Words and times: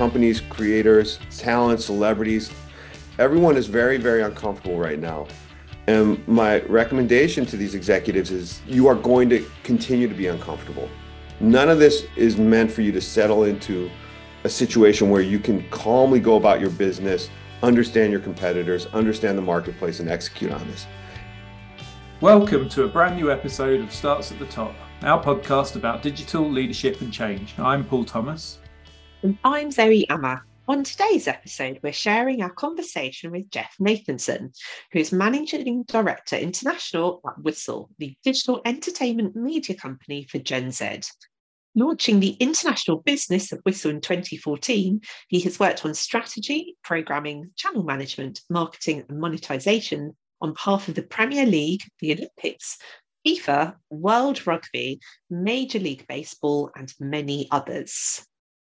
companies, 0.00 0.40
creators, 0.40 1.18
talent, 1.36 1.78
celebrities, 1.78 2.50
everyone 3.18 3.54
is 3.54 3.66
very, 3.66 3.98
very 3.98 4.22
uncomfortable 4.22 4.78
right 4.78 4.98
now. 4.98 5.26
And 5.88 6.26
my 6.26 6.60
recommendation 6.60 7.44
to 7.44 7.58
these 7.58 7.74
executives 7.74 8.30
is 8.30 8.62
you 8.66 8.86
are 8.86 8.94
going 8.94 9.28
to 9.28 9.44
continue 9.62 10.08
to 10.08 10.14
be 10.14 10.28
uncomfortable. 10.28 10.88
None 11.38 11.68
of 11.68 11.78
this 11.78 12.06
is 12.16 12.38
meant 12.38 12.72
for 12.72 12.80
you 12.80 12.92
to 12.92 13.00
settle 13.02 13.44
into 13.44 13.90
a 14.44 14.48
situation 14.48 15.10
where 15.10 15.20
you 15.20 15.38
can 15.38 15.68
calmly 15.68 16.18
go 16.18 16.36
about 16.36 16.62
your 16.62 16.70
business, 16.70 17.28
understand 17.62 18.10
your 18.10 18.22
competitors, 18.22 18.86
understand 18.94 19.36
the 19.36 19.42
marketplace, 19.42 20.00
and 20.00 20.08
execute 20.08 20.50
on 20.50 20.66
this. 20.68 20.86
Welcome 22.22 22.70
to 22.70 22.84
a 22.84 22.88
brand 22.88 23.16
new 23.16 23.30
episode 23.30 23.82
of 23.82 23.92
Starts 23.92 24.32
at 24.32 24.38
the 24.38 24.46
Top, 24.46 24.74
our 25.02 25.22
podcast 25.22 25.76
about 25.76 26.02
digital 26.02 26.50
leadership 26.50 27.02
and 27.02 27.12
change. 27.12 27.52
I'm 27.58 27.84
Paul 27.84 28.06
Thomas. 28.06 28.60
And 29.22 29.36
I'm 29.44 29.70
Zoe 29.70 30.06
Amar. 30.08 30.46
On 30.66 30.82
today's 30.82 31.28
episode, 31.28 31.78
we're 31.82 31.92
sharing 31.92 32.40
our 32.40 32.48
conversation 32.48 33.30
with 33.30 33.50
Jeff 33.50 33.74
Nathanson, 33.78 34.56
who 34.92 34.98
is 34.98 35.12
Managing 35.12 35.82
Director 35.82 36.36
International 36.36 37.20
at 37.28 37.38
Whistle, 37.42 37.90
the 37.98 38.14
digital 38.24 38.62
entertainment 38.64 39.36
media 39.36 39.76
company 39.76 40.24
for 40.24 40.38
Gen 40.38 40.70
Z. 40.70 41.00
Launching 41.74 42.20
the 42.20 42.34
international 42.40 43.00
business 43.00 43.52
of 43.52 43.60
Whistle 43.64 43.90
in 43.90 44.00
2014, 44.00 45.02
he 45.28 45.40
has 45.40 45.60
worked 45.60 45.84
on 45.84 45.92
strategy, 45.92 46.78
programming, 46.82 47.50
channel 47.56 47.82
management, 47.82 48.40
marketing, 48.48 49.04
and 49.06 49.20
monetization 49.20 50.16
on 50.40 50.54
behalf 50.54 50.88
of 50.88 50.94
the 50.94 51.02
Premier 51.02 51.44
League, 51.44 51.82
the 51.98 52.14
Olympics, 52.14 52.78
FIFA, 53.26 53.74
World 53.90 54.46
Rugby, 54.46 54.98
Major 55.28 55.78
League 55.78 56.06
Baseball, 56.08 56.70
and 56.74 56.90
many 56.98 57.48
others 57.50 58.24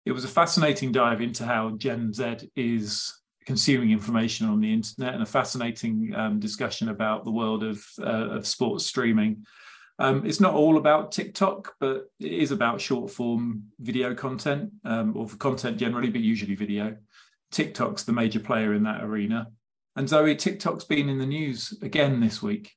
it 0.05 0.13
was 0.13 0.25
a 0.25 0.29
fascinating 0.29 0.93
dive 0.93 1.21
into 1.21 1.45
how 1.45 1.71
Gen 1.77 2.13
Z 2.13 2.51
is 2.57 3.21
consuming 3.47 3.91
information 3.91 4.49
on 4.49 4.61
the 4.61 4.73
internet 4.73 5.15
and 5.15 5.23
a 5.23 5.27
fascinating 5.27 6.13
um, 6.15 6.39
discussion 6.39 6.89
about 6.89 7.25
the 7.25 7.31
world 7.31 7.63
of, 7.63 7.85
uh, 8.01 8.29
of 8.31 8.47
sports 8.47 8.87
streaming. 8.87 9.45
Um, 9.99 10.25
it's 10.25 10.41
not 10.41 10.55
all 10.55 10.79
about 10.79 11.13
TikTok, 11.13 11.75
but 11.79 12.11
it 12.19 12.33
is 12.33 12.53
about 12.53 12.81
short 12.81 13.11
form 13.11 13.65
video 13.79 14.15
content 14.15 14.71
um, 14.85 15.17
or 15.17 15.29
content 15.29 15.77
generally, 15.77 16.11
but 16.11 16.23
usually 16.23 16.55
video. 16.55 16.97
TikTok's 17.51 18.05
the 18.05 18.13
major 18.13 18.41
player 18.41 18.75
in 18.75 18.85
that 18.85 19.03
arena. 19.03 19.49
And 19.97 20.09
Zoe, 20.09 20.37
TikTok's 20.37 20.85
been 20.85 21.09
in 21.09 21.19
the 21.19 21.27
news 21.27 21.77
again 21.83 22.21
this 22.21 22.41
week. 22.41 22.73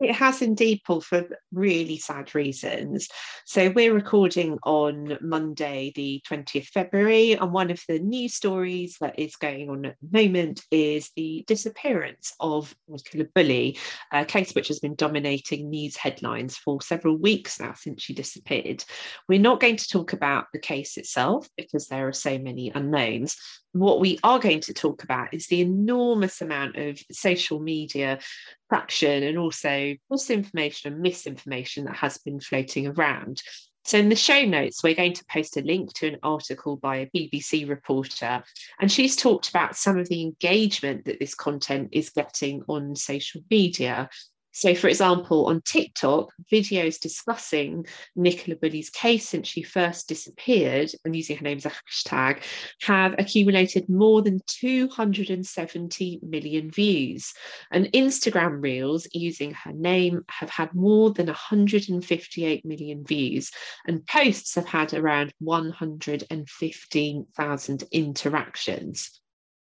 It 0.00 0.12
has 0.16 0.42
indeed, 0.42 0.80
Paul, 0.84 1.00
for 1.00 1.24
really 1.52 1.98
sad 1.98 2.34
reasons. 2.34 3.08
So 3.46 3.70
we're 3.70 3.94
recording 3.94 4.58
on 4.64 5.16
Monday, 5.20 5.92
the 5.94 6.20
20th 6.28 6.66
February, 6.66 7.32
and 7.32 7.52
one 7.52 7.70
of 7.70 7.80
the 7.88 8.00
news 8.00 8.34
stories 8.34 8.96
that 9.00 9.18
is 9.18 9.36
going 9.36 9.70
on 9.70 9.84
at 9.86 9.96
the 10.02 10.20
moment 10.20 10.62
is 10.72 11.10
the 11.14 11.44
disappearance 11.46 12.34
of 12.40 12.74
Nicola 12.88 13.26
Bulley, 13.36 13.78
a 14.12 14.24
case 14.24 14.52
which 14.52 14.68
has 14.68 14.80
been 14.80 14.96
dominating 14.96 15.70
news 15.70 15.96
headlines 15.96 16.56
for 16.56 16.82
several 16.82 17.16
weeks 17.16 17.60
now 17.60 17.74
since 17.74 18.02
she 18.02 18.14
disappeared. 18.14 18.84
We're 19.28 19.38
not 19.38 19.60
going 19.60 19.76
to 19.76 19.88
talk 19.88 20.12
about 20.12 20.46
the 20.52 20.58
case 20.58 20.96
itself 20.96 21.48
because 21.56 21.86
there 21.86 22.08
are 22.08 22.12
so 22.12 22.36
many 22.36 22.72
unknowns, 22.74 23.36
what 23.74 24.00
we 24.00 24.18
are 24.22 24.38
going 24.38 24.60
to 24.60 24.72
talk 24.72 25.02
about 25.02 25.34
is 25.34 25.48
the 25.48 25.60
enormous 25.60 26.40
amount 26.40 26.76
of 26.76 26.98
social 27.10 27.58
media 27.58 28.20
traction 28.68 29.24
and 29.24 29.36
also 29.36 29.94
misinformation 30.10 30.92
and 30.92 31.02
misinformation 31.02 31.84
that 31.84 31.96
has 31.96 32.18
been 32.18 32.40
floating 32.40 32.86
around. 32.86 33.42
So, 33.84 33.98
in 33.98 34.08
the 34.08 34.16
show 34.16 34.44
notes, 34.44 34.82
we're 34.82 34.94
going 34.94 35.12
to 35.12 35.24
post 35.26 35.58
a 35.58 35.60
link 35.60 35.92
to 35.94 36.08
an 36.08 36.18
article 36.22 36.76
by 36.76 36.96
a 36.96 37.10
BBC 37.14 37.68
reporter, 37.68 38.42
and 38.80 38.90
she's 38.90 39.14
talked 39.14 39.50
about 39.50 39.76
some 39.76 39.98
of 39.98 40.08
the 40.08 40.22
engagement 40.22 41.04
that 41.04 41.20
this 41.20 41.34
content 41.34 41.90
is 41.92 42.08
getting 42.08 42.62
on 42.66 42.96
social 42.96 43.42
media. 43.50 44.08
So, 44.56 44.72
for 44.76 44.86
example, 44.86 45.46
on 45.46 45.62
TikTok, 45.62 46.32
videos 46.50 47.00
discussing 47.00 47.86
Nicola 48.14 48.56
Bulley's 48.56 48.88
case 48.88 49.28
since 49.28 49.48
she 49.48 49.64
first 49.64 50.08
disappeared 50.08 50.92
and 51.04 51.16
using 51.16 51.38
her 51.38 51.42
name 51.42 51.56
as 51.56 51.66
a 51.66 51.72
hashtag 51.72 52.40
have 52.82 53.16
accumulated 53.18 53.88
more 53.88 54.22
than 54.22 54.38
270 54.46 56.20
million 56.22 56.70
views. 56.70 57.34
And 57.72 57.86
Instagram 57.86 58.62
reels 58.62 59.08
using 59.12 59.54
her 59.54 59.72
name 59.72 60.24
have 60.30 60.50
had 60.50 60.72
more 60.72 61.10
than 61.10 61.26
158 61.26 62.64
million 62.64 63.04
views. 63.04 63.50
And 63.88 64.06
posts 64.06 64.54
have 64.54 64.68
had 64.68 64.94
around 64.94 65.34
115,000 65.40 67.84
interactions. 67.90 69.20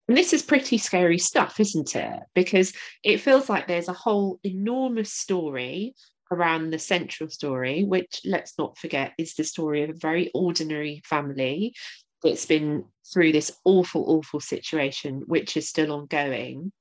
And 0.09 0.17
this 0.17 0.33
is 0.33 0.43
pretty 0.43 0.79
scary 0.79 1.19
stuff, 1.19 1.59
isn't 1.61 1.97
it? 1.97 2.21
Because 2.35 2.73
it 3.03 3.19
feels 3.19 3.49
like 3.49 3.67
there's 3.67 3.89
a 3.89 3.95
whole 3.95 4.39
enormous 4.45 5.13
story 5.13 5.95
around 6.31 6.71
the 6.71 6.79
central 6.79 7.31
story, 7.31 7.85
which 7.85 8.21
let's 8.25 8.55
not 8.59 8.77
forget 8.77 9.13
is 9.19 9.35
the 9.35 9.45
story 9.45 9.83
of 9.83 9.91
a 9.91 9.95
very 9.95 10.31
ordinary 10.35 11.01
family 11.05 11.75
that's 12.23 12.47
been 12.47 12.85
through 13.13 13.33
this 13.33 13.53
awful, 13.65 14.05
awful 14.09 14.41
situation, 14.41 15.23
which 15.27 15.57
is 15.57 15.69
still 15.69 15.93
ongoing. 15.93 16.73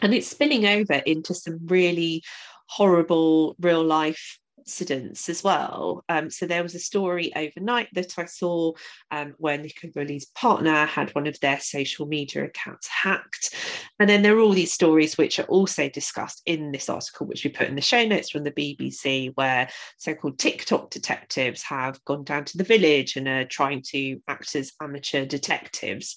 And 0.00 0.14
it's 0.14 0.28
spilling 0.28 0.66
over 0.66 0.94
into 0.94 1.34
some 1.34 1.58
really 1.66 2.22
horrible 2.68 3.56
real 3.60 3.84
life 3.84 4.38
incidents 4.70 5.28
as 5.28 5.42
well. 5.42 6.04
Um, 6.08 6.30
so 6.30 6.46
there 6.46 6.62
was 6.62 6.76
a 6.76 6.78
story 6.78 7.32
overnight 7.34 7.88
that 7.94 8.16
I 8.16 8.26
saw 8.26 8.72
um, 9.10 9.34
where 9.38 9.58
Nicola 9.58 9.92
Bulley's 9.92 10.26
partner 10.26 10.86
had 10.86 11.12
one 11.16 11.26
of 11.26 11.38
their 11.40 11.58
social 11.58 12.06
media 12.06 12.44
accounts 12.44 12.86
hacked. 12.86 13.52
And 13.98 14.08
then 14.08 14.22
there 14.22 14.36
are 14.36 14.40
all 14.40 14.52
these 14.52 14.72
stories 14.72 15.18
which 15.18 15.40
are 15.40 15.44
also 15.44 15.88
discussed 15.88 16.42
in 16.46 16.70
this 16.70 16.88
article, 16.88 17.26
which 17.26 17.42
we 17.42 17.50
put 17.50 17.66
in 17.66 17.74
the 17.74 17.80
show 17.80 18.04
notes 18.04 18.30
from 18.30 18.44
the 18.44 18.52
BBC, 18.52 19.32
where 19.34 19.68
so 19.98 20.14
called 20.14 20.38
TikTok 20.38 20.90
detectives 20.90 21.62
have 21.64 22.02
gone 22.04 22.22
down 22.22 22.44
to 22.44 22.56
the 22.56 22.64
village 22.64 23.16
and 23.16 23.26
are 23.26 23.44
trying 23.44 23.82
to 23.88 24.20
act 24.28 24.54
as 24.54 24.72
amateur 24.80 25.26
detectives. 25.26 26.16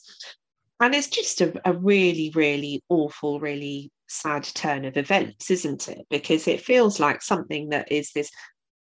And 0.79 0.93
it's 0.93 1.07
just 1.07 1.41
a, 1.41 1.59
a 1.65 1.73
really, 1.73 2.31
really 2.35 2.83
awful, 2.89 3.39
really 3.39 3.91
sad 4.13 4.43
turn 4.43 4.85
of 4.85 4.97
events, 4.97 5.49
isn't 5.51 5.87
it? 5.87 6.05
Because 6.09 6.47
it 6.47 6.61
feels 6.61 6.99
like 6.99 7.21
something 7.21 7.69
that 7.69 7.91
is 7.91 8.11
this 8.11 8.29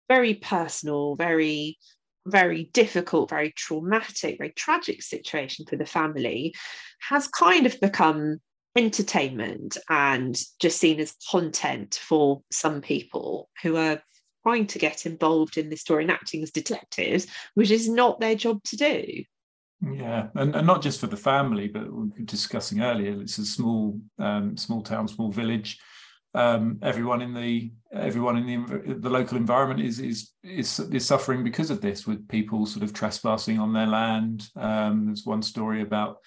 very 0.08 0.36
personal, 0.36 1.16
very, 1.16 1.78
very 2.26 2.66
difficult, 2.74 3.30
very 3.30 3.52
traumatic, 3.56 4.38
very 4.38 4.52
tragic 4.52 5.02
situation 5.02 5.66
for 5.66 5.78
the 5.78 5.86
family 5.86 6.54
has 7.10 7.28
kind 7.28 7.66
of 7.66 7.80
become 7.80 8.40
entertainment 8.76 9.78
and 9.90 10.40
just 10.60 10.80
seen 10.80 11.00
as 11.00 11.16
content 11.30 11.96
for 12.02 12.42
some 12.52 12.82
people 12.82 13.50
who 13.62 13.76
are 13.76 14.02
trying 14.44 14.68
to 14.68 14.80
get 14.80 15.06
involved 15.06 15.58
in 15.58 15.70
the 15.70 15.76
story 15.76 16.04
and 16.04 16.12
acting 16.12 16.42
as 16.44 16.52
detectives, 16.52 17.28
which 17.54 17.72
is 17.72 17.90
not 17.90 18.20
their 18.20 18.36
job 18.36 18.62
to 18.64 18.76
do. 18.76 19.24
Yeah, 19.82 20.28
and, 20.36 20.56
and 20.56 20.68
not 20.68 20.84
just 20.84 21.00
for 21.00 21.08
the 21.08 21.18
family, 21.18 21.68
but 21.68 21.92
we 21.92 22.04
were 22.10 22.20
discussing 22.26 22.82
earlier. 22.82 23.20
It's 23.20 23.40
a 23.40 23.46
small, 23.46 24.00
um, 24.20 24.56
small 24.56 24.84
town, 24.84 25.08
small 25.08 25.32
village. 25.32 25.80
Um, 26.34 26.78
everyone 26.82 27.22
in 27.22 27.34
the 27.34 27.72
everyone 27.92 28.38
in 28.38 28.46
the 28.46 28.94
the 28.94 29.10
local 29.10 29.38
environment 29.38 29.82
is 29.82 30.00
is 30.00 30.32
is 30.44 30.80
is 30.80 31.06
suffering 31.06 31.44
because 31.44 31.72
of 31.72 31.82
this, 31.82 32.06
with 32.06 32.28
people 32.30 32.66
sort 32.68 32.84
of 32.84 32.94
trespassing 32.94 33.60
on 33.60 33.74
their 33.74 33.88
land. 33.88 34.48
Um, 34.56 35.08
there's 35.08 35.26
one 35.26 35.42
story 35.42 35.82
about 35.82 36.18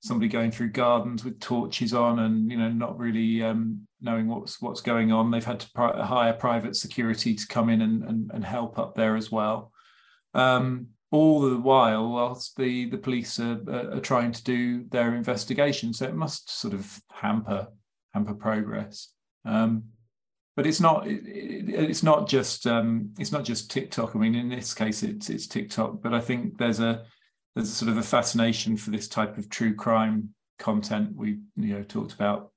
somebody 0.00 0.28
going 0.28 0.50
through 0.50 0.70
gardens 0.70 1.24
with 1.24 1.38
torches 1.40 1.94
on, 1.94 2.18
and 2.18 2.50
you 2.50 2.58
know 2.58 2.68
not 2.68 2.98
really 2.98 3.44
um, 3.44 3.86
knowing 4.00 4.26
what's 4.26 4.60
what's 4.60 4.80
going 4.80 5.12
on. 5.12 5.30
They've 5.30 5.44
had 5.44 5.60
to 5.60 5.70
pri- 5.72 6.02
hire 6.02 6.32
private 6.32 6.74
security 6.74 7.36
to 7.36 7.46
come 7.46 7.70
in 7.70 7.80
and 7.80 8.02
and, 8.02 8.30
and 8.34 8.44
help 8.44 8.76
up 8.76 8.96
there 8.96 9.14
as 9.16 9.30
well. 9.30 9.70
Um, 10.34 10.88
all 11.10 11.40
the 11.40 11.56
while 11.56 12.10
whilst 12.10 12.56
the 12.56 12.88
the 12.90 12.98
police 12.98 13.40
are, 13.40 13.60
are 13.68 14.00
trying 14.00 14.32
to 14.32 14.44
do 14.44 14.84
their 14.90 15.14
investigation. 15.14 15.92
So 15.92 16.06
it 16.06 16.14
must 16.14 16.50
sort 16.50 16.74
of 16.74 17.00
hamper 17.10 17.68
hamper 18.14 18.34
progress. 18.34 19.12
Um, 19.44 19.84
but 20.56 20.66
it's 20.66 20.80
not 20.80 21.06
it, 21.06 21.22
it's 21.24 22.02
not 22.02 22.28
just 22.28 22.66
um, 22.66 23.14
it's 23.18 23.32
not 23.32 23.44
just 23.44 23.70
tiktok. 23.70 24.14
I 24.14 24.18
mean 24.18 24.34
in 24.34 24.48
this 24.48 24.74
case 24.74 25.02
it's 25.02 25.30
it's 25.30 25.46
tiktok. 25.46 26.02
But 26.02 26.14
i 26.14 26.20
think 26.20 26.58
there's 26.58 26.80
a 26.80 27.04
there's 27.54 27.70
a 27.70 27.74
sort 27.74 27.90
of 27.90 27.98
a 27.98 28.02
fascination 28.02 28.76
for 28.76 28.90
this 28.90 29.08
type 29.08 29.38
of 29.38 29.48
true 29.48 29.74
crime 29.74 30.34
content. 30.58 31.14
We 31.14 31.38
you 31.56 31.74
know 31.74 31.82
talked 31.82 32.12
about 32.12 32.52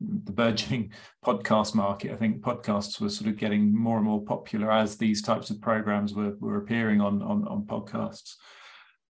the 0.00 0.32
burgeoning 0.32 0.92
podcast 1.24 1.74
market. 1.74 2.12
I 2.12 2.16
think 2.16 2.42
podcasts 2.42 3.00
were 3.00 3.08
sort 3.08 3.28
of 3.28 3.36
getting 3.36 3.76
more 3.76 3.96
and 3.96 4.06
more 4.06 4.22
popular 4.22 4.70
as 4.70 4.96
these 4.96 5.22
types 5.22 5.50
of 5.50 5.60
programs 5.60 6.14
were, 6.14 6.34
were 6.40 6.58
appearing 6.58 7.00
on, 7.00 7.22
on, 7.22 7.46
on 7.48 7.62
podcasts. 7.62 8.34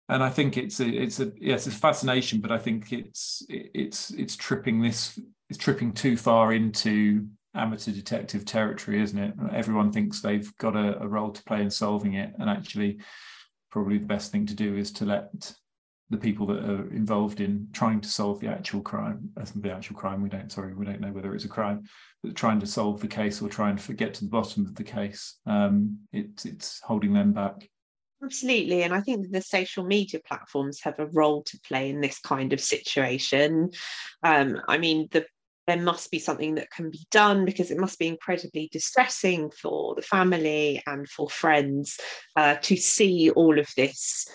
And 0.09 0.23
I 0.23 0.29
think 0.29 0.55
it's 0.55 0.79
a, 0.79 0.87
it's 0.87 1.19
a 1.19 1.33
yes, 1.37 1.67
it's 1.67 1.75
a 1.75 1.79
fascination, 1.79 2.39
but 2.39 2.51
I 2.51 2.57
think 2.57 2.93
it's 2.93 3.45
it's 3.49 4.11
it's 4.11 4.37
tripping 4.37 4.81
this 4.81 5.19
it's 5.49 5.57
tripping 5.57 5.91
too 5.91 6.15
far 6.15 6.53
into 6.53 7.27
amateur 7.53 7.91
detective 7.91 8.45
territory, 8.45 9.01
isn't 9.01 9.17
it? 9.17 9.33
Everyone 9.51 9.91
thinks 9.91 10.21
they've 10.21 10.55
got 10.57 10.75
a, 10.75 11.01
a 11.01 11.07
role 11.07 11.31
to 11.31 11.43
play 11.43 11.61
in 11.61 11.69
solving 11.69 12.13
it, 12.13 12.33
and 12.39 12.49
actually, 12.49 12.99
probably 13.71 13.97
the 13.97 14.05
best 14.05 14.31
thing 14.31 14.45
to 14.45 14.53
do 14.53 14.77
is 14.77 14.91
to 14.93 15.05
let 15.05 15.53
the 16.09 16.17
people 16.17 16.45
that 16.47 16.63
are 16.63 16.89
involved 16.91 17.41
in 17.41 17.67
trying 17.73 17.99
to 17.99 18.07
solve 18.07 18.39
the 18.39 18.47
actual 18.47 18.81
crime, 18.81 19.29
the 19.55 19.71
actual 19.71 19.95
crime, 19.95 20.21
we 20.21 20.29
don't, 20.29 20.51
sorry, 20.51 20.73
we 20.73 20.85
don't 20.85 21.01
know 21.01 21.11
whether 21.11 21.35
it's 21.35 21.45
a 21.45 21.49
crime, 21.49 21.83
but 22.23 22.35
trying 22.35 22.59
to 22.59 22.67
solve 22.67 23.01
the 23.01 23.07
case 23.07 23.41
or 23.41 23.49
trying 23.49 23.75
to 23.75 23.93
get 23.93 24.13
to 24.13 24.23
the 24.23 24.29
bottom 24.29 24.65
of 24.65 24.75
the 24.75 24.83
case, 24.83 25.37
um, 25.45 25.97
it, 26.13 26.45
it's 26.45 26.79
holding 26.81 27.13
them 27.13 27.33
back. 27.33 27.69
Absolutely. 28.23 28.83
And 28.83 28.93
I 28.93 29.01
think 29.01 29.29
the 29.29 29.41
social 29.41 29.83
media 29.83 30.19
platforms 30.25 30.79
have 30.81 30.97
a 30.97 31.07
role 31.07 31.43
to 31.43 31.59
play 31.67 31.89
in 31.89 32.01
this 32.01 32.19
kind 32.19 32.53
of 32.53 32.59
situation. 32.59 33.71
Um, 34.23 34.61
I 34.67 34.77
mean, 34.77 35.07
the 35.11 35.25
there 35.67 35.77
must 35.77 36.09
be 36.11 36.19
something 36.19 36.55
that 36.55 36.71
can 36.71 36.89
be 36.89 37.05
done 37.11 37.43
because 37.43 37.71
it 37.71 37.77
must 37.77 37.99
be 37.99 38.07
incredibly 38.07 38.69
distressing 38.71 39.51
for 39.51 39.95
the 39.95 40.01
family 40.01 40.81
and 40.87 41.07
for 41.09 41.29
friends 41.29 41.99
uh, 42.37 42.55
to 42.61 42.77
see 42.77 43.29
all 43.31 43.59
of 43.59 43.67
this 43.75 44.27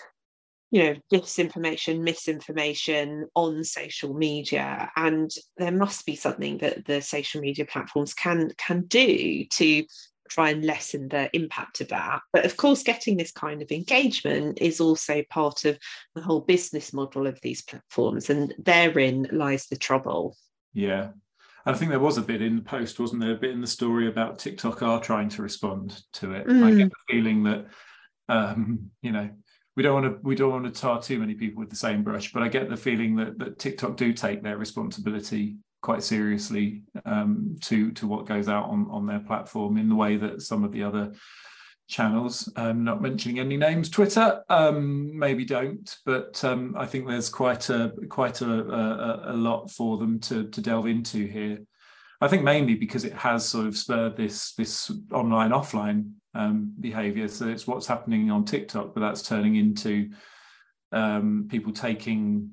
you 0.73 0.83
know 0.83 0.95
disinformation 1.13 2.01
misinformation 2.01 3.27
on 3.35 3.63
social 3.63 4.15
media 4.15 4.91
and 4.95 5.29
there 5.57 5.71
must 5.71 6.03
be 6.03 6.15
something 6.15 6.57
that 6.57 6.83
the 6.85 6.99
social 6.99 7.41
media 7.41 7.63
platforms 7.63 8.15
can 8.15 8.51
can 8.57 8.81
do 8.87 9.45
to 9.51 9.85
try 10.29 10.49
and 10.49 10.65
lessen 10.65 11.07
the 11.09 11.29
impact 11.35 11.79
of 11.79 11.89
that 11.89 12.21
but 12.33 12.43
of 12.43 12.57
course 12.57 12.81
getting 12.81 13.17
this 13.17 13.31
kind 13.31 13.61
of 13.61 13.71
engagement 13.71 14.57
is 14.59 14.81
also 14.81 15.21
part 15.29 15.63
of 15.63 15.77
the 16.15 16.21
whole 16.21 16.41
business 16.41 16.91
model 16.91 17.27
of 17.27 17.39
these 17.43 17.61
platforms 17.61 18.31
and 18.31 18.55
therein 18.57 19.27
lies 19.31 19.67
the 19.67 19.77
trouble 19.77 20.35
yeah 20.73 21.09
I 21.65 21.73
think 21.73 21.91
there 21.91 21.99
was 21.99 22.17
a 22.17 22.21
bit 22.21 22.41
in 22.41 22.57
the 22.57 22.61
post, 22.61 22.99
wasn't 22.99 23.21
there? 23.21 23.31
A 23.31 23.37
bit 23.37 23.51
in 23.51 23.61
the 23.61 23.67
story 23.67 24.09
about 24.09 24.37
TikTok 24.37 24.81
are 24.81 24.99
trying 24.99 25.29
to 25.29 25.41
respond 25.41 26.03
to 26.11 26.33
it. 26.33 26.45
Mm. 26.45 26.61
I 26.61 26.71
get 26.75 26.89
the 26.89 26.95
feeling 27.13 27.43
that, 27.43 27.67
um, 28.27 28.91
you 29.01 29.13
know, 29.13 29.29
we 29.75 29.83
don't 29.83 30.01
want 30.01 30.15
to 30.15 30.19
we 30.21 30.35
don't 30.35 30.51
want 30.51 30.65
to 30.65 30.81
tar 30.81 31.01
too 31.01 31.19
many 31.19 31.33
people 31.33 31.59
with 31.59 31.69
the 31.69 31.75
same 31.75 32.03
brush, 32.03 32.31
but 32.31 32.43
I 32.43 32.47
get 32.47 32.69
the 32.69 32.77
feeling 32.77 33.15
that 33.17 33.39
that 33.39 33.59
TikTok 33.59 33.97
do 33.97 34.13
take 34.13 34.43
their 34.43 34.57
responsibility 34.57 35.55
quite 35.81 36.03
seriously 36.03 36.83
um, 37.05 37.57
to 37.61 37.91
to 37.91 38.07
what 38.07 38.25
goes 38.25 38.47
out 38.47 38.65
on 38.65 38.87
on 38.89 39.05
their 39.05 39.19
platform 39.19 39.77
in 39.77 39.89
the 39.89 39.95
way 39.95 40.17
that 40.17 40.41
some 40.41 40.63
of 40.63 40.71
the 40.71 40.83
other 40.83 41.11
channels, 41.87 42.51
um, 42.55 42.83
not 42.83 43.01
mentioning 43.01 43.39
any 43.39 43.57
names, 43.57 43.89
Twitter 43.89 44.43
um, 44.49 45.17
maybe 45.17 45.45
don't, 45.45 45.97
but 46.05 46.43
um, 46.43 46.75
I 46.77 46.85
think 46.85 47.07
there's 47.07 47.29
quite 47.29 47.69
a 47.69 47.93
quite 48.09 48.41
a, 48.41 48.51
a, 48.51 49.33
a, 49.33 49.35
lot 49.35 49.69
for 49.69 49.97
them 49.97 50.19
to 50.21 50.47
to 50.49 50.61
delve 50.61 50.87
into 50.87 51.27
here. 51.27 51.59
I 52.21 52.27
think 52.27 52.43
mainly 52.43 52.75
because 52.75 53.05
it 53.05 53.13
has 53.13 53.47
sort 53.47 53.67
of 53.67 53.77
spurred 53.77 54.15
this 54.15 54.53
this 54.53 54.91
online 55.11 55.51
offline 55.51 56.13
um, 56.33 56.73
behavior. 56.79 57.27
So 57.27 57.47
it's 57.47 57.67
what's 57.67 57.87
happening 57.87 58.31
on 58.31 58.45
TikTok, 58.45 58.93
but 58.93 59.01
that's 59.01 59.27
turning 59.27 59.55
into 59.55 60.09
um, 60.91 61.47
people 61.49 61.73
taking 61.73 62.51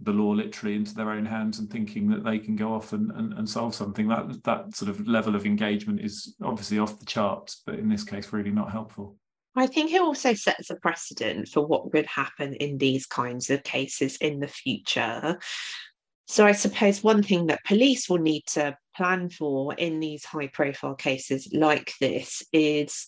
the 0.00 0.12
law 0.12 0.30
literally 0.30 0.74
into 0.74 0.94
their 0.94 1.10
own 1.10 1.24
hands 1.24 1.58
and 1.58 1.70
thinking 1.70 2.08
that 2.08 2.24
they 2.24 2.38
can 2.38 2.56
go 2.56 2.74
off 2.74 2.92
and, 2.92 3.10
and, 3.12 3.32
and, 3.34 3.48
solve 3.48 3.74
something. 3.74 4.08
That 4.08 4.42
that 4.44 4.74
sort 4.74 4.90
of 4.90 5.06
level 5.06 5.36
of 5.36 5.46
engagement 5.46 6.00
is 6.00 6.34
obviously 6.42 6.78
off 6.78 6.98
the 6.98 7.06
charts, 7.06 7.62
but 7.64 7.78
in 7.78 7.88
this 7.88 8.04
case, 8.04 8.32
really 8.32 8.50
not 8.50 8.72
helpful. 8.72 9.16
I 9.56 9.68
think 9.68 9.92
it 9.92 10.00
also 10.00 10.34
sets 10.34 10.70
a 10.70 10.76
precedent 10.76 11.48
for 11.48 11.64
what 11.64 11.92
would 11.92 12.06
happen 12.06 12.54
in 12.54 12.76
these 12.76 13.06
kinds 13.06 13.50
of 13.50 13.62
cases 13.62 14.16
in 14.16 14.40
the 14.40 14.48
future. 14.48 15.38
So 16.26 16.46
I 16.46 16.52
suppose 16.52 17.02
one 17.02 17.22
thing 17.22 17.46
that 17.46 17.64
police 17.64 18.08
will 18.08 18.18
need 18.18 18.44
to 18.52 18.76
plan 18.96 19.28
for 19.28 19.74
in 19.74 20.00
these 20.00 20.24
high 20.24 20.46
profile 20.46 20.94
cases 20.94 21.48
like 21.52 21.92
this 22.00 22.42
is 22.52 23.06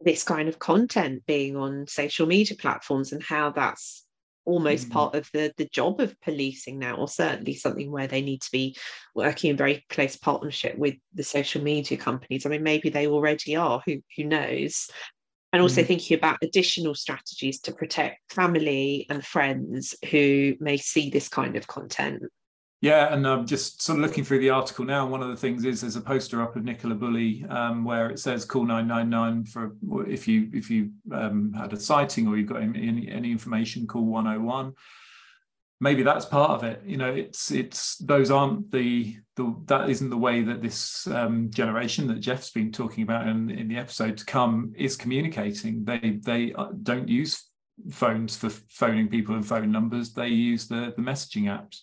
this 0.00 0.22
kind 0.22 0.48
of 0.48 0.58
content 0.58 1.24
being 1.26 1.56
on 1.56 1.86
social 1.86 2.26
media 2.26 2.56
platforms 2.56 3.12
and 3.12 3.22
how 3.22 3.50
that's 3.50 4.04
almost 4.44 4.88
mm. 4.88 4.92
part 4.92 5.14
of 5.14 5.28
the 5.32 5.52
the 5.56 5.68
job 5.72 6.00
of 6.00 6.20
policing 6.20 6.78
now 6.78 6.96
or 6.96 7.06
certainly 7.06 7.54
something 7.54 7.90
where 7.90 8.08
they 8.08 8.22
need 8.22 8.40
to 8.42 8.50
be 8.50 8.76
working 9.14 9.50
in 9.50 9.56
very 9.56 9.84
close 9.88 10.16
partnership 10.16 10.76
with 10.76 10.94
the 11.14 11.22
social 11.22 11.62
media 11.62 11.96
companies. 11.96 12.46
I 12.46 12.48
mean 12.48 12.62
maybe 12.62 12.90
they 12.90 13.06
already 13.06 13.56
are 13.56 13.82
who 13.84 14.00
who 14.16 14.24
knows? 14.24 14.88
And 15.52 15.60
also 15.60 15.82
mm. 15.82 15.86
thinking 15.86 16.16
about 16.16 16.38
additional 16.42 16.94
strategies 16.94 17.60
to 17.62 17.72
protect 17.72 18.32
family 18.32 19.06
and 19.10 19.24
friends 19.24 19.94
who 20.10 20.54
may 20.60 20.78
see 20.78 21.10
this 21.10 21.28
kind 21.28 21.56
of 21.56 21.66
content 21.66 22.22
yeah, 22.82 23.14
and 23.14 23.24
I'm 23.28 23.46
just 23.46 23.80
sort 23.80 24.00
of 24.00 24.04
looking 24.04 24.24
through 24.24 24.40
the 24.40 24.50
article 24.50 24.84
now. 24.84 25.06
One 25.06 25.22
of 25.22 25.28
the 25.28 25.36
things 25.36 25.64
is 25.64 25.80
there's 25.80 25.94
a 25.94 26.00
poster 26.00 26.42
up 26.42 26.56
of 26.56 26.64
Nicola 26.64 26.96
Bulley 26.96 27.46
um, 27.48 27.84
where 27.84 28.10
it 28.10 28.18
says 28.18 28.44
call 28.44 28.64
999 28.64 29.44
for 29.44 29.76
if 30.08 30.26
you 30.26 30.50
if 30.52 30.68
you 30.68 30.90
um, 31.12 31.52
had 31.52 31.72
a 31.72 31.78
sighting 31.78 32.26
or 32.26 32.36
you've 32.36 32.48
got 32.48 32.60
any, 32.60 33.08
any 33.08 33.30
information, 33.30 33.86
call 33.86 34.04
101. 34.04 34.74
Maybe 35.80 36.02
that's 36.02 36.24
part 36.24 36.50
of 36.50 36.64
it. 36.64 36.82
You 36.84 36.96
know, 36.96 37.08
it's 37.08 37.52
it's 37.52 37.98
those 37.98 38.32
aren't 38.32 38.72
the 38.72 39.16
the 39.36 39.54
that 39.66 39.88
isn't 39.88 40.10
the 40.10 40.16
way 40.16 40.42
that 40.42 40.60
this 40.60 41.06
um, 41.06 41.52
generation 41.52 42.08
that 42.08 42.18
Jeff's 42.18 42.50
been 42.50 42.72
talking 42.72 43.04
about 43.04 43.28
in, 43.28 43.48
in 43.48 43.68
the 43.68 43.78
episode 43.78 44.16
to 44.16 44.24
come 44.24 44.72
is 44.76 44.96
communicating. 44.96 45.84
They 45.84 46.18
they 46.20 46.52
uh, 46.54 46.70
don't 46.82 47.08
use 47.08 47.44
phones 47.92 48.36
for 48.36 48.50
phoning 48.50 49.06
people 49.06 49.36
and 49.36 49.46
phone 49.46 49.70
numbers. 49.70 50.12
They 50.12 50.28
use 50.28 50.66
the 50.66 50.92
the 50.96 51.02
messaging 51.02 51.44
apps. 51.44 51.82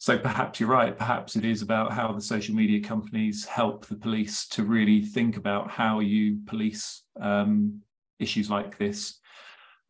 So 0.00 0.16
perhaps 0.16 0.60
you're 0.60 0.68
right. 0.68 0.96
Perhaps 0.96 1.34
it 1.34 1.44
is 1.44 1.60
about 1.60 1.92
how 1.92 2.12
the 2.12 2.20
social 2.20 2.54
media 2.54 2.80
companies 2.80 3.44
help 3.44 3.86
the 3.86 3.96
police 3.96 4.46
to 4.48 4.62
really 4.62 5.02
think 5.02 5.36
about 5.36 5.70
how 5.70 5.98
you 5.98 6.38
police 6.46 7.02
um, 7.20 7.82
issues 8.20 8.48
like 8.48 8.78
this 8.78 9.18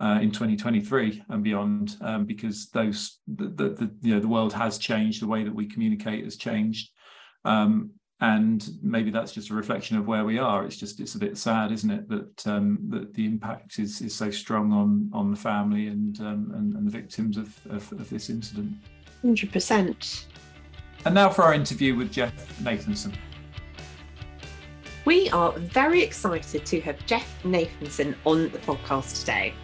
uh, 0.01 0.19
in 0.23 0.31
2023 0.31 1.25
and 1.29 1.45
beyond, 1.45 1.97
um, 2.01 2.25
because 2.25 2.71
those 2.71 3.19
the, 3.27 3.49
the, 3.49 3.69
the, 3.71 3.91
you 4.01 4.15
know 4.15 4.21
the 4.21 4.29
world 4.29 4.53
has 4.53 4.79
changed, 4.79 5.21
the 5.21 5.27
way 5.27 5.45
that 5.45 5.55
we 5.55 5.67
communicate 5.67 6.25
has 6.25 6.37
changed, 6.37 6.91
um, 7.45 7.91
and 8.21 8.71
maybe 8.83 9.11
that's 9.11 9.33
just 9.33 9.51
a 9.51 9.55
reflection 9.55 9.97
of 9.97 10.07
where 10.07 10.25
we 10.25 10.39
are. 10.39 10.65
It's 10.65 10.77
just 10.77 11.01
it's 11.01 11.17
a 11.17 11.19
bit 11.19 11.37
sad, 11.37 11.73
isn't 11.73 11.91
it, 11.91 12.09
that 12.09 12.47
um, 12.47 12.79
that 12.91 13.13
the 13.15 13.27
impact 13.27 13.79
is 13.79 14.01
is 14.01 14.15
so 14.15 14.31
strong 14.31 14.73
on 14.73 15.11
on 15.13 15.33
the 15.33 15.37
family 15.37 15.89
and 15.89 16.19
um, 16.21 16.53
and, 16.55 16.75
and, 16.75 16.87
the 16.87 16.91
victims 16.91 17.37
of, 17.37 17.59
of, 17.69 17.91
of 17.93 18.09
this 18.09 18.31
incident. 18.31 18.73
100%. 19.25 20.25
And 21.05 21.15
now 21.15 21.29
for 21.29 21.43
our 21.43 21.55
interview 21.55 21.95
with 21.95 22.13
Jeff 22.13 22.33
Nathanson. 22.63 23.15
We 25.05 25.31
are 25.31 25.53
very 25.53 26.03
excited 26.03 26.67
to 26.67 26.81
have 26.83 27.07
Jeff 27.07 27.43
Nathanson 27.43 28.15
on 28.27 28.51
the 28.51 28.59
podcast 28.59 29.21
today. 29.21 29.55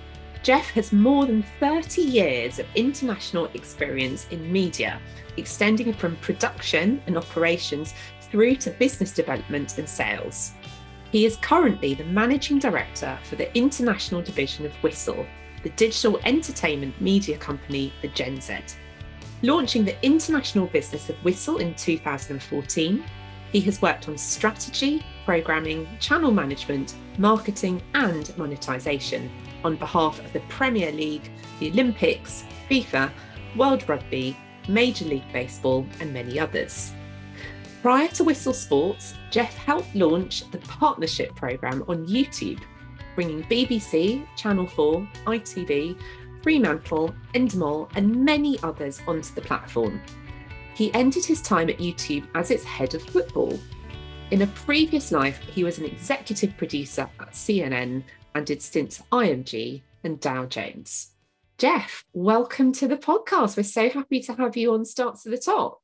Jeff 0.42 0.70
has 0.70 0.92
more 0.92 1.26
than 1.26 1.42
30 1.60 2.02
years 2.02 2.58
of 2.58 2.66
international 2.74 3.46
experience 3.54 4.26
in 4.30 4.50
media, 4.52 5.00
extending 5.36 5.92
from 5.92 6.16
production 6.16 7.02
and 7.06 7.16
operations 7.16 7.94
through 8.22 8.56
to 8.56 8.70
business 8.70 9.12
development 9.12 9.78
and 9.78 9.88
sales. 9.88 10.52
He 11.10 11.24
is 11.24 11.36
currently 11.36 11.94
the 11.94 12.04
managing 12.04 12.58
director 12.58 13.18
for 13.24 13.36
the 13.36 13.54
international 13.56 14.20
division 14.20 14.66
of 14.66 14.72
Whistle, 14.82 15.24
the 15.62 15.70
digital 15.70 16.18
entertainment 16.24 17.00
media 17.00 17.38
company 17.38 17.92
for 18.00 18.08
Gen 18.08 18.40
Z. 18.40 18.58
Launching 19.44 19.84
the 19.84 20.02
international 20.02 20.68
business 20.68 21.10
of 21.10 21.22
Whistle 21.22 21.58
in 21.58 21.74
2014, 21.74 23.04
he 23.52 23.60
has 23.60 23.82
worked 23.82 24.08
on 24.08 24.16
strategy, 24.16 25.04
programming, 25.26 25.86
channel 26.00 26.30
management, 26.30 26.94
marketing, 27.18 27.82
and 27.92 28.34
monetization 28.38 29.30
on 29.62 29.76
behalf 29.76 30.18
of 30.18 30.32
the 30.32 30.40
Premier 30.48 30.90
League, 30.92 31.30
the 31.60 31.70
Olympics, 31.70 32.44
FIFA, 32.70 33.12
World 33.54 33.86
Rugby, 33.86 34.34
Major 34.66 35.04
League 35.04 35.30
Baseball, 35.30 35.86
and 36.00 36.10
many 36.10 36.40
others. 36.40 36.94
Prior 37.82 38.08
to 38.08 38.24
Whistle 38.24 38.54
Sports, 38.54 39.12
Jeff 39.30 39.54
helped 39.56 39.94
launch 39.94 40.50
the 40.52 40.58
Partnership 40.60 41.34
Programme 41.34 41.84
on 41.86 42.06
YouTube, 42.06 42.62
bringing 43.14 43.42
BBC, 43.42 44.26
Channel 44.38 44.66
4, 44.66 45.06
ITV, 45.26 46.00
Fremantle, 46.44 47.14
Endemol, 47.32 47.90
and 47.96 48.22
many 48.22 48.58
others 48.62 49.00
onto 49.08 49.34
the 49.34 49.40
platform. 49.40 49.98
He 50.74 50.92
ended 50.92 51.24
his 51.24 51.40
time 51.40 51.70
at 51.70 51.78
YouTube 51.78 52.28
as 52.34 52.50
its 52.50 52.64
head 52.64 52.94
of 52.94 53.02
football. 53.02 53.58
In 54.30 54.42
a 54.42 54.46
previous 54.48 55.10
life, 55.10 55.38
he 55.38 55.64
was 55.64 55.78
an 55.78 55.86
executive 55.86 56.54
producer 56.58 57.08
at 57.18 57.30
CNN 57.30 58.02
and 58.34 58.44
did 58.44 58.60
stints 58.60 59.00
at 59.00 59.08
IMG 59.08 59.80
and 60.04 60.20
Dow 60.20 60.44
Jones. 60.44 61.12
Jeff, 61.56 62.04
welcome 62.12 62.72
to 62.72 62.88
the 62.88 62.98
podcast. 62.98 63.56
We're 63.56 63.62
so 63.62 63.88
happy 63.88 64.20
to 64.20 64.34
have 64.34 64.54
you 64.54 64.74
on 64.74 64.84
Start 64.84 65.18
to 65.22 65.30
the 65.30 65.38
Top. 65.38 65.80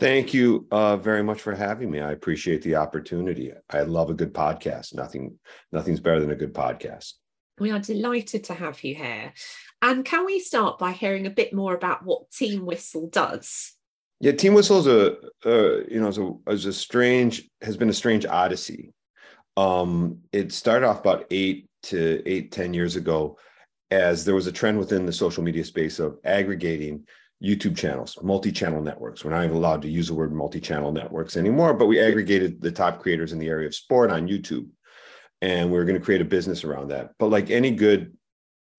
Thank 0.00 0.32
you 0.32 0.66
uh, 0.70 0.96
very 0.96 1.22
much 1.22 1.42
for 1.42 1.54
having 1.54 1.90
me. 1.90 2.00
I 2.00 2.12
appreciate 2.12 2.62
the 2.62 2.76
opportunity. 2.76 3.52
I 3.68 3.82
love 3.82 4.08
a 4.08 4.14
good 4.14 4.32
podcast. 4.32 4.94
Nothing, 4.94 5.38
nothing's 5.70 6.00
better 6.00 6.20
than 6.20 6.30
a 6.30 6.36
good 6.36 6.54
podcast. 6.54 7.12
We 7.60 7.72
are 7.72 7.80
delighted 7.80 8.44
to 8.44 8.54
have 8.54 8.82
you 8.84 8.94
here. 8.94 9.32
And 9.80 10.04
can 10.04 10.26
we 10.26 10.40
start 10.40 10.78
by 10.78 10.92
hearing 10.92 11.26
a 11.26 11.30
bit 11.30 11.52
more 11.52 11.74
about 11.74 12.04
what 12.04 12.30
Team 12.30 12.66
Whistle 12.66 13.08
does? 13.08 13.74
Yeah, 14.20 14.32
Team 14.32 14.54
Whistle 14.54 14.80
is 14.80 14.86
a, 14.86 15.84
you 15.88 16.00
know, 16.00 16.08
is 16.48 16.66
a, 16.66 16.70
a 16.70 16.72
strange, 16.72 17.48
has 17.62 17.76
been 17.76 17.88
a 17.88 17.94
strange 17.94 18.26
odyssey. 18.26 18.92
Um, 19.56 20.18
it 20.32 20.52
started 20.52 20.86
off 20.86 21.00
about 21.00 21.26
eight 21.30 21.68
to 21.84 22.22
eight, 22.26 22.50
ten 22.50 22.74
years 22.74 22.96
ago 22.96 23.38
as 23.90 24.24
there 24.24 24.34
was 24.34 24.48
a 24.48 24.52
trend 24.52 24.78
within 24.78 25.06
the 25.06 25.12
social 25.12 25.42
media 25.44 25.64
space 25.64 26.00
of 26.00 26.18
aggregating 26.24 27.06
YouTube 27.42 27.76
channels, 27.76 28.18
multi-channel 28.20 28.82
networks. 28.82 29.24
We're 29.24 29.30
not 29.30 29.44
even 29.44 29.56
allowed 29.56 29.82
to 29.82 29.88
use 29.88 30.08
the 30.08 30.14
word 30.14 30.32
multi-channel 30.32 30.90
networks 30.90 31.36
anymore, 31.36 31.72
but 31.72 31.86
we 31.86 32.00
aggregated 32.00 32.60
the 32.60 32.72
top 32.72 33.00
creators 33.00 33.32
in 33.32 33.38
the 33.38 33.48
area 33.48 33.68
of 33.68 33.74
sport 33.76 34.10
on 34.10 34.26
YouTube. 34.26 34.68
And 35.40 35.70
we 35.70 35.78
are 35.78 35.84
going 35.84 35.98
to 35.98 36.04
create 36.04 36.20
a 36.20 36.24
business 36.24 36.64
around 36.64 36.88
that. 36.88 37.12
But 37.20 37.30
like 37.30 37.50
any 37.50 37.70
good 37.70 38.17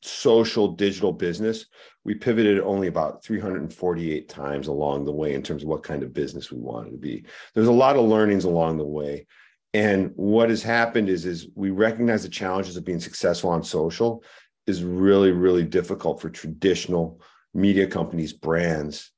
social 0.01 0.70
digital 0.70 1.12
business, 1.12 1.65
we 2.06 2.15
pivoted 2.15 2.60
only 2.60 2.88
about 2.88 3.24
348 3.24 4.29
times 4.29 4.68
along 4.68 5.06
the 5.06 5.12
way 5.12 5.34
in 5.34 5.44
terms 5.44 5.63
of 5.63 5.70
what 5.70 5.84
kind 5.84 6.03
of 6.03 6.13
business 6.13 6.51
we 6.51 6.60
wanted 6.60 6.91
to 6.91 6.98
be. 6.98 7.25
There's 7.53 7.68
a 7.68 7.72
lot 7.72 7.98
of 7.98 8.06
learnings 8.06 8.46
along 8.46 8.77
the 8.77 8.86
way. 8.86 9.27
And 9.74 10.12
what 10.15 10.50
has 10.50 10.63
happened 10.63 11.10
is, 11.10 11.25
is 11.25 11.48
we 11.56 11.70
recognize 11.70 12.24
the 12.24 12.29
challenges 12.29 12.77
of 12.77 12.86
being 12.86 13.00
successful 13.00 13.51
on 13.51 13.63
social 13.63 14.24
is 14.65 14.84
really, 14.84 15.32
really 15.32 15.63
difficult 15.63 16.22
for 16.22 16.29
traditional 16.29 17.22
media 17.53 17.88
companies, 17.88 18.34
brands, 18.34 19.12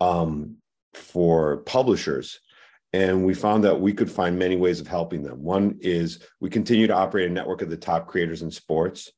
um, 0.00 0.56
for 0.94 1.58
publishers. 1.58 2.40
And 2.92 3.24
we 3.24 3.34
found 3.34 3.64
that 3.64 3.80
we 3.80 3.92
could 3.92 4.10
find 4.10 4.38
many 4.38 4.56
ways 4.56 4.80
of 4.80 4.86
helping 4.86 5.22
them. 5.22 5.42
One 5.42 5.78
is 5.80 6.20
we 6.40 6.48
continue 6.48 6.86
to 6.86 6.96
operate 6.96 7.30
a 7.30 7.32
network 7.32 7.62
of 7.62 7.70
the 7.70 7.76
top 7.76 8.06
creators 8.06 8.42
in 8.42 8.50
sports. 8.50 9.12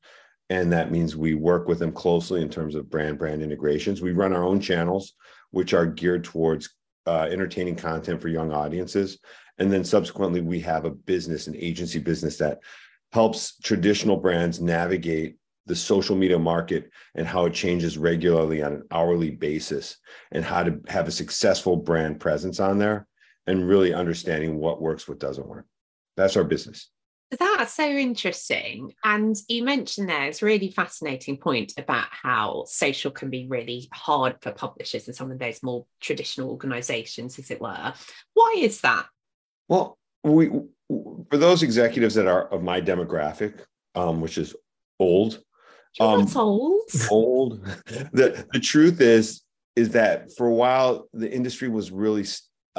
And 0.51 0.73
that 0.73 0.91
means 0.91 1.17
we 1.17 1.35
work 1.35 1.69
with 1.69 1.79
them 1.79 1.93
closely 1.93 2.43
in 2.43 2.51
terms 2.51 2.75
of 2.75 2.91
brand 2.91 3.19
brand 3.19 3.41
integrations. 3.41 4.03
We 4.03 4.13
run 4.13 4.35
our 4.35 4.43
own 4.43 4.61
channels, 4.61 5.15
which 5.53 5.73
are 5.73 5.87
geared 5.87 6.25
towards 6.25 6.69
uh, 7.07 7.29
entertaining 7.31 7.77
content 7.77 8.21
for 8.21 8.29
young 8.29 8.53
audiences. 8.53 9.19
And 9.59 9.73
then 9.73 9.85
subsequently, 9.85 10.41
we 10.41 10.61
have 10.61 10.85
a 10.85 10.91
business, 10.91 11.47
an 11.47 11.57
agency 11.57 12.01
business 12.01 12.37
that 12.39 12.61
helps 13.13 13.59
traditional 13.61 14.17
brands 14.17 14.61
navigate 14.61 15.37
the 15.67 15.77
social 15.77 16.17
media 16.17 16.39
market 16.39 16.91
and 17.15 17.27
how 17.27 17.45
it 17.45 17.55
changes 17.55 17.97
regularly 17.97 18.63
on 18.63 18.73
an 18.73 18.83
hourly 18.91 19.31
basis 19.31 19.99
and 20.33 20.45
how 20.45 20.65
to 20.65 20.81
have 20.89 21.07
a 21.07 21.13
successful 21.13 21.77
brand 21.77 22.19
presence 22.19 22.59
on 22.59 22.79
there 22.79 23.07
and 23.47 23.69
really 23.69 23.95
understanding 23.95 24.59
what 24.59 24.83
works, 24.83 25.07
what 25.07 25.21
doesn't 25.21 25.47
work. 25.47 25.67
That's 26.17 26.37
our 26.37 26.45
business. 26.45 26.91
That's 27.39 27.75
so 27.75 27.87
interesting. 27.87 28.93
And 29.05 29.37
you 29.49 29.63
mentioned 29.63 30.09
there, 30.09 30.25
it's 30.25 30.43
a 30.43 30.47
really 30.47 30.71
fascinating 30.71 31.37
point 31.37 31.75
about 31.79 32.07
how 32.11 32.65
social 32.67 33.13
can 33.13 33.31
be 33.31 33.47
really 33.49 33.89
hard 33.93 34.37
for 34.43 34.51
publishers 34.51 35.07
and 35.07 35.15
some 35.15 35.31
of 35.31 35.39
those 35.39 35.63
more 35.63 35.87
traditional 36.01 36.51
organizations, 36.51 37.39
as 37.39 37.51
it 37.51 37.61
were. 37.61 37.93
Why 38.35 38.57
is 38.59 38.81
that? 38.81 39.07
Well, 39.69 39.97
we 40.25 40.51
for 40.89 41.37
those 41.37 41.63
executives 41.63 42.17
that 42.17 42.27
are 42.27 42.49
of 42.49 42.63
my 42.63 42.81
demographic, 42.81 43.61
um, 43.95 44.21
which 44.21 44.39
is 44.39 44.57
old, 44.99 45.41
um, 46.01 46.27
old. 46.35 46.83
Old. 47.11 47.65
the 48.13 48.45
the 48.53 48.61
truth 48.61 49.01
is 49.01 49.43
is 49.77 49.91
that 49.91 50.33
for 50.37 50.47
a 50.47 50.55
while 50.55 51.09
the 51.13 51.31
industry 51.31 51.69
was 51.69 51.91
really 51.91 52.25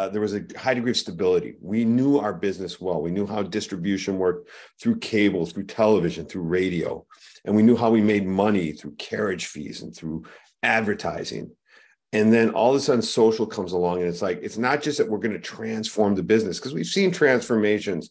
uh, 0.02 0.10
there 0.10 0.22
was 0.22 0.34
a 0.34 0.44
high 0.58 0.74
degree 0.74 0.92
of 0.92 0.98
stability. 0.98 1.56
We 1.62 1.86
knew 1.86 2.18
our 2.18 2.34
business 2.34 2.82
well. 2.82 3.04
We 3.04 3.12
knew 3.12 3.28
how 3.28 3.44
distribution 3.44 4.18
worked 4.18 4.50
through 4.82 4.98
cable, 4.98 5.46
through 5.46 5.66
television, 5.66 6.26
through 6.26 6.44
radio, 6.44 7.06
and 7.46 7.56
we 7.56 7.62
knew 7.62 7.76
how 7.76 7.92
we 7.92 8.02
made 8.02 8.26
money 8.26 8.72
through 8.72 8.96
carriage 8.96 9.46
fees 9.46 9.84
and 9.84 9.96
through 9.96 10.26
advertising. 10.64 11.52
And 12.14 12.34
then 12.34 12.50
all 12.50 12.72
of 12.72 12.78
a 12.78 12.80
sudden, 12.80 13.04
social 13.04 13.46
comes 13.46 13.74
along, 13.74 14.00
and 14.00 14.08
it's 14.08 14.24
like 14.24 14.40
it's 14.42 14.58
not 14.58 14.82
just 14.82 14.98
that 14.98 15.08
we're 15.08 15.20
going 15.20 15.34
to 15.34 15.40
transform 15.40 16.16
the 16.16 16.24
business 16.24 16.58
because 16.58 16.74
we've 16.74 16.88
seen 16.88 17.12
transformations 17.12 18.10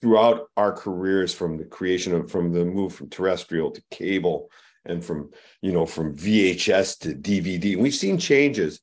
throughout 0.00 0.48
our 0.56 0.72
careers 0.72 1.34
from 1.34 1.56
the 1.56 1.64
creation 1.64 2.14
of 2.14 2.30
from 2.30 2.52
the 2.52 2.64
move 2.64 2.94
from 2.94 3.10
terrestrial 3.10 3.72
to 3.72 3.82
cable 3.90 4.50
and 4.84 5.04
from 5.04 5.30
you 5.62 5.72
know 5.72 5.84
from 5.84 6.16
VHS 6.16 7.00
to 7.00 7.08
DVD. 7.12 7.76
we've 7.76 7.92
seen 7.92 8.18
changes, 8.18 8.80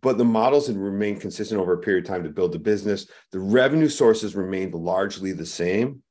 but 0.00 0.18
the 0.18 0.24
models 0.24 0.68
have 0.68 0.76
remained 0.76 1.20
consistent 1.20 1.60
over 1.60 1.72
a 1.72 1.78
period 1.78 2.04
of 2.04 2.08
time 2.08 2.22
to 2.22 2.30
build 2.30 2.52
the 2.52 2.58
business. 2.58 3.08
The 3.32 3.40
revenue 3.40 3.88
sources 3.88 4.36
remained 4.36 4.74
largely 4.74 5.32
the 5.32 5.46
same. 5.46 6.02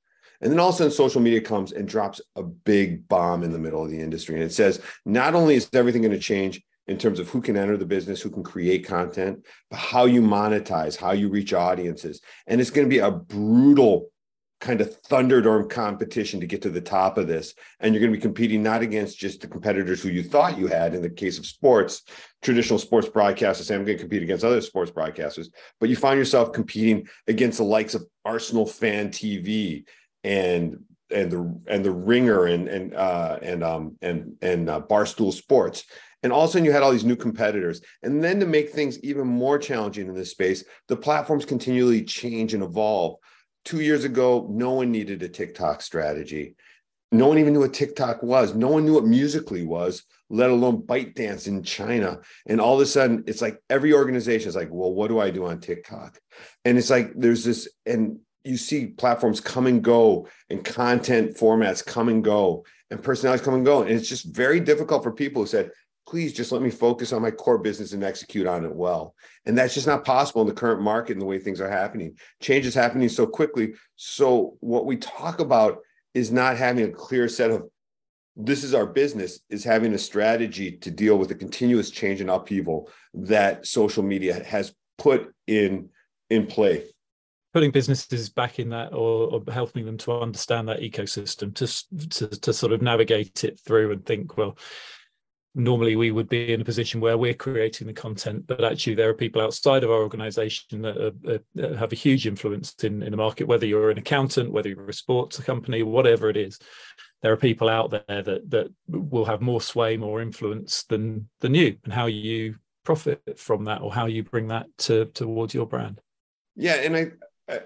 And 0.41 0.51
then 0.51 0.59
all 0.59 0.69
of 0.69 0.75
a 0.75 0.77
sudden, 0.77 0.91
social 0.91 1.21
media 1.21 1.41
comes 1.41 1.71
and 1.71 1.87
drops 1.87 2.19
a 2.35 2.43
big 2.43 3.07
bomb 3.07 3.43
in 3.43 3.51
the 3.51 3.59
middle 3.59 3.83
of 3.83 3.91
the 3.91 3.99
industry. 3.99 4.35
And 4.35 4.43
it 4.43 4.51
says, 4.51 4.81
not 5.05 5.35
only 5.35 5.55
is 5.55 5.69
everything 5.73 6.01
going 6.01 6.13
to 6.13 6.19
change 6.19 6.61
in 6.87 6.97
terms 6.97 7.19
of 7.19 7.29
who 7.29 7.41
can 7.41 7.55
enter 7.55 7.77
the 7.77 7.85
business, 7.85 8.21
who 8.21 8.29
can 8.31 8.43
create 8.43 8.85
content, 8.85 9.45
but 9.69 9.77
how 9.77 10.05
you 10.05 10.21
monetize, 10.21 10.97
how 10.97 11.11
you 11.11 11.29
reach 11.29 11.53
audiences. 11.53 12.21
And 12.47 12.59
it's 12.59 12.71
going 12.71 12.87
to 12.87 12.93
be 12.93 12.99
a 12.99 13.11
brutal 13.11 14.10
kind 14.61 14.79
of 14.79 15.01
thunderdome 15.01 15.67
competition 15.67 16.39
to 16.39 16.45
get 16.45 16.61
to 16.61 16.69
the 16.69 16.79
top 16.79 17.17
of 17.17 17.27
this. 17.27 17.55
And 17.79 17.93
you're 17.93 17.99
going 17.99 18.13
to 18.13 18.17
be 18.17 18.21
competing 18.21 18.61
not 18.61 18.83
against 18.83 19.17
just 19.17 19.41
the 19.41 19.47
competitors 19.47 20.01
who 20.01 20.09
you 20.09 20.23
thought 20.23 20.57
you 20.57 20.67
had. 20.67 20.93
In 20.93 21.01
the 21.01 21.09
case 21.09 21.39
of 21.39 21.45
sports 21.45 22.03
traditional 22.41 22.79
sports 22.79 23.07
broadcasters 23.07 23.63
say 23.63 23.75
i'm 23.75 23.85
going 23.85 23.95
to 23.95 24.01
compete 24.01 24.23
against 24.23 24.43
other 24.43 24.61
sports 24.61 24.91
broadcasters. 24.91 25.47
But 25.79 25.89
you 25.89 25.95
find 25.95 26.17
yourself 26.17 26.53
competing 26.53 27.07
against 27.27 27.57
the 27.57 27.63
likes 27.63 27.95
of 27.95 28.05
arsenal 28.23 28.65
fan 28.65 29.09
tv 29.09 29.83
and 30.23 30.77
and 31.11 31.31
the 31.31 31.61
and 31.67 31.83
the 31.83 31.91
ringer 31.91 32.45
and 32.45 32.67
and 32.67 32.93
uh 32.93 33.39
and 33.41 33.63
um 33.63 33.97
and 34.01 34.35
and 34.41 34.69
uh, 34.69 34.81
barstool 34.81 35.33
sports. 35.33 35.83
And 36.23 36.31
all 36.31 36.43
of 36.43 36.49
a 36.51 36.53
sudden 36.53 36.65
you 36.65 36.71
had 36.71 36.83
all 36.83 36.91
these 36.91 37.03
new 37.03 37.15
competitors. 37.15 37.81
And 38.03 38.23
then 38.23 38.39
to 38.41 38.45
make 38.45 38.69
things 38.69 38.99
even 38.99 39.25
more 39.25 39.57
challenging 39.57 40.07
in 40.07 40.13
this 40.13 40.31
space 40.31 40.63
the 40.87 40.95
platforms 40.95 41.45
continually 41.45 42.03
change 42.03 42.53
and 42.53 42.63
evolve 42.63 43.17
two 43.65 43.81
years 43.81 44.03
ago, 44.03 44.47
no 44.49 44.71
one 44.71 44.91
needed 44.91 45.23
a 45.23 45.29
TikTok 45.29 45.81
strategy. 45.81 46.55
No 47.11 47.27
one 47.27 47.37
even 47.39 47.53
knew 47.53 47.59
what 47.59 47.73
TikTok 47.73 48.23
was. 48.23 48.55
No 48.55 48.69
one 48.69 48.85
knew 48.85 48.93
what 48.93 49.05
Musical.ly 49.05 49.63
was, 49.63 50.03
let 50.29 50.49
alone 50.49 50.83
ByteDance 50.83 51.47
in 51.47 51.61
China. 51.61 52.19
And 52.47 52.61
all 52.61 52.75
of 52.75 52.81
a 52.81 52.85
sudden, 52.85 53.25
it's 53.27 53.41
like 53.41 53.61
every 53.69 53.93
organization 53.93 54.47
is 54.47 54.55
like, 54.55 54.69
well, 54.71 54.93
what 54.93 55.09
do 55.09 55.19
I 55.19 55.29
do 55.29 55.45
on 55.45 55.59
TikTok? 55.59 56.17
And 56.63 56.77
it's 56.77 56.89
like 56.89 57.11
there's 57.15 57.43
this, 57.43 57.67
and 57.85 58.19
you 58.43 58.55
see 58.55 58.87
platforms 58.87 59.41
come 59.41 59.67
and 59.67 59.83
go, 59.83 60.27
and 60.49 60.63
content 60.63 61.35
formats 61.37 61.85
come 61.85 62.07
and 62.07 62.23
go, 62.23 62.65
and 62.89 63.03
personalities 63.03 63.45
come 63.45 63.55
and 63.55 63.65
go. 63.65 63.81
And 63.81 63.91
it's 63.91 64.09
just 64.09 64.33
very 64.33 64.59
difficult 64.61 65.03
for 65.03 65.11
people 65.11 65.41
who 65.41 65.47
said, 65.47 65.71
please 66.07 66.33
just 66.33 66.51
let 66.51 66.61
me 66.61 66.69
focus 66.69 67.13
on 67.13 67.21
my 67.21 67.31
core 67.31 67.57
business 67.57 67.93
and 67.93 68.03
execute 68.03 68.47
on 68.47 68.65
it 68.65 68.75
well. 68.75 69.15
And 69.45 69.57
that's 69.57 69.73
just 69.73 69.87
not 69.87 70.03
possible 70.03 70.41
in 70.41 70.47
the 70.47 70.53
current 70.53 70.81
market 70.81 71.13
and 71.13 71.21
the 71.21 71.25
way 71.25 71.39
things 71.39 71.61
are 71.61 71.69
happening. 71.69 72.17
Change 72.41 72.65
is 72.65 72.75
happening 72.75 73.09
so 73.09 73.25
quickly. 73.25 73.73
So, 73.95 74.57
what 74.59 74.85
we 74.85 74.97
talk 74.97 75.39
about 75.39 75.79
is 76.13 76.31
not 76.31 76.57
having 76.57 76.85
a 76.85 76.91
clear 76.91 77.27
set 77.27 77.51
of 77.51 77.69
this 78.35 78.63
is 78.63 78.73
our 78.73 78.85
business, 78.85 79.41
is 79.49 79.63
having 79.63 79.93
a 79.93 79.97
strategy 79.97 80.71
to 80.77 80.91
deal 80.91 81.17
with 81.17 81.29
the 81.29 81.35
continuous 81.35 81.89
change 81.89 82.21
and 82.21 82.29
upheaval 82.29 82.89
that 83.13 83.65
social 83.65 84.03
media 84.03 84.43
has 84.43 84.73
put 84.97 85.33
in 85.47 85.89
in 86.29 86.47
play 86.47 86.83
putting 87.53 87.71
businesses 87.71 88.29
back 88.29 88.59
in 88.59 88.69
that 88.69 88.93
or, 88.93 89.33
or, 89.33 89.43
helping 89.51 89.85
them 89.85 89.97
to 89.97 90.11
understand 90.13 90.67
that 90.67 90.79
ecosystem 90.79 91.53
to, 91.53 92.09
to 92.09 92.27
to 92.39 92.53
sort 92.53 92.71
of 92.71 92.81
navigate 92.81 93.43
it 93.43 93.59
through 93.59 93.91
and 93.91 94.05
think 94.05 94.37
well 94.37 94.57
normally 95.53 95.95
we 95.95 96.11
would 96.11 96.29
be 96.29 96.53
in 96.53 96.61
a 96.61 96.65
position 96.65 97.01
where 97.01 97.17
we're 97.17 97.33
creating 97.33 97.87
the 97.87 97.93
content 97.93 98.45
but 98.47 98.63
actually 98.63 98.95
there 98.95 99.09
are 99.09 99.13
people 99.13 99.41
outside 99.41 99.83
of 99.83 99.91
our 99.91 100.01
organization 100.01 100.81
that, 100.81 101.41
are, 101.57 101.77
have 101.77 101.91
a 101.91 101.95
huge 101.95 102.25
influence 102.25 102.73
in, 102.83 103.03
in 103.03 103.11
the 103.11 103.17
market 103.17 103.47
whether 103.47 103.65
you're 103.65 103.91
an 103.91 103.97
accountant 103.97 104.51
whether 104.51 104.69
you're 104.69 104.89
a 104.89 104.93
sports 104.93 105.39
company 105.39 105.83
whatever 105.83 106.29
it 106.29 106.37
is. 106.37 106.59
There 107.21 107.31
are 107.31 107.37
people 107.37 107.69
out 107.69 107.91
there 107.91 108.23
that 108.23 108.49
that 108.49 108.73
will 108.87 109.25
have 109.25 109.41
more 109.41 109.61
sway 109.61 109.97
more 109.97 110.21
influence 110.21 110.83
than 110.83 111.29
than 111.41 111.53
you 111.53 111.77
and 111.83 111.93
how 111.93 112.05
you 112.05 112.55
profit 112.83 113.37
from 113.37 113.65
that 113.65 113.81
or 113.81 113.93
how 113.93 114.05
you 114.07 114.23
bring 114.23 114.47
that 114.47 114.65
to 114.79 115.05
towards 115.05 115.53
your 115.53 115.65
brand. 115.65 115.99
Yeah 116.55 116.75
and 116.75 116.95
i 116.95 117.11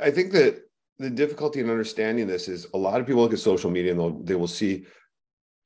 i 0.02 0.10
think 0.10 0.32
that 0.32 0.62
the 0.98 1.10
difficulty 1.10 1.60
in 1.60 1.70
understanding 1.70 2.26
this 2.26 2.48
is 2.48 2.68
a 2.74 2.78
lot 2.78 3.00
of 3.00 3.06
people 3.06 3.22
look 3.22 3.34
at 3.34 3.40
social 3.40 3.70
media 3.70 3.92
and 3.92 4.26
they 4.26 4.36
will 4.36 4.48
see 4.48 4.86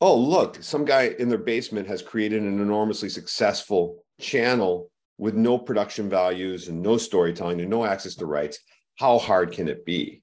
oh, 0.02 0.18
look, 0.18 0.58
some 0.62 0.86
guy 0.86 1.16
in 1.20 1.30
their 1.30 1.38
basement 1.38 1.88
has 1.88 2.02
created 2.02 2.42
an 2.42 2.60
enormously 2.60 3.10
successful 3.10 4.04
channel 4.20 4.90
with 5.18 5.36
no 5.36 5.58
production 5.58 6.10
values 6.10 6.70
and 6.70 6.82
no 6.82 6.98
storytelling 6.98 7.60
and 7.60 7.70
no 7.70 7.86
access 7.86 8.16
to 8.16 8.26
rights. 8.26 8.60
How 8.96 9.18
hard 9.18 9.52
can 9.52 9.68
it 9.68 9.86
be? 9.86 10.22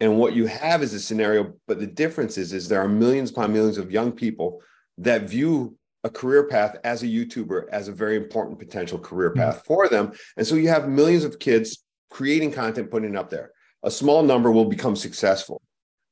And 0.00 0.18
what 0.18 0.34
you 0.34 0.46
have 0.46 0.82
is 0.82 0.94
a 0.94 1.00
scenario, 1.00 1.54
but 1.66 1.80
the 1.80 1.86
difference 1.86 2.38
is, 2.38 2.52
is 2.52 2.68
there 2.68 2.80
are 2.80 2.88
millions 2.88 3.30
upon 3.30 3.52
millions 3.52 3.78
of 3.78 3.90
young 3.90 4.12
people 4.12 4.60
that 4.98 5.28
view 5.28 5.76
a 6.04 6.10
career 6.10 6.44
path 6.44 6.76
as 6.84 7.02
a 7.02 7.06
YouTuber 7.06 7.68
as 7.70 7.88
a 7.88 7.92
very 7.92 8.16
important 8.16 8.58
potential 8.58 8.98
career 8.98 9.32
path 9.32 9.56
mm-hmm. 9.56 9.66
for 9.66 9.88
them. 9.88 10.12
And 10.36 10.46
so 10.46 10.54
you 10.54 10.68
have 10.68 10.88
millions 10.88 11.24
of 11.24 11.38
kids 11.38 11.84
creating 12.10 12.52
content, 12.52 12.90
putting 12.90 13.10
it 13.10 13.16
up 13.16 13.30
there. 13.30 13.52
A 13.82 13.90
small 13.90 14.22
number 14.22 14.50
will 14.50 14.64
become 14.64 14.96
successful 14.96 15.60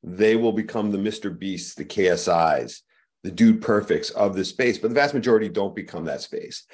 they 0.06 0.36
will 0.36 0.52
become 0.52 0.90
the 0.90 0.98
Mr. 0.98 1.36
Beasts, 1.36 1.74
the 1.74 1.84
KSIs, 1.84 2.80
the 3.24 3.30
dude 3.30 3.60
perfects 3.60 4.10
of 4.10 4.34
the 4.34 4.44
space. 4.44 4.78
But 4.78 4.88
the 4.88 4.94
vast 4.94 5.12
majority 5.12 5.48
don't 5.48 5.74
become 5.74 6.04
that 6.06 6.22
space. 6.22 6.64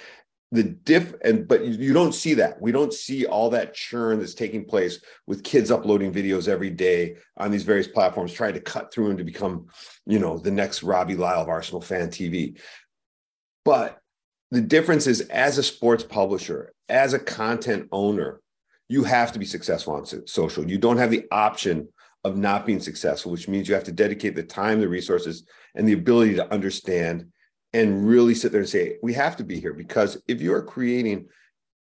the 0.53 0.62
diff 0.62 1.15
and 1.25 1.49
but 1.49 1.65
you 1.65 1.95
don't 1.95 2.15
see 2.15 2.35
that 2.35 2.61
we 2.61 2.71
don't 2.71 2.93
see 2.93 3.25
all 3.25 3.49
that 3.49 3.73
churn 3.73 4.19
that's 4.19 4.35
taking 4.35 4.67
place 4.67 5.01
with 5.27 5.43
kids 5.43 5.71
uploading 5.71 6.12
videos 6.12 6.47
every 6.47 6.69
day 6.69 7.17
on 7.39 7.51
these 7.51 7.62
various 7.62 7.89
platforms 7.89 8.33
trying 8.33 8.53
to 8.53 8.61
cut 8.61 8.93
through 8.93 9.09
and 9.09 9.17
to 9.17 9.25
become 9.25 9.67
you 10.05 10.19
know 10.19 10.37
the 10.37 10.51
next 10.51 10.83
robbie 10.83 11.17
lyle 11.17 11.41
of 11.41 11.49
arsenal 11.49 11.81
fan 11.81 12.09
tv 12.09 12.59
but 13.65 13.99
the 14.51 14.61
difference 14.61 15.07
is 15.07 15.23
as 15.23 15.57
a 15.57 15.62
sports 15.62 16.05
publisher 16.05 16.75
as 16.91 17.15
a 17.15 17.19
content 17.19 17.89
owner 17.91 18.41
you 18.91 19.05
have 19.05 19.33
to 19.33 19.39
be 19.39 19.47
successful 19.47 19.95
on 19.95 20.05
social 20.27 20.71
you 20.71 20.77
don't 20.77 20.99
have 20.99 21.11
the 21.11 21.25
option 21.33 21.89
of 22.25 22.37
not 22.37 22.64
being 22.64 22.81
successful 22.81 23.33
which 23.33 23.49
means 23.49 23.69
you 23.69 23.75
have 23.75 23.85
to 23.85 23.93
dedicate 23.93 24.35
the 24.35 24.43
time 24.43 24.81
the 24.81 24.88
resources 24.88 25.45
and 25.75 25.88
the 25.88 25.93
ability 25.93 26.35
to 26.35 26.52
understand 26.52 27.26
and 27.73 28.07
really 28.07 28.35
sit 28.35 28.52
there 28.52 28.61
and 28.61 28.69
say, 28.69 28.99
we 29.02 29.14
have 29.14 29.37
to 29.37 29.45
be 29.45 29.59
here 29.59 29.73
because 29.73 30.21
if 30.29 30.41
you 30.41 30.52
are 30.52 30.62
creating 30.62 31.26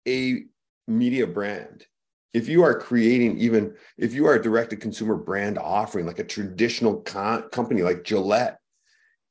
a 0.08 0.44
media 0.88 1.28
brand, 1.28 1.86
if 2.34 2.48
you 2.48 2.64
are 2.64 2.80
creating 2.80 3.38
even 3.40 3.74
if 3.98 4.14
you 4.14 4.28
are 4.28 4.36
a 4.36 4.42
direct 4.42 4.70
to 4.70 4.76
consumer 4.76 5.16
brand 5.16 5.58
offering 5.58 6.06
like 6.06 6.20
a 6.20 6.24
traditional 6.24 7.02
con- 7.02 7.50
company 7.50 7.82
like 7.82 8.04
Gillette, 8.04 8.60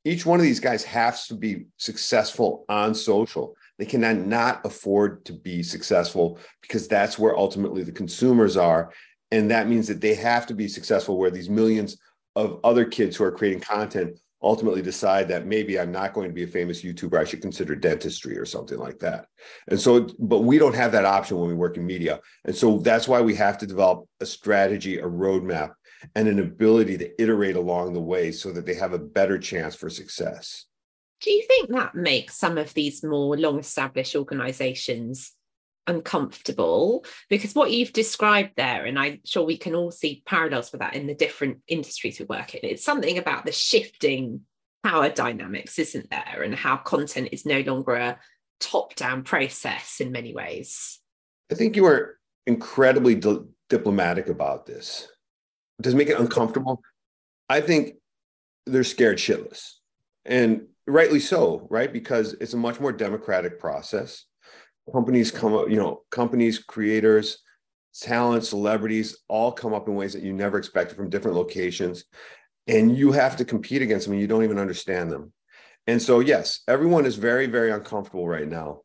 each 0.05 0.27
one 0.27 0.39
of 0.39 0.45
these 0.45 0.61
guys 0.61 0.85
has 0.85 1.27
to 1.29 1.35
be 1.35 1.67
successful 1.79 2.65
on 2.69 2.95
social. 2.95 3.57
They 3.79 3.87
cannot 3.87 4.17
not 4.17 4.65
afford 4.67 5.25
to 5.27 5.33
be 5.33 5.63
successful 5.63 6.39
because 6.61 6.89
that's 6.89 7.19
where 7.19 7.37
ultimately 7.37 7.83
the 7.83 7.93
consumers 7.93 8.57
are. 8.57 8.93
And 9.31 9.51
that 9.51 9.69
means 9.69 9.89
that 9.89 10.01
they 10.01 10.15
have 10.15 10.47
to 10.47 10.55
be 10.55 10.69
successful 10.69 11.19
where 11.19 11.31
these 11.31 11.51
millions 11.51 11.99
of 12.37 12.61
other 12.65 12.85
kids 12.85 13.17
who 13.17 13.25
are 13.25 13.33
creating 13.33 13.61
content 13.61 14.19
ultimately 14.45 14.83
decide 14.83 15.27
that 15.29 15.47
maybe 15.47 15.81
I'm 15.81 15.91
not 15.91 16.13
going 16.13 16.29
to 16.29 16.35
be 16.35 16.43
a 16.43 16.47
famous 16.47 16.83
YouTuber. 16.83 17.19
I 17.19 17.25
should 17.25 17.41
consider 17.41 17.75
dentistry 17.75 18.37
or 18.37 18.45
something 18.45 18.79
like 18.79 18.99
that. 18.99 19.27
And 19.69 19.81
so, 19.81 20.07
but 20.19 20.41
we 20.41 20.59
don't 20.59 20.75
have 20.75 20.93
that 20.93 21.07
option 21.07 21.39
when 21.39 21.49
we 21.49 21.55
work 21.55 21.79
in 21.79 21.87
media. 21.87 22.21
And 22.45 22.55
so 22.55 22.79
that's 22.79 23.09
why 23.09 23.23
we 23.23 23.35
have 23.37 23.57
to 23.59 23.67
develop 23.67 24.07
a 24.21 24.27
strategy, 24.27 24.99
a 24.99 25.07
roadmap, 25.07 25.73
and 26.15 26.29
an 26.29 26.39
ability 26.39 26.99
to 26.99 27.23
iterate 27.23 27.57
along 27.57 27.95
the 27.95 28.01
way 28.01 28.31
so 28.31 28.53
that 28.53 28.67
they 28.67 28.75
have 28.75 28.93
a 28.93 28.99
better 28.99 29.39
chance 29.39 29.75
for 29.75 29.89
success. 29.89 30.67
Do 31.23 31.31
you 31.33 31.43
think 31.49 31.71
that 31.71 31.95
makes 31.95 32.37
some 32.37 32.59
of 32.59 32.75
these 32.75 33.03
more 33.03 33.37
long 33.39 33.59
established 33.59 34.15
organizations 34.15 35.33
uncomfortable 35.87 37.05
because 37.29 37.55
what 37.55 37.71
you've 37.71 37.93
described 37.93 38.53
there 38.57 38.87
and 38.87 38.99
i'm 38.99 39.21
sure 39.25 39.45
we 39.45 39.59
can 39.59 39.75
all 39.75 39.91
see 39.91 40.23
parallels 40.25 40.71
for 40.71 40.79
that 40.79 40.95
in 40.95 41.07
the 41.07 41.15
different 41.15 41.59
industries 41.69 42.19
we 42.19 42.25
work 42.25 42.55
in 42.55 42.61
it's 42.63 42.85
something 42.85 43.19
about 43.19 43.45
the 43.45 43.53
shifting 43.53 44.41
power 44.85 45.09
dynamics 45.09 45.79
isn't 45.79 46.11
there? 46.11 46.43
And 46.45 46.55
how 46.55 46.77
content 46.77 47.31
is 47.33 47.47
no 47.47 47.61
longer 47.61 47.95
a 47.95 48.21
top 48.61 48.95
down 48.95 49.25
process 49.25 49.97
in 49.99 50.13
many 50.13 50.33
ways. 50.33 51.01
I 51.51 51.57
think 51.57 51.75
you 51.75 51.87
are 51.87 52.19
incredibly 52.47 53.17
di- 53.17 53.41
diplomatic 53.69 54.29
about 54.29 54.67
this. 54.67 55.09
Does 55.81 55.95
it 55.95 55.97
make 55.97 56.11
it 56.11 56.21
uncomfortable? 56.21 56.81
I 57.49 57.61
think 57.63 57.95
they're 58.67 58.85
scared 58.85 59.19
shitless. 59.19 59.73
And 60.25 60.69
rightly 60.87 61.21
so 61.21 61.67
right? 61.71 61.93
Because 61.93 62.35
it's 62.35 62.55
a 62.55 62.59
much 62.59 62.79
more 62.79 62.93
democratic 62.93 63.59
process 63.59 64.27
companies 64.93 65.31
come 65.31 65.55
up, 65.55 65.69
you 65.69 65.77
know, 65.77 66.03
companies, 66.11 66.59
creators, 66.59 67.39
talent, 68.01 68.45
celebrities 68.45 69.19
all 69.29 69.53
come 69.53 69.73
up 69.73 69.89
in 69.89 69.95
ways 69.95 70.13
that 70.13 70.23
you 70.23 70.33
never 70.33 70.59
expected 70.59 70.97
from 70.97 71.11
different 71.11 71.37
locations. 71.37 72.05
And 72.67 72.97
you 72.97 73.13
have 73.13 73.37
to 73.37 73.45
compete 73.45 73.83
against 73.83 74.07
them 74.07 74.15
and 74.15 74.21
you 74.21 74.27
don't 74.27 74.45
even 74.45 74.59
understand 74.59 75.11
them. 75.11 75.33
And 75.87 76.01
so, 76.01 76.21
yes, 76.21 76.61
everyone 76.67 77.05
is 77.05 77.17
very, 77.17 77.47
very 77.47 77.71
uncomfortable 77.71 78.27
right 78.27 78.49
now. 78.49 78.81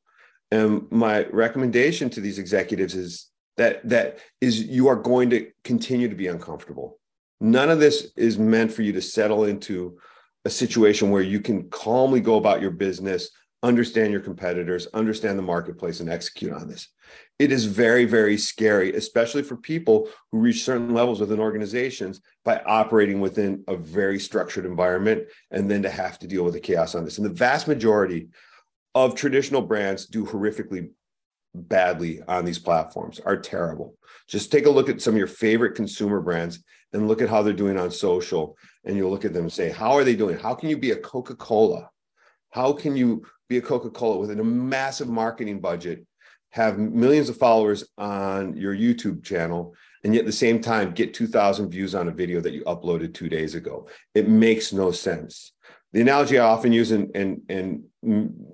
And 0.51 0.91
my 0.91 1.25
recommendation 1.25 2.09
to 2.11 2.21
these 2.21 2.39
executives 2.39 2.95
is 2.95 3.27
that 3.57 3.87
that 3.87 4.19
is 4.41 4.63
you 4.63 4.87
are 4.87 4.95
going 4.95 5.29
to 5.29 5.47
continue 5.63 6.09
to 6.09 6.15
be 6.15 6.27
uncomfortable. 6.27 6.99
None 7.39 7.69
of 7.69 7.79
this 7.79 8.11
is 8.17 8.37
meant 8.37 8.71
for 8.71 8.81
you 8.81 8.91
to 8.93 9.01
settle 9.01 9.45
into 9.45 9.97
a 10.45 10.49
situation 10.49 11.11
where 11.11 11.21
you 11.21 11.39
can 11.39 11.69
calmly 11.69 12.19
go 12.19 12.37
about 12.37 12.61
your 12.61 12.71
business, 12.71 13.29
understand 13.61 14.11
your 14.11 14.21
competitors, 14.21 14.87
understand 14.93 15.37
the 15.37 15.43
marketplace, 15.43 15.99
and 15.99 16.09
execute 16.09 16.53
on 16.53 16.67
this. 16.67 16.87
It 17.39 17.51
is 17.51 17.65
very, 17.65 18.05
very 18.05 18.37
scary, 18.37 18.93
especially 18.93 19.43
for 19.43 19.57
people 19.57 20.09
who 20.31 20.39
reach 20.39 20.63
certain 20.63 20.93
levels 20.93 21.19
within 21.19 21.39
organizations 21.39 22.21
by 22.45 22.61
operating 22.65 23.19
within 23.19 23.63
a 23.67 23.75
very 23.75 24.19
structured 24.19 24.65
environment 24.65 25.23
and 25.51 25.69
then 25.69 25.81
to 25.83 25.89
have 25.89 26.19
to 26.19 26.27
deal 26.27 26.43
with 26.43 26.53
the 26.53 26.59
chaos 26.59 26.95
on 26.95 27.03
this. 27.03 27.17
And 27.17 27.25
the 27.25 27.33
vast 27.33 27.67
majority 27.67 28.29
of 28.95 29.15
traditional 29.15 29.61
brands 29.61 30.05
do 30.05 30.25
horrifically 30.25 30.89
badly 31.53 32.21
on 32.27 32.45
these 32.45 32.59
platforms, 32.59 33.19
are 33.19 33.37
terrible. 33.37 33.95
Just 34.27 34.51
take 34.51 34.65
a 34.65 34.69
look 34.69 34.89
at 34.89 35.01
some 35.01 35.13
of 35.13 35.17
your 35.17 35.27
favorite 35.27 35.75
consumer 35.75 36.21
brands 36.21 36.63
and 36.93 37.07
look 37.07 37.21
at 37.21 37.29
how 37.29 37.41
they're 37.41 37.53
doing 37.53 37.77
on 37.77 37.91
social. 37.91 38.57
And 38.85 38.95
you'll 38.95 39.09
look 39.09 39.25
at 39.25 39.33
them 39.33 39.43
and 39.43 39.53
say, 39.53 39.69
How 39.69 39.93
are 39.93 40.03
they 40.03 40.15
doing? 40.15 40.37
How 40.37 40.53
can 40.53 40.69
you 40.69 40.77
be 40.77 40.91
a 40.91 40.95
Coca 40.95 41.35
Cola? 41.35 41.89
How 42.51 42.73
can 42.73 42.95
you 42.95 43.23
be 43.49 43.57
a 43.57 43.61
Coca 43.61 43.89
Cola 43.89 44.19
with 44.19 44.31
a 44.31 44.43
massive 44.43 45.09
marketing 45.09 45.59
budget, 45.59 46.05
have 46.51 46.77
millions 46.77 47.29
of 47.29 47.37
followers 47.37 47.83
on 47.97 48.55
your 48.55 48.75
YouTube 48.75 49.23
channel, 49.23 49.75
and 50.03 50.13
yet 50.13 50.21
at 50.21 50.25
the 50.25 50.31
same 50.31 50.61
time 50.61 50.93
get 50.93 51.13
2,000 51.13 51.69
views 51.69 51.95
on 51.95 52.07
a 52.07 52.11
video 52.11 52.39
that 52.41 52.53
you 52.53 52.63
uploaded 52.63 53.13
two 53.13 53.27
days 53.27 53.55
ago. 53.55 53.87
It 54.15 54.29
makes 54.29 54.71
no 54.71 54.91
sense. 54.91 55.51
The 55.91 56.01
analogy 56.01 56.37
I 56.37 56.45
often 56.45 56.71
use, 56.71 56.91
and, 56.91 57.09
and, 57.15 57.41
and 57.49 57.83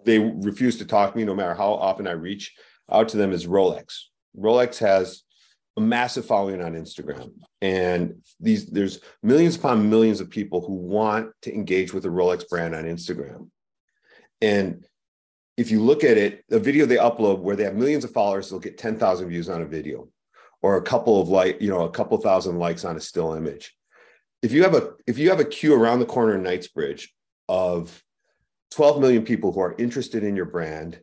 they 0.06 0.20
refuse 0.20 0.78
to 0.78 0.86
talk 0.86 1.12
to 1.12 1.18
me 1.18 1.26
no 1.26 1.36
matter 1.36 1.54
how 1.54 1.74
often 1.74 2.08
I 2.08 2.12
reach 2.12 2.56
out 2.90 3.10
to 3.10 3.18
them, 3.18 3.34
is 3.34 3.46
Rolex. 3.46 4.04
Rolex 4.38 4.78
has 4.80 5.24
a 5.78 5.82
massive 5.82 6.26
following 6.26 6.62
on 6.62 6.74
Instagram. 6.74 7.32
And 7.62 8.22
these 8.40 8.68
there's 8.68 9.02
millions 9.22 9.56
upon 9.56 9.90
millions 9.90 10.22
of 10.22 10.30
people 10.30 10.62
who 10.62 10.74
want 10.74 11.32
to 11.42 11.54
engage 11.54 11.94
with 11.94 12.04
the 12.04 12.10
Rolex 12.10 12.48
brand 12.48 12.76
on 12.76 12.86
Instagram. 12.86 13.50
And 14.42 14.86
if 15.58 15.72
you 15.72 15.82
look 15.82 16.04
at 16.04 16.18
it, 16.18 16.44
a 16.52 16.60
video 16.60 16.86
they 16.86 16.98
upload 16.98 17.40
where 17.40 17.56
they 17.56 17.64
have 17.64 17.76
millions 17.76 18.04
of 18.04 18.12
followers, 18.12 18.50
they'll 18.50 18.60
get 18.60 18.78
10,000 18.78 19.30
views 19.30 19.50
on 19.50 19.62
a 19.62 19.66
video 19.66 20.10
or 20.62 20.78
a 20.78 20.82
couple 20.82 21.22
of 21.22 21.30
like, 21.30 21.62
you 21.62 21.70
know, 21.70 21.84
a 21.84 21.92
couple 21.92 22.18
thousand 22.18 22.60
likes 22.60 22.84
on 22.86 22.98
a 22.98 23.02
still 23.02 23.34
image. 23.34 23.74
If 24.42 24.52
you 24.52 24.64
have 24.64 24.76
a 24.76 24.92
if 25.08 25.18
you 25.18 25.30
have 25.30 25.40
a 25.40 25.46
queue 25.46 25.74
around 25.74 26.00
the 26.00 26.06
corner 26.06 26.36
in 26.36 26.44
Knightsbridge 26.44 27.14
of 27.48 28.04
12 28.72 29.00
million 29.00 29.24
people 29.24 29.52
who 29.52 29.62
are 29.62 29.76
interested 29.78 30.24
in 30.24 30.36
your 30.36 30.46
brand 30.46 31.00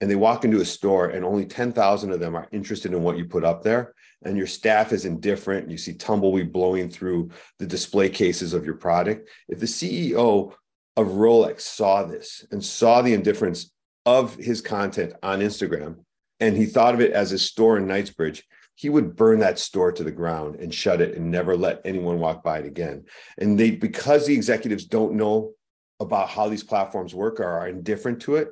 and 0.00 0.10
they 0.10 0.16
walk 0.16 0.44
into 0.44 0.60
a 0.60 0.64
store 0.64 1.08
and 1.08 1.24
only 1.24 1.44
10,000 1.44 2.12
of 2.12 2.20
them 2.20 2.36
are 2.36 2.48
interested 2.52 2.92
in 2.92 3.02
what 3.02 3.16
you 3.16 3.24
put 3.24 3.44
up 3.44 3.62
there 3.62 3.94
and 4.24 4.36
your 4.36 4.46
staff 4.46 4.92
is 4.92 5.04
indifferent 5.04 5.70
you 5.70 5.78
see 5.78 5.94
tumbleweed 5.94 6.52
blowing 6.52 6.88
through 6.88 7.30
the 7.58 7.66
display 7.66 8.08
cases 8.08 8.52
of 8.52 8.64
your 8.64 8.74
product 8.74 9.28
if 9.48 9.58
the 9.58 9.66
CEO 9.66 10.52
of 10.98 11.06
Rolex 11.06 11.60
saw 11.60 12.02
this 12.02 12.44
and 12.50 12.62
saw 12.62 13.02
the 13.02 13.14
indifference 13.14 13.70
of 14.04 14.34
his 14.34 14.60
content 14.60 15.12
on 15.22 15.38
Instagram, 15.38 16.00
and 16.40 16.56
he 16.56 16.66
thought 16.66 16.92
of 16.92 17.00
it 17.00 17.12
as 17.12 17.30
a 17.30 17.38
store 17.38 17.76
in 17.76 17.86
Knightsbridge, 17.86 18.44
he 18.74 18.88
would 18.88 19.14
burn 19.14 19.38
that 19.38 19.60
store 19.60 19.92
to 19.92 20.02
the 20.02 20.10
ground 20.10 20.56
and 20.56 20.74
shut 20.74 21.00
it 21.00 21.16
and 21.16 21.30
never 21.30 21.56
let 21.56 21.80
anyone 21.84 22.18
walk 22.18 22.42
by 22.42 22.58
it 22.58 22.66
again. 22.66 23.04
And 23.38 23.58
they, 23.58 23.70
because 23.70 24.26
the 24.26 24.34
executives 24.34 24.86
don't 24.86 25.14
know 25.14 25.52
about 26.00 26.30
how 26.30 26.48
these 26.48 26.64
platforms 26.64 27.14
work 27.14 27.38
or 27.38 27.44
are 27.44 27.68
indifferent 27.68 28.20
to 28.22 28.34
it, 28.36 28.48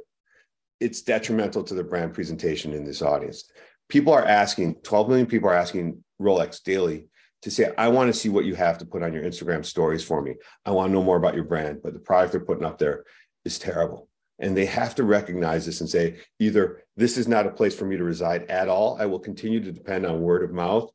it's 0.78 1.02
detrimental 1.02 1.64
to 1.64 1.74
the 1.74 1.84
brand 1.84 2.14
presentation 2.14 2.72
in 2.72 2.84
this 2.84 3.02
audience. 3.02 3.50
People 3.88 4.12
are 4.12 4.24
asking, 4.24 4.76
12 4.82 5.08
million 5.08 5.26
people 5.26 5.48
are 5.48 5.54
asking 5.54 6.04
Rolex 6.20 6.62
daily 6.62 7.08
to 7.46 7.50
say, 7.52 7.70
I 7.78 7.86
want 7.86 8.12
to 8.12 8.18
see 8.18 8.28
what 8.28 8.44
you 8.44 8.56
have 8.56 8.76
to 8.78 8.84
put 8.84 9.04
on 9.04 9.14
your 9.14 9.22
Instagram 9.22 9.64
stories 9.64 10.02
for 10.02 10.20
me. 10.20 10.34
I 10.64 10.72
want 10.72 10.90
to 10.90 10.94
know 10.94 11.04
more 11.04 11.16
about 11.16 11.36
your 11.36 11.44
brand, 11.44 11.78
but 11.80 11.92
the 11.92 12.00
product 12.00 12.32
they're 12.32 12.40
putting 12.40 12.64
up 12.64 12.76
there 12.76 13.04
is 13.44 13.56
terrible. 13.56 14.08
And 14.40 14.56
they 14.56 14.66
have 14.66 14.96
to 14.96 15.04
recognize 15.04 15.64
this 15.64 15.80
and 15.80 15.88
say, 15.88 16.16
either 16.40 16.82
this 16.96 17.16
is 17.16 17.28
not 17.28 17.46
a 17.46 17.52
place 17.52 17.72
for 17.72 17.84
me 17.84 17.96
to 17.96 18.02
reside 18.02 18.50
at 18.50 18.68
all. 18.68 18.96
I 19.00 19.06
will 19.06 19.20
continue 19.20 19.60
to 19.60 19.70
depend 19.70 20.04
on 20.04 20.22
word 20.22 20.42
of 20.42 20.52
mouth 20.52 20.90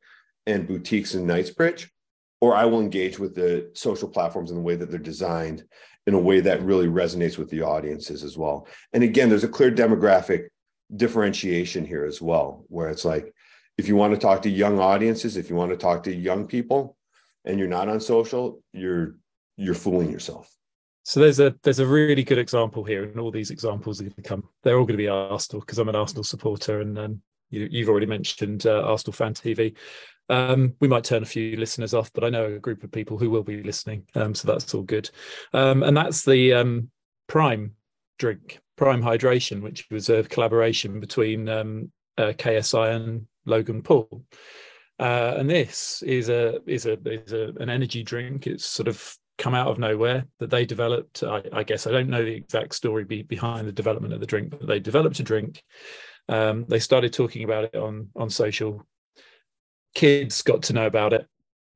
and 0.45 0.67
boutiques 0.67 1.15
in 1.15 1.25
Knightsbridge, 1.25 1.89
or 2.41 2.53
I 2.53 2.65
will 2.65 2.81
engage 2.81 3.17
with 3.17 3.33
the 3.33 3.71
social 3.73 4.09
platforms 4.09 4.51
in 4.51 4.57
the 4.57 4.61
way 4.61 4.75
that 4.75 4.91
they're 4.91 4.99
designed 4.99 5.63
in 6.05 6.15
a 6.15 6.19
way 6.19 6.41
that 6.41 6.63
really 6.63 6.87
resonates 6.87 7.37
with 7.37 7.49
the 7.49 7.61
audiences 7.61 8.25
as 8.25 8.37
well. 8.37 8.67
And 8.91 9.05
again, 9.05 9.29
there's 9.29 9.45
a 9.45 9.47
clear 9.47 9.71
demographic 9.71 10.47
differentiation 10.93 11.85
here 11.85 12.03
as 12.03 12.21
well, 12.21 12.65
where 12.67 12.89
it's 12.89 13.05
like, 13.05 13.33
if 13.77 13.87
you 13.87 13.95
want 13.95 14.13
to 14.13 14.19
talk 14.19 14.41
to 14.43 14.49
young 14.49 14.79
audiences, 14.79 15.37
if 15.37 15.49
you 15.49 15.55
want 15.55 15.71
to 15.71 15.77
talk 15.77 16.03
to 16.03 16.15
young 16.15 16.47
people 16.47 16.97
and 17.45 17.57
you're 17.57 17.67
not 17.67 17.89
on 17.89 17.99
social, 17.99 18.61
you're 18.73 19.15
you're 19.57 19.75
fooling 19.75 20.11
yourself. 20.11 20.49
So 21.03 21.19
there's 21.19 21.39
a 21.39 21.55
there's 21.63 21.79
a 21.79 21.85
really 21.85 22.23
good 22.23 22.37
example 22.37 22.83
here, 22.83 23.03
and 23.03 23.19
all 23.19 23.31
these 23.31 23.51
examples 23.51 23.99
are 23.99 24.03
going 24.03 24.13
to 24.15 24.21
come. 24.21 24.43
They're 24.63 24.77
all 24.77 24.85
going 24.85 24.97
to 24.97 25.03
be 25.03 25.07
Arsenal 25.07 25.61
because 25.61 25.79
I'm 25.79 25.89
an 25.89 25.95
Arsenal 25.95 26.23
supporter, 26.23 26.81
and 26.81 26.97
um, 26.97 27.21
you, 27.49 27.79
have 27.79 27.89
already 27.89 28.05
mentioned 28.05 28.65
uh, 28.65 28.81
Arsenal 28.83 29.13
fan 29.13 29.33
TV. 29.33 29.75
Um, 30.29 30.75
we 30.79 30.87
might 30.87 31.03
turn 31.03 31.23
a 31.23 31.25
few 31.25 31.57
listeners 31.57 31.93
off, 31.93 32.11
but 32.13 32.23
I 32.23 32.29
know 32.29 32.45
a 32.45 32.59
group 32.59 32.83
of 32.83 32.91
people 32.91 33.17
who 33.17 33.29
will 33.29 33.43
be 33.43 33.63
listening, 33.63 34.05
um, 34.15 34.35
so 34.35 34.47
that's 34.47 34.73
all 34.73 34.83
good. 34.83 35.09
Um, 35.53 35.83
and 35.83 35.97
that's 35.97 36.23
the 36.23 36.53
um, 36.53 36.91
Prime 37.27 37.73
drink, 38.19 38.59
Prime 38.77 39.01
Hydration, 39.01 39.61
which 39.61 39.87
was 39.89 40.09
a 40.09 40.23
collaboration 40.23 40.99
between 40.99 41.49
uh, 41.49 41.63
KSI 42.17 42.95
and 42.95 43.27
Logan 43.45 43.81
Paul. 43.81 44.23
Uh, 44.99 45.35
and 45.37 45.49
this 45.49 46.03
is 46.03 46.29
a 46.29 46.59
is 46.67 46.85
a 46.85 46.97
is 47.09 47.33
a, 47.33 47.53
an 47.59 47.69
energy 47.69 48.03
drink. 48.03 48.45
It's 48.45 48.65
sort 48.65 48.87
of 48.87 49.17
come 49.37 49.55
out 49.55 49.67
of 49.67 49.79
nowhere 49.79 50.27
that 50.39 50.51
they 50.51 50.65
developed. 50.65 51.23
I, 51.23 51.43
I 51.51 51.63
guess 51.63 51.87
I 51.87 51.91
don't 51.91 52.09
know 52.09 52.23
the 52.23 52.35
exact 52.35 52.75
story 52.75 53.03
be, 53.03 53.23
behind 53.23 53.67
the 53.67 53.71
development 53.71 54.13
of 54.13 54.19
the 54.19 54.27
drink, 54.27 54.51
but 54.51 54.67
they 54.67 54.79
developed 54.79 55.19
a 55.19 55.23
drink. 55.23 55.63
Um, 56.29 56.65
they 56.67 56.79
started 56.79 57.13
talking 57.13 57.43
about 57.43 57.63
it 57.65 57.75
on 57.75 58.09
on 58.15 58.29
social. 58.29 58.85
Kids 59.95 60.41
got 60.43 60.63
to 60.63 60.73
know 60.73 60.85
about 60.85 61.13
it. 61.13 61.27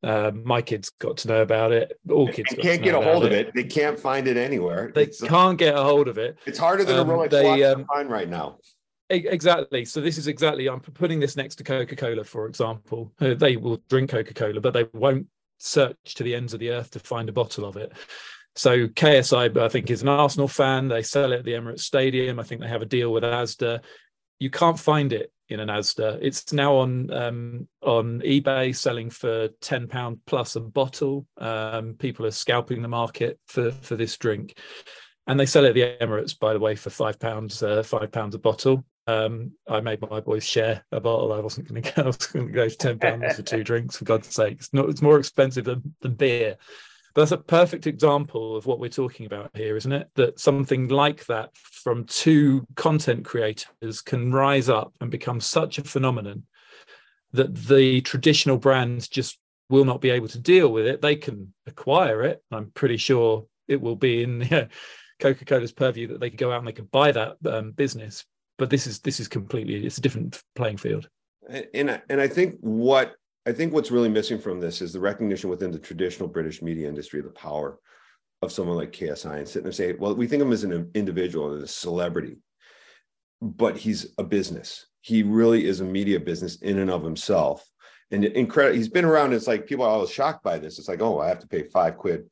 Uh, 0.03 0.31
my 0.43 0.61
kids 0.61 0.91
got 0.99 1.17
to 1.17 1.27
know 1.27 1.41
about 1.41 1.71
it. 1.71 1.99
All 2.11 2.31
kids 2.31 2.53
can't 2.61 2.83
get 2.83 2.93
a 2.93 3.01
hold 3.01 3.25
of 3.25 3.31
it. 3.31 3.47
it. 3.47 3.53
They 3.55 3.63
can't 3.63 3.99
find 3.99 4.27
it 4.27 4.37
anywhere. 4.37 4.91
They 4.93 5.03
it's, 5.03 5.19
can't 5.19 5.57
get 5.57 5.75
a 5.75 5.81
hold 5.81 6.07
of 6.07 6.19
it. 6.19 6.37
It's 6.45 6.59
harder 6.59 6.83
than 6.83 6.99
um, 6.99 7.09
a 7.09 7.13
Rolex 7.13 7.31
they, 7.31 7.63
um, 7.63 7.79
to 7.79 7.85
find 7.85 8.09
right 8.09 8.29
now. 8.29 8.59
Exactly. 9.09 9.85
So 9.85 10.01
this 10.01 10.17
is 10.17 10.27
exactly. 10.27 10.67
I'm 10.67 10.79
putting 10.79 11.19
this 11.19 11.35
next 11.35 11.55
to 11.55 11.63
Coca-Cola, 11.63 12.23
for 12.23 12.47
example. 12.47 13.13
Uh, 13.19 13.35
they 13.35 13.55
will 13.55 13.79
drink 13.87 14.09
Coca-Cola, 14.09 14.59
but 14.61 14.73
they 14.73 14.85
won't 14.93 15.27
search 15.59 16.15
to 16.15 16.23
the 16.23 16.33
ends 16.33 16.53
of 16.53 16.59
the 16.59 16.71
earth 16.71 16.91
to 16.91 16.99
find 16.99 17.29
a 17.29 17.33
bottle 17.33 17.65
of 17.65 17.77
it. 17.77 17.93
So 18.55 18.87
KSI, 18.87 19.55
I 19.57 19.69
think, 19.69 19.91
is 19.91 20.01
an 20.01 20.07
Arsenal 20.07 20.47
fan. 20.47 20.87
They 20.87 21.03
sell 21.03 21.33
it 21.33 21.39
at 21.39 21.45
the 21.45 21.53
Emirates 21.53 21.81
Stadium. 21.81 22.39
I 22.39 22.43
think 22.43 22.61
they 22.61 22.67
have 22.67 22.81
a 22.81 22.87
deal 22.87 23.11
with 23.11 23.23
Asda. 23.23 23.81
You 24.39 24.49
can't 24.49 24.79
find 24.79 25.13
it 25.13 25.31
in 25.49 25.59
an 25.59 25.67
Asda. 25.67 26.17
It's 26.21 26.51
now 26.51 26.75
on 26.77 27.11
um, 27.11 27.67
on 27.81 28.21
eBay, 28.21 28.75
selling 28.75 29.09
for 29.09 29.49
ten 29.61 29.87
pound 29.87 30.19
plus 30.25 30.55
a 30.55 30.61
bottle. 30.61 31.27
Um, 31.37 31.93
people 31.93 32.25
are 32.25 32.31
scalping 32.31 32.81
the 32.81 32.87
market 32.87 33.39
for 33.47 33.71
for 33.71 33.95
this 33.95 34.17
drink, 34.17 34.57
and 35.27 35.39
they 35.39 35.45
sell 35.45 35.65
it 35.65 35.69
at 35.69 35.73
the 35.75 36.05
Emirates, 36.05 36.37
by 36.37 36.53
the 36.53 36.59
way, 36.59 36.75
for 36.75 36.89
five 36.89 37.19
pounds 37.19 37.61
uh, 37.61 37.83
five 37.83 38.11
pounds 38.11 38.35
a 38.35 38.39
bottle. 38.39 38.85
Um, 39.07 39.51
I 39.67 39.81
made 39.81 40.01
my 40.01 40.19
boys 40.19 40.45
share 40.45 40.83
a 40.91 40.99
bottle. 40.99 41.33
I 41.33 41.39
wasn't 41.39 41.67
going 41.67 41.81
to 41.83 41.91
go. 42.51 42.69
To 42.69 42.77
ten 42.77 42.99
pounds 42.99 43.35
for 43.35 43.43
two 43.43 43.63
drinks. 43.63 43.97
For 43.97 44.05
God's 44.05 44.33
sake, 44.33 44.57
it's 44.59 44.73
not. 44.73 44.89
It's 44.89 45.01
more 45.01 45.19
expensive 45.19 45.65
than, 45.65 45.95
than 46.01 46.15
beer. 46.15 46.57
But 47.13 47.21
that's 47.21 47.31
a 47.31 47.37
perfect 47.37 47.87
example 47.87 48.57
of 48.57 48.65
what 48.65 48.79
we're 48.79 48.89
talking 48.89 49.25
about 49.25 49.51
here, 49.53 49.77
isn't 49.77 49.91
it? 49.91 50.09
That 50.15 50.39
something 50.39 50.89
like 50.89 51.25
that 51.27 51.55
from 51.55 52.03
two 52.05 52.67
content 52.75 53.23
creators 53.23 54.01
can 54.01 54.33
rise 54.33 54.67
up 54.67 54.93
and 54.99 55.09
become 55.09 55.39
such 55.39 55.77
a 55.77 55.83
phenomenon 55.83 56.43
that 57.31 57.55
the 57.55 58.01
traditional 58.01 58.57
brands 58.57 59.07
just 59.07 59.39
will 59.69 59.85
not 59.85 60.01
be 60.01 60.09
able 60.09 60.27
to 60.27 60.39
deal 60.39 60.71
with 60.71 60.87
it. 60.87 61.01
They 61.01 61.15
can 61.15 61.53
acquire 61.67 62.23
it. 62.23 62.43
I'm 62.51 62.71
pretty 62.71 62.97
sure 62.97 63.45
it 63.67 63.81
will 63.81 63.95
be 63.95 64.23
in 64.23 64.41
yeah, 64.51 64.65
Coca-Cola's 65.19 65.71
purview 65.71 66.07
that 66.07 66.19
they 66.19 66.29
could 66.29 66.39
go 66.39 66.51
out 66.51 66.59
and 66.59 66.67
they 66.67 66.73
could 66.73 66.91
buy 66.91 67.11
that 67.11 67.37
um, 67.45 67.71
business 67.71 68.25
but 68.57 68.69
this 68.69 68.87
is 68.87 68.99
this 68.99 69.19
is 69.19 69.27
completely 69.27 69.85
it's 69.85 69.97
a 69.97 70.01
different 70.01 70.41
playing 70.55 70.77
field. 70.77 71.09
And 71.73 72.01
and 72.09 72.21
I 72.21 72.27
think 72.27 72.57
what 72.61 73.15
I 73.45 73.51
think 73.51 73.73
what's 73.73 73.91
really 73.91 74.09
missing 74.09 74.39
from 74.39 74.59
this 74.59 74.81
is 74.81 74.93
the 74.93 74.99
recognition 74.99 75.49
within 75.49 75.71
the 75.71 75.79
traditional 75.79 76.27
British 76.27 76.61
media 76.61 76.87
industry 76.87 77.19
of 77.19 77.25
the 77.25 77.31
power 77.31 77.79
of 78.41 78.51
someone 78.51 78.77
like 78.77 78.91
KSI 78.91 79.37
and 79.37 79.47
sitting 79.47 79.63
there 79.63 79.71
saying, 79.71 79.97
well, 79.99 80.15
we 80.15 80.27
think 80.27 80.41
of 80.41 80.47
him 80.47 80.53
as 80.53 80.63
an 80.63 80.89
individual 80.93 81.53
and 81.53 81.63
a 81.63 81.67
celebrity, 81.67 82.37
but 83.41 83.77
he's 83.77 84.13
a 84.17 84.23
business. 84.23 84.87
He 85.01 85.21
really 85.21 85.65
is 85.65 85.79
a 85.79 85.85
media 85.85 86.19
business 86.19 86.57
in 86.57 86.79
and 86.79 86.89
of 86.89 87.03
himself. 87.03 87.67
And 88.11 88.25
incredible, 88.25 88.75
he's 88.75 88.89
been 88.89 89.05
around. 89.05 89.33
It's 89.33 89.47
like 89.47 89.67
people 89.67 89.85
are 89.85 89.89
always 89.89 90.11
shocked 90.11 90.43
by 90.43 90.57
this. 90.57 90.79
It's 90.79 90.87
like, 90.87 91.01
oh, 91.01 91.19
I 91.19 91.27
have 91.27 91.39
to 91.39 91.47
pay 91.47 91.63
five 91.63 91.97
quid 91.97 92.27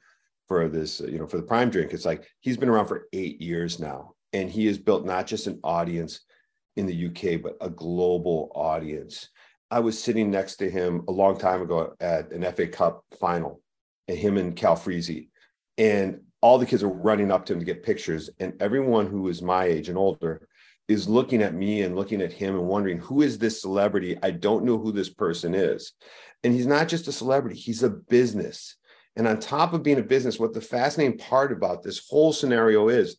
for 0.47 0.67
this, 0.67 0.99
you 0.99 1.19
know, 1.19 1.27
for 1.27 1.37
the 1.37 1.43
prime 1.43 1.69
drink. 1.69 1.93
It's 1.93 2.05
like 2.05 2.27
he's 2.41 2.57
been 2.57 2.69
around 2.69 2.87
for 2.87 3.07
eight 3.13 3.41
years 3.41 3.79
now 3.79 4.13
and 4.33 4.49
he 4.49 4.65
has 4.65 4.77
built 4.77 5.05
not 5.05 5.27
just 5.27 5.47
an 5.47 5.59
audience 5.63 6.21
in 6.75 6.87
the 6.87 7.07
UK, 7.07 7.41
but 7.41 7.55
a 7.61 7.69
global 7.69 8.51
audience. 8.55 9.29
I 9.69 9.79
was 9.79 10.01
sitting 10.01 10.31
next 10.31 10.57
to 10.57 10.69
him 10.69 11.03
a 11.07 11.11
long 11.11 11.37
time 11.37 11.61
ago 11.61 11.93
at 11.99 12.31
an 12.31 12.43
FA 12.53 12.67
Cup 12.67 13.03
final, 13.19 13.61
and 14.07 14.17
him 14.17 14.37
and 14.37 14.55
Calfreezy, 14.55 15.29
and 15.77 16.21
all 16.41 16.57
the 16.57 16.65
kids 16.65 16.83
are 16.83 16.89
running 16.89 17.31
up 17.31 17.45
to 17.45 17.53
him 17.53 17.59
to 17.59 17.65
get 17.65 17.83
pictures, 17.83 18.29
and 18.39 18.53
everyone 18.59 19.07
who 19.07 19.27
is 19.29 19.41
my 19.41 19.65
age 19.65 19.89
and 19.89 19.97
older 19.97 20.47
is 20.89 21.07
looking 21.07 21.41
at 21.41 21.53
me 21.53 21.83
and 21.83 21.95
looking 21.95 22.21
at 22.21 22.33
him 22.33 22.55
and 22.55 22.67
wondering 22.67 22.97
who 22.97 23.21
is 23.21 23.37
this 23.37 23.61
celebrity? 23.61 24.17
I 24.21 24.31
don't 24.31 24.65
know 24.65 24.77
who 24.77 24.91
this 24.91 25.09
person 25.09 25.55
is, 25.55 25.93
and 26.43 26.53
he's 26.53 26.67
not 26.67 26.87
just 26.87 27.07
a 27.07 27.11
celebrity; 27.11 27.57
he's 27.57 27.83
a 27.83 27.89
business. 27.89 28.75
And 29.15 29.27
on 29.27 29.39
top 29.39 29.73
of 29.73 29.83
being 29.83 29.99
a 29.99 30.03
business, 30.03 30.39
what 30.39 30.53
the 30.53 30.61
fascinating 30.61 31.19
part 31.19 31.51
about 31.51 31.83
this 31.83 32.07
whole 32.09 32.33
scenario 32.33 32.89
is 32.89 33.17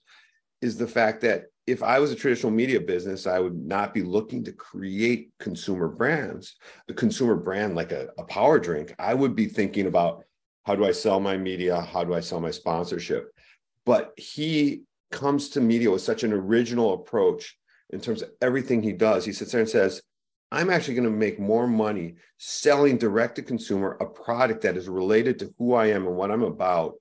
is 0.65 0.79
the 0.79 0.87
fact 0.87 1.21
that 1.21 1.45
if 1.67 1.83
I 1.83 1.99
was 1.99 2.11
a 2.11 2.17
traditional 2.17 2.51
media 2.51 2.81
business, 2.81 3.27
I 3.27 3.39
would 3.39 3.55
not 3.55 3.93
be 3.93 4.03
looking 4.03 4.45
to 4.45 4.53
create 4.53 5.31
consumer 5.39 5.89
brands, 5.89 6.57
a 6.89 6.95
consumer 6.95 7.37
brand 7.37 7.75
like 7.75 7.93
a, 7.93 8.09
a, 8.19 8.25
power 8.25 8.59
drink. 8.59 8.95
I 8.99 9.13
would 9.13 9.37
be 9.37 9.47
thinking 9.47 9.87
about 9.87 10.25
how 10.65 10.75
do 10.75 10.87
I 10.87 10.93
sell 10.93 11.21
my 11.21 11.37
media? 11.37 11.81
How 11.81 12.03
do 12.03 12.15
I 12.15 12.21
sell 12.21 12.41
my 12.41 12.51
sponsorship? 12.51 13.31
But 13.85 14.15
he 14.17 14.85
comes 15.13 15.51
to 15.51 15.61
media 15.61 15.91
with 15.91 16.01
such 16.01 16.23
an 16.23 16.33
original 16.33 16.95
approach 16.95 17.57
in 17.91 18.01
terms 18.01 18.23
of 18.23 18.31
everything 18.41 18.83
he 18.83 18.93
does. 18.93 19.25
He 19.25 19.33
sits 19.33 19.53
there 19.53 19.61
and 19.61 19.69
says, 19.69 20.03
I'm 20.51 20.71
actually 20.71 20.95
going 20.95 21.11
to 21.11 21.17
make 21.17 21.39
more 21.39 21.67
money 21.67 22.15
selling 22.39 22.97
direct 22.97 23.37
to 23.37 23.43
consumer 23.43 23.99
a 24.01 24.07
product 24.07 24.63
that 24.63 24.77
is 24.79 24.89
related 24.89 25.39
to 25.41 25.55
who 25.59 25.75
I 25.75 25.87
am 25.89 26.07
and 26.07 26.17
what 26.17 26.31
I'm 26.31 26.43
about 26.43 26.95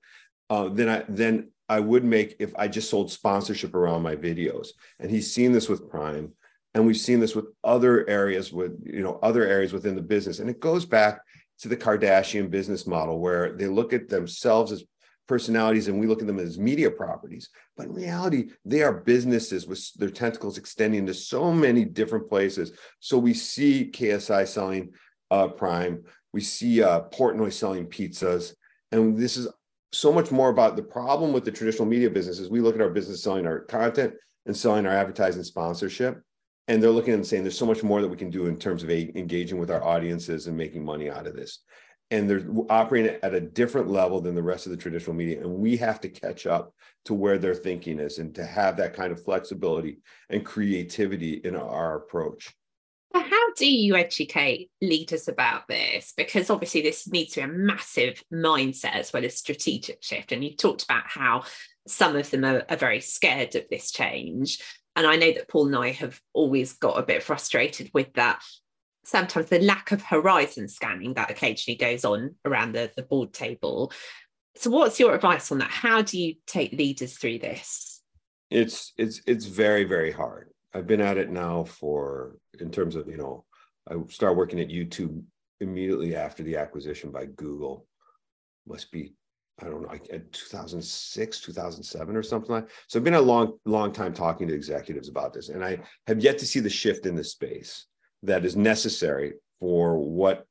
uh, 0.50 0.68
than 0.68 0.88
I 0.88 1.04
than 1.08 1.48
I 1.68 1.80
would 1.80 2.04
make 2.04 2.36
if 2.38 2.54
I 2.56 2.68
just 2.68 2.90
sold 2.90 3.10
sponsorship 3.10 3.74
around 3.74 4.02
my 4.02 4.16
videos. 4.16 4.68
And 4.98 5.10
he's 5.10 5.32
seen 5.32 5.52
this 5.52 5.68
with 5.68 5.88
Prime, 5.88 6.32
and 6.74 6.86
we've 6.86 6.96
seen 6.96 7.20
this 7.20 7.34
with 7.34 7.46
other 7.62 8.08
areas 8.08 8.52
with 8.52 8.78
you 8.84 9.02
know 9.02 9.18
other 9.22 9.44
areas 9.46 9.72
within 9.72 9.94
the 9.94 10.02
business. 10.02 10.40
And 10.40 10.50
it 10.50 10.60
goes 10.60 10.84
back 10.84 11.20
to 11.60 11.68
the 11.68 11.76
Kardashian 11.76 12.50
business 12.50 12.86
model 12.86 13.20
where 13.20 13.52
they 13.52 13.66
look 13.66 13.92
at 13.92 14.08
themselves 14.08 14.72
as 14.72 14.84
personalities 15.26 15.88
and 15.88 15.98
we 15.98 16.06
look 16.06 16.20
at 16.20 16.26
them 16.26 16.38
as 16.38 16.58
media 16.58 16.90
properties. 16.90 17.48
But 17.76 17.86
in 17.86 17.94
reality, 17.94 18.50
they 18.64 18.82
are 18.82 18.92
businesses 18.92 19.66
with 19.66 19.92
their 19.94 20.10
tentacles 20.10 20.58
extending 20.58 21.06
to 21.06 21.14
so 21.14 21.52
many 21.52 21.84
different 21.84 22.28
places. 22.28 22.72
So 23.00 23.18
we 23.18 23.34
see 23.34 23.90
KSI 23.92 24.46
selling 24.46 24.90
uh, 25.30 25.48
Prime, 25.48 26.04
we 26.32 26.40
see 26.40 26.82
uh, 26.82 27.02
Portnoy 27.12 27.52
selling 27.52 27.86
pizzas, 27.86 28.54
and 28.92 29.16
this 29.16 29.36
is 29.36 29.48
so 29.94 30.12
much 30.12 30.30
more 30.30 30.48
about 30.48 30.76
the 30.76 30.82
problem 30.82 31.32
with 31.32 31.44
the 31.44 31.52
traditional 31.52 31.86
media 31.86 32.10
business 32.10 32.38
is 32.38 32.50
we 32.50 32.60
look 32.60 32.74
at 32.74 32.80
our 32.80 32.90
business 32.90 33.22
selling 33.22 33.46
our 33.46 33.60
content 33.60 34.14
and 34.46 34.56
selling 34.56 34.86
our 34.86 34.92
advertising 34.92 35.44
sponsorship 35.44 36.20
and 36.68 36.82
they're 36.82 36.90
looking 36.90 37.14
and 37.14 37.26
saying 37.26 37.42
there's 37.42 37.58
so 37.58 37.66
much 37.66 37.82
more 37.82 38.00
that 38.00 38.08
we 38.08 38.16
can 38.16 38.30
do 38.30 38.46
in 38.46 38.56
terms 38.56 38.82
of 38.82 38.90
a, 38.90 39.16
engaging 39.16 39.58
with 39.58 39.70
our 39.70 39.84
audiences 39.84 40.46
and 40.46 40.56
making 40.56 40.84
money 40.84 41.10
out 41.10 41.26
of 41.26 41.36
this. 41.36 41.60
And 42.10 42.28
they're 42.28 42.46
operating 42.70 43.16
at 43.22 43.34
a 43.34 43.40
different 43.40 43.88
level 43.88 44.20
than 44.20 44.34
the 44.34 44.42
rest 44.42 44.66
of 44.66 44.70
the 44.70 44.78
traditional 44.78 45.16
media 45.16 45.40
and 45.40 45.50
we 45.54 45.76
have 45.78 46.00
to 46.00 46.08
catch 46.08 46.46
up 46.46 46.74
to 47.06 47.14
where 47.14 47.38
their 47.38 47.54
thinking 47.54 47.98
is 47.98 48.18
and 48.18 48.34
to 48.34 48.44
have 48.44 48.76
that 48.76 48.94
kind 48.94 49.12
of 49.12 49.22
flexibility 49.22 49.98
and 50.28 50.44
creativity 50.44 51.34
in 51.44 51.56
our 51.56 51.96
approach 51.96 52.54
do 53.56 53.66
you 53.66 53.96
educate 53.96 54.70
leaders 54.80 55.28
about 55.28 55.68
this? 55.68 56.12
Because 56.16 56.50
obviously, 56.50 56.82
this 56.82 57.08
needs 57.08 57.34
to 57.34 57.40
be 57.40 57.44
a 57.44 57.48
massive 57.48 58.22
mindset 58.32 58.94
as 58.94 59.12
well 59.12 59.24
as 59.24 59.36
strategic 59.36 60.02
shift. 60.02 60.32
And 60.32 60.44
you 60.44 60.56
talked 60.56 60.84
about 60.84 61.04
how 61.06 61.44
some 61.86 62.16
of 62.16 62.30
them 62.30 62.44
are, 62.44 62.64
are 62.68 62.76
very 62.76 63.00
scared 63.00 63.54
of 63.54 63.64
this 63.70 63.90
change. 63.90 64.60
And 64.96 65.06
I 65.06 65.16
know 65.16 65.32
that 65.32 65.48
Paul 65.48 65.66
and 65.66 65.76
I 65.76 65.90
have 65.90 66.20
always 66.32 66.74
got 66.74 66.98
a 66.98 67.02
bit 67.02 67.22
frustrated 67.22 67.90
with 67.92 68.12
that. 68.14 68.42
Sometimes 69.04 69.50
the 69.50 69.60
lack 69.60 69.92
of 69.92 70.02
horizon 70.02 70.68
scanning 70.68 71.14
that 71.14 71.30
occasionally 71.30 71.76
goes 71.76 72.04
on 72.04 72.36
around 72.44 72.72
the, 72.72 72.90
the 72.96 73.02
board 73.02 73.32
table. 73.32 73.92
So, 74.56 74.70
what's 74.70 75.00
your 75.00 75.14
advice 75.14 75.50
on 75.52 75.58
that? 75.58 75.70
How 75.70 76.00
do 76.00 76.18
you 76.18 76.36
take 76.46 76.72
leaders 76.72 77.16
through 77.16 77.40
this? 77.40 78.02
It's 78.50 78.92
it's 78.96 79.20
it's 79.26 79.46
very 79.46 79.84
very 79.84 80.12
hard 80.12 80.53
I've 80.74 80.86
been 80.86 81.00
at 81.00 81.18
it 81.18 81.30
now 81.30 81.64
for 81.64 82.36
in 82.60 82.70
terms 82.70 82.96
of 82.96 83.08
you 83.08 83.16
know 83.16 83.44
I 83.88 83.94
started 84.08 84.36
working 84.36 84.60
at 84.60 84.68
YouTube 84.68 85.22
immediately 85.60 86.16
after 86.16 86.42
the 86.42 86.56
acquisition 86.56 87.10
by 87.10 87.26
Google. 87.26 87.86
Must 88.66 88.90
be 88.90 89.14
I 89.60 89.66
don't 89.66 89.82
know, 89.82 89.88
like 89.88 90.08
2006, 90.32 91.40
2007 91.40 92.16
or 92.16 92.22
something 92.24 92.50
like. 92.50 92.68
So 92.88 92.98
I've 92.98 93.04
been 93.04 93.14
a 93.14 93.20
long, 93.20 93.56
long 93.64 93.92
time 93.92 94.12
talking 94.12 94.48
to 94.48 94.54
executives 94.54 95.08
about 95.08 95.32
this, 95.32 95.48
and 95.48 95.64
I 95.64 95.78
have 96.08 96.18
yet 96.18 96.38
to 96.38 96.46
see 96.46 96.58
the 96.58 96.70
shift 96.70 97.06
in 97.06 97.14
the 97.14 97.22
space 97.22 97.86
that 98.24 98.44
is 98.44 98.56
necessary 98.56 99.34
for 99.60 99.98
what 99.98 100.44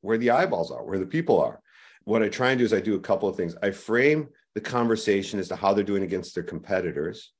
where 0.00 0.18
the 0.18 0.30
eyeballs 0.30 0.72
are, 0.72 0.84
where 0.84 0.98
the 0.98 1.06
people 1.06 1.40
are. 1.40 1.60
What 2.04 2.22
I 2.22 2.28
try 2.28 2.50
and 2.50 2.58
do 2.58 2.64
is 2.64 2.72
I 2.72 2.80
do 2.80 2.96
a 2.96 3.00
couple 3.00 3.28
of 3.28 3.36
things. 3.36 3.54
I 3.62 3.70
frame 3.70 4.28
the 4.54 4.60
conversation 4.60 5.38
as 5.38 5.48
to 5.48 5.56
how 5.56 5.72
they're 5.72 5.84
doing 5.84 6.02
against 6.02 6.34
their 6.34 6.44
competitors 6.44 7.32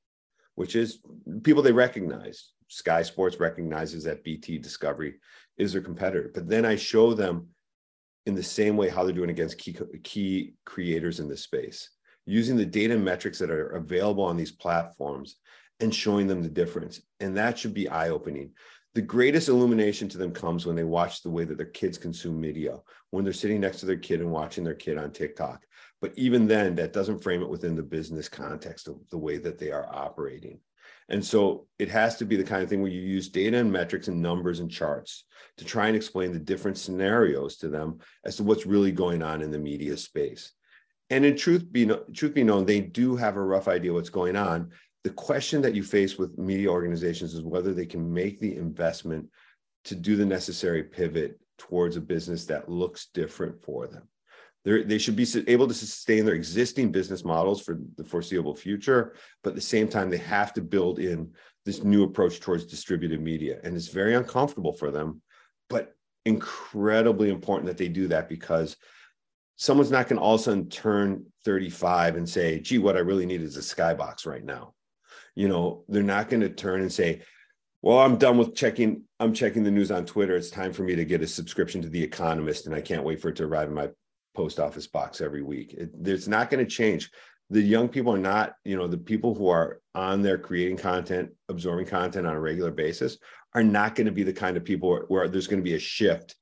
which 0.58 0.74
is 0.74 0.98
people 1.44 1.62
they 1.62 1.70
recognize. 1.70 2.50
Sky 2.66 3.02
Sports 3.02 3.38
recognizes 3.38 4.02
that 4.02 4.24
BT 4.24 4.58
Discovery 4.58 5.14
is 5.56 5.72
their 5.72 5.80
competitor. 5.80 6.32
But 6.34 6.48
then 6.48 6.66
I 6.66 6.74
show 6.74 7.14
them 7.14 7.46
in 8.26 8.34
the 8.34 8.42
same 8.42 8.76
way 8.76 8.88
how 8.88 9.04
they're 9.04 9.14
doing 9.14 9.30
against 9.30 9.58
key, 9.58 9.76
key 10.02 10.54
creators 10.64 11.20
in 11.20 11.28
this 11.28 11.42
space. 11.42 11.90
using 12.26 12.56
the 12.56 12.66
data 12.66 12.98
metrics 12.98 13.38
that 13.38 13.50
are 13.50 13.68
available 13.68 14.24
on 14.24 14.36
these 14.36 14.50
platforms 14.50 15.36
and 15.80 15.94
showing 15.94 16.26
them 16.26 16.42
the 16.42 16.48
difference. 16.48 17.00
And 17.20 17.36
that 17.36 17.56
should 17.56 17.72
be 17.72 17.88
eye 17.88 18.10
opening. 18.10 18.50
The 18.94 19.02
greatest 19.02 19.48
illumination 19.48 20.08
to 20.08 20.18
them 20.18 20.32
comes 20.32 20.66
when 20.66 20.74
they 20.74 20.84
watch 20.84 21.22
the 21.22 21.30
way 21.30 21.44
that 21.44 21.56
their 21.56 21.66
kids 21.66 21.98
consume 21.98 22.40
media, 22.40 22.78
when 23.12 23.22
they're 23.22 23.32
sitting 23.32 23.60
next 23.60 23.78
to 23.80 23.86
their 23.86 23.96
kid 23.96 24.20
and 24.20 24.32
watching 24.32 24.64
their 24.64 24.74
kid 24.74 24.98
on 24.98 25.12
TikTok. 25.12 25.64
But 26.00 26.12
even 26.16 26.46
then, 26.46 26.76
that 26.76 26.92
doesn't 26.92 27.22
frame 27.22 27.42
it 27.42 27.48
within 27.48 27.74
the 27.74 27.82
business 27.82 28.28
context 28.28 28.88
of 28.88 28.96
the 29.10 29.18
way 29.18 29.38
that 29.38 29.58
they 29.58 29.70
are 29.72 29.88
operating. 29.92 30.60
And 31.08 31.24
so 31.24 31.66
it 31.78 31.88
has 31.88 32.16
to 32.16 32.24
be 32.24 32.36
the 32.36 32.44
kind 32.44 32.62
of 32.62 32.68
thing 32.68 32.82
where 32.82 32.90
you 32.90 33.00
use 33.00 33.28
data 33.28 33.58
and 33.58 33.72
metrics 33.72 34.08
and 34.08 34.20
numbers 34.20 34.60
and 34.60 34.70
charts 34.70 35.24
to 35.56 35.64
try 35.64 35.86
and 35.88 35.96
explain 35.96 36.32
the 36.32 36.38
different 36.38 36.78
scenarios 36.78 37.56
to 37.58 37.68
them 37.68 37.98
as 38.24 38.36
to 38.36 38.44
what's 38.44 38.66
really 38.66 38.92
going 38.92 39.22
on 39.22 39.40
in 39.40 39.50
the 39.50 39.58
media 39.58 39.96
space. 39.96 40.52
And 41.10 41.24
in 41.24 41.36
truth 41.36 41.64
be 41.72 41.86
truth 42.14 42.34
be 42.34 42.44
known, 42.44 42.66
they 42.66 42.80
do 42.80 43.16
have 43.16 43.36
a 43.36 43.42
rough 43.42 43.68
idea 43.68 43.92
what's 43.92 44.10
going 44.10 44.36
on. 44.36 44.70
The 45.04 45.10
question 45.10 45.62
that 45.62 45.74
you 45.74 45.82
face 45.82 46.18
with 46.18 46.36
media 46.36 46.68
organizations 46.68 47.32
is 47.32 47.42
whether 47.42 47.72
they 47.72 47.86
can 47.86 48.12
make 48.12 48.38
the 48.38 48.56
investment 48.56 49.28
to 49.84 49.94
do 49.94 50.16
the 50.16 50.26
necessary 50.26 50.82
pivot 50.82 51.40
towards 51.56 51.96
a 51.96 52.00
business 52.00 52.44
that 52.46 52.68
looks 52.68 53.08
different 53.14 53.62
for 53.62 53.86
them. 53.86 54.02
They're, 54.64 54.82
they 54.84 54.98
should 54.98 55.16
be 55.16 55.26
able 55.46 55.68
to 55.68 55.74
sustain 55.74 56.24
their 56.24 56.34
existing 56.34 56.92
business 56.92 57.24
models 57.24 57.62
for 57.62 57.78
the 57.96 58.04
foreseeable 58.04 58.54
future, 58.54 59.14
but 59.42 59.50
at 59.50 59.56
the 59.56 59.62
same 59.62 59.88
time, 59.88 60.10
they 60.10 60.18
have 60.18 60.52
to 60.54 60.62
build 60.62 60.98
in 60.98 61.32
this 61.64 61.82
new 61.82 62.02
approach 62.02 62.40
towards 62.40 62.66
distributed 62.66 63.20
media. 63.20 63.60
And 63.62 63.76
it's 63.76 63.88
very 63.88 64.14
uncomfortable 64.14 64.72
for 64.72 64.90
them, 64.90 65.22
but 65.68 65.94
incredibly 66.24 67.30
important 67.30 67.66
that 67.66 67.78
they 67.78 67.88
do 67.88 68.08
that 68.08 68.28
because 68.28 68.76
someone's 69.56 69.90
not 69.90 70.08
going 70.08 70.18
to 70.18 70.22
all 70.22 70.34
of 70.34 70.40
a 70.40 70.44
sudden 70.44 70.68
turn 70.68 71.26
35 71.44 72.16
and 72.16 72.28
say, 72.28 72.60
gee, 72.60 72.78
what 72.78 72.96
I 72.96 73.00
really 73.00 73.26
need 73.26 73.42
is 73.42 73.56
a 73.56 73.60
skybox 73.60 74.26
right 74.26 74.44
now. 74.44 74.74
You 75.34 75.48
know, 75.48 75.84
they're 75.88 76.02
not 76.02 76.28
going 76.28 76.40
to 76.40 76.48
turn 76.48 76.80
and 76.80 76.92
say, 76.92 77.22
well, 77.82 77.98
I'm 77.98 78.16
done 78.16 78.38
with 78.38 78.54
checking. 78.54 79.02
I'm 79.20 79.32
checking 79.32 79.62
the 79.62 79.70
news 79.70 79.90
on 79.90 80.04
Twitter. 80.04 80.36
It's 80.36 80.50
time 80.50 80.72
for 80.72 80.82
me 80.82 80.96
to 80.96 81.04
get 81.04 81.22
a 81.22 81.26
subscription 81.26 81.82
to 81.82 81.88
The 81.88 82.02
Economist, 82.02 82.66
and 82.66 82.74
I 82.74 82.80
can't 82.80 83.04
wait 83.04 83.20
for 83.20 83.28
it 83.28 83.36
to 83.36 83.44
arrive 83.44 83.68
in 83.68 83.74
my 83.74 83.88
post 84.38 84.60
office 84.60 84.86
box 84.86 85.20
every 85.20 85.42
week. 85.42 85.74
It, 85.74 85.90
it's 86.04 86.28
not 86.28 86.48
going 86.48 86.64
to 86.64 86.70
change. 86.70 87.10
The 87.50 87.60
young 87.60 87.88
people 87.88 88.14
are 88.14 88.18
not, 88.34 88.54
you 88.64 88.76
know, 88.76 88.86
the 88.86 88.96
people 88.96 89.34
who 89.34 89.48
are 89.48 89.80
on 89.96 90.22
there 90.22 90.38
creating 90.38 90.76
content, 90.76 91.30
absorbing 91.48 91.86
content 91.86 92.24
on 92.24 92.36
a 92.36 92.40
regular 92.40 92.70
basis 92.70 93.18
are 93.54 93.64
not 93.64 93.96
going 93.96 94.06
to 94.06 94.12
be 94.12 94.22
the 94.22 94.32
kind 94.32 94.56
of 94.56 94.64
people 94.64 94.90
where, 94.90 95.02
where 95.08 95.28
there's 95.28 95.48
going 95.48 95.58
to 95.58 95.70
be 95.70 95.74
a 95.74 95.78
shift 95.80 96.36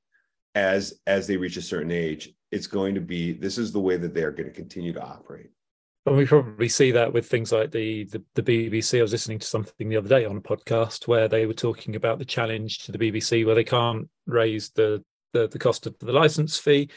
as 0.53 0.99
as 1.07 1.25
they 1.25 1.37
reach 1.37 1.57
a 1.57 1.61
certain 1.61 1.89
age. 1.89 2.29
It's 2.51 2.67
going 2.67 2.93
to 2.93 3.01
be 3.01 3.33
this 3.33 3.57
is 3.57 3.71
the 3.71 3.79
way 3.79 3.97
that 3.97 4.13
they 4.13 4.21
are 4.21 4.31
going 4.31 4.49
to 4.49 4.53
continue 4.53 4.93
to 4.93 5.03
operate. 5.03 5.49
And 6.05 6.15
we 6.15 6.27
probably 6.27 6.69
see 6.69 6.91
that 6.91 7.11
with 7.11 7.27
things 7.27 7.51
like 7.51 7.71
the, 7.71 8.03
the, 8.05 8.23
the 8.35 8.43
BBC. 8.43 8.99
I 8.99 9.01
was 9.01 9.11
listening 9.11 9.39
to 9.39 9.47
something 9.47 9.89
the 9.89 9.97
other 9.97 10.07
day 10.07 10.23
on 10.23 10.37
a 10.37 10.41
podcast 10.41 11.07
where 11.07 11.27
they 11.27 11.47
were 11.47 11.53
talking 11.53 11.95
about 11.95 12.19
the 12.19 12.25
challenge 12.25 12.85
to 12.85 12.91
the 12.91 12.99
BBC, 12.99 13.43
where 13.43 13.55
they 13.55 13.63
can't 13.63 14.07
raise 14.27 14.69
the 14.69 15.03
the, 15.33 15.47
the 15.47 15.59
cost 15.59 15.85
of 15.87 15.97
the 15.99 16.11
license 16.11 16.57
fee, 16.57 16.89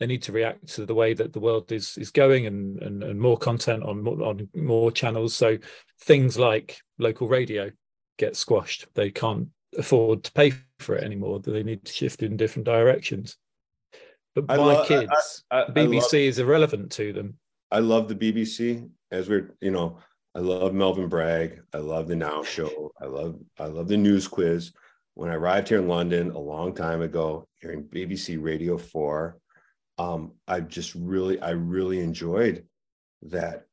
they 0.00 0.06
need 0.06 0.22
to 0.22 0.32
react 0.32 0.66
to 0.66 0.86
the 0.86 0.94
way 0.94 1.12
that 1.14 1.32
the 1.32 1.40
world 1.40 1.70
is 1.70 1.96
is 1.98 2.10
going 2.10 2.46
and 2.46 2.82
and, 2.82 3.04
and 3.04 3.20
more 3.20 3.36
content 3.36 3.84
on 3.84 4.02
more, 4.02 4.22
on 4.24 4.48
more 4.56 4.90
channels. 4.90 5.34
So 5.34 5.58
things 6.02 6.38
like 6.38 6.80
local 6.98 7.28
radio 7.28 7.70
get 8.18 8.34
squashed. 8.34 8.86
They 8.94 9.10
can't 9.10 9.48
afford 9.78 10.24
to 10.24 10.32
pay 10.32 10.54
for 10.80 10.96
it 10.96 11.04
anymore. 11.04 11.40
They 11.40 11.62
need 11.62 11.84
to 11.84 11.92
shift 11.92 12.22
in 12.22 12.36
different 12.36 12.64
directions. 12.66 13.36
But 14.34 14.48
my 14.48 14.56
lo- 14.56 14.84
kids? 14.86 15.44
I, 15.50 15.60
I, 15.60 15.62
I, 15.66 15.70
bbc 15.70 16.02
love, 16.02 16.14
is 16.14 16.38
irrelevant 16.38 16.92
to 16.92 17.12
them. 17.12 17.38
I 17.70 17.80
love 17.80 18.08
the 18.08 18.14
bbc 18.14 18.88
as 19.10 19.28
we're 19.28 19.54
you 19.60 19.70
know 19.70 19.98
i 20.34 20.38
love 20.38 20.72
melvin 20.72 21.08
bragg. 21.08 21.60
I 21.74 21.78
love 21.78 22.08
the 22.08 22.16
now 22.16 22.42
show. 22.42 22.90
I 23.00 23.04
love 23.04 23.38
i 23.58 23.66
love 23.66 23.88
the 23.88 23.98
news 23.98 24.26
quiz. 24.26 24.72
When 25.14 25.30
i 25.30 25.34
arrived 25.34 25.68
here 25.68 25.78
in 25.78 25.88
london 25.88 26.30
a 26.30 26.38
long 26.38 26.74
time 26.74 27.02
ago 27.02 27.46
hearing 27.60 27.84
bbc 27.84 28.40
radio 28.40 28.78
4 28.78 29.36
um, 30.00 30.32
I 30.48 30.60
just 30.60 30.94
really, 30.94 31.38
I 31.40 31.50
really 31.50 32.00
enjoyed 32.00 32.64
that, 33.22 33.66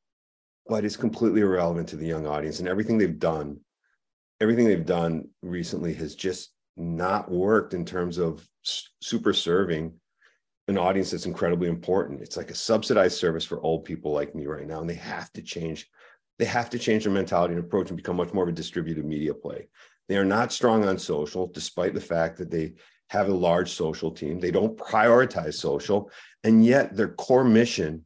but 0.66 0.84
it's 0.84 0.96
completely 0.96 1.40
irrelevant 1.40 1.88
to 1.88 1.96
the 1.96 2.06
young 2.06 2.26
audience 2.26 2.58
and 2.58 2.68
everything 2.68 2.98
they've 2.98 3.18
done. 3.18 3.60
Everything 4.38 4.66
they've 4.66 4.84
done 4.84 5.30
recently 5.42 5.94
has 5.94 6.14
just 6.14 6.52
not 6.76 7.30
worked 7.30 7.72
in 7.72 7.84
terms 7.84 8.18
of 8.18 8.46
super 8.62 9.32
serving 9.32 9.94
an 10.68 10.76
audience 10.76 11.10
that's 11.10 11.24
incredibly 11.24 11.66
important. 11.68 12.20
It's 12.20 12.36
like 12.36 12.50
a 12.50 12.54
subsidized 12.54 13.16
service 13.16 13.46
for 13.46 13.62
old 13.62 13.86
people 13.86 14.12
like 14.12 14.34
me 14.34 14.46
right 14.46 14.66
now, 14.66 14.80
and 14.80 14.90
they 14.90 14.94
have 14.94 15.32
to 15.32 15.42
change. 15.42 15.88
They 16.38 16.44
have 16.44 16.68
to 16.70 16.78
change 16.78 17.04
their 17.04 17.12
mentality 17.12 17.54
and 17.54 17.64
approach 17.64 17.88
and 17.88 17.96
become 17.96 18.16
much 18.16 18.34
more 18.34 18.44
of 18.44 18.50
a 18.50 18.52
distributed 18.52 19.06
media 19.06 19.32
play. 19.32 19.68
They 20.08 20.18
are 20.18 20.26
not 20.26 20.52
strong 20.52 20.84
on 20.84 20.98
social, 20.98 21.46
despite 21.46 21.94
the 21.94 22.02
fact 22.02 22.36
that 22.36 22.50
they 22.50 22.74
have 23.08 23.28
a 23.28 23.34
large 23.34 23.70
social 23.70 24.10
team. 24.10 24.38
They 24.38 24.50
don't 24.50 24.76
prioritize 24.76 25.54
social. 25.54 26.10
And 26.44 26.64
yet 26.64 26.96
their 26.96 27.08
core 27.08 27.44
mission 27.44 28.04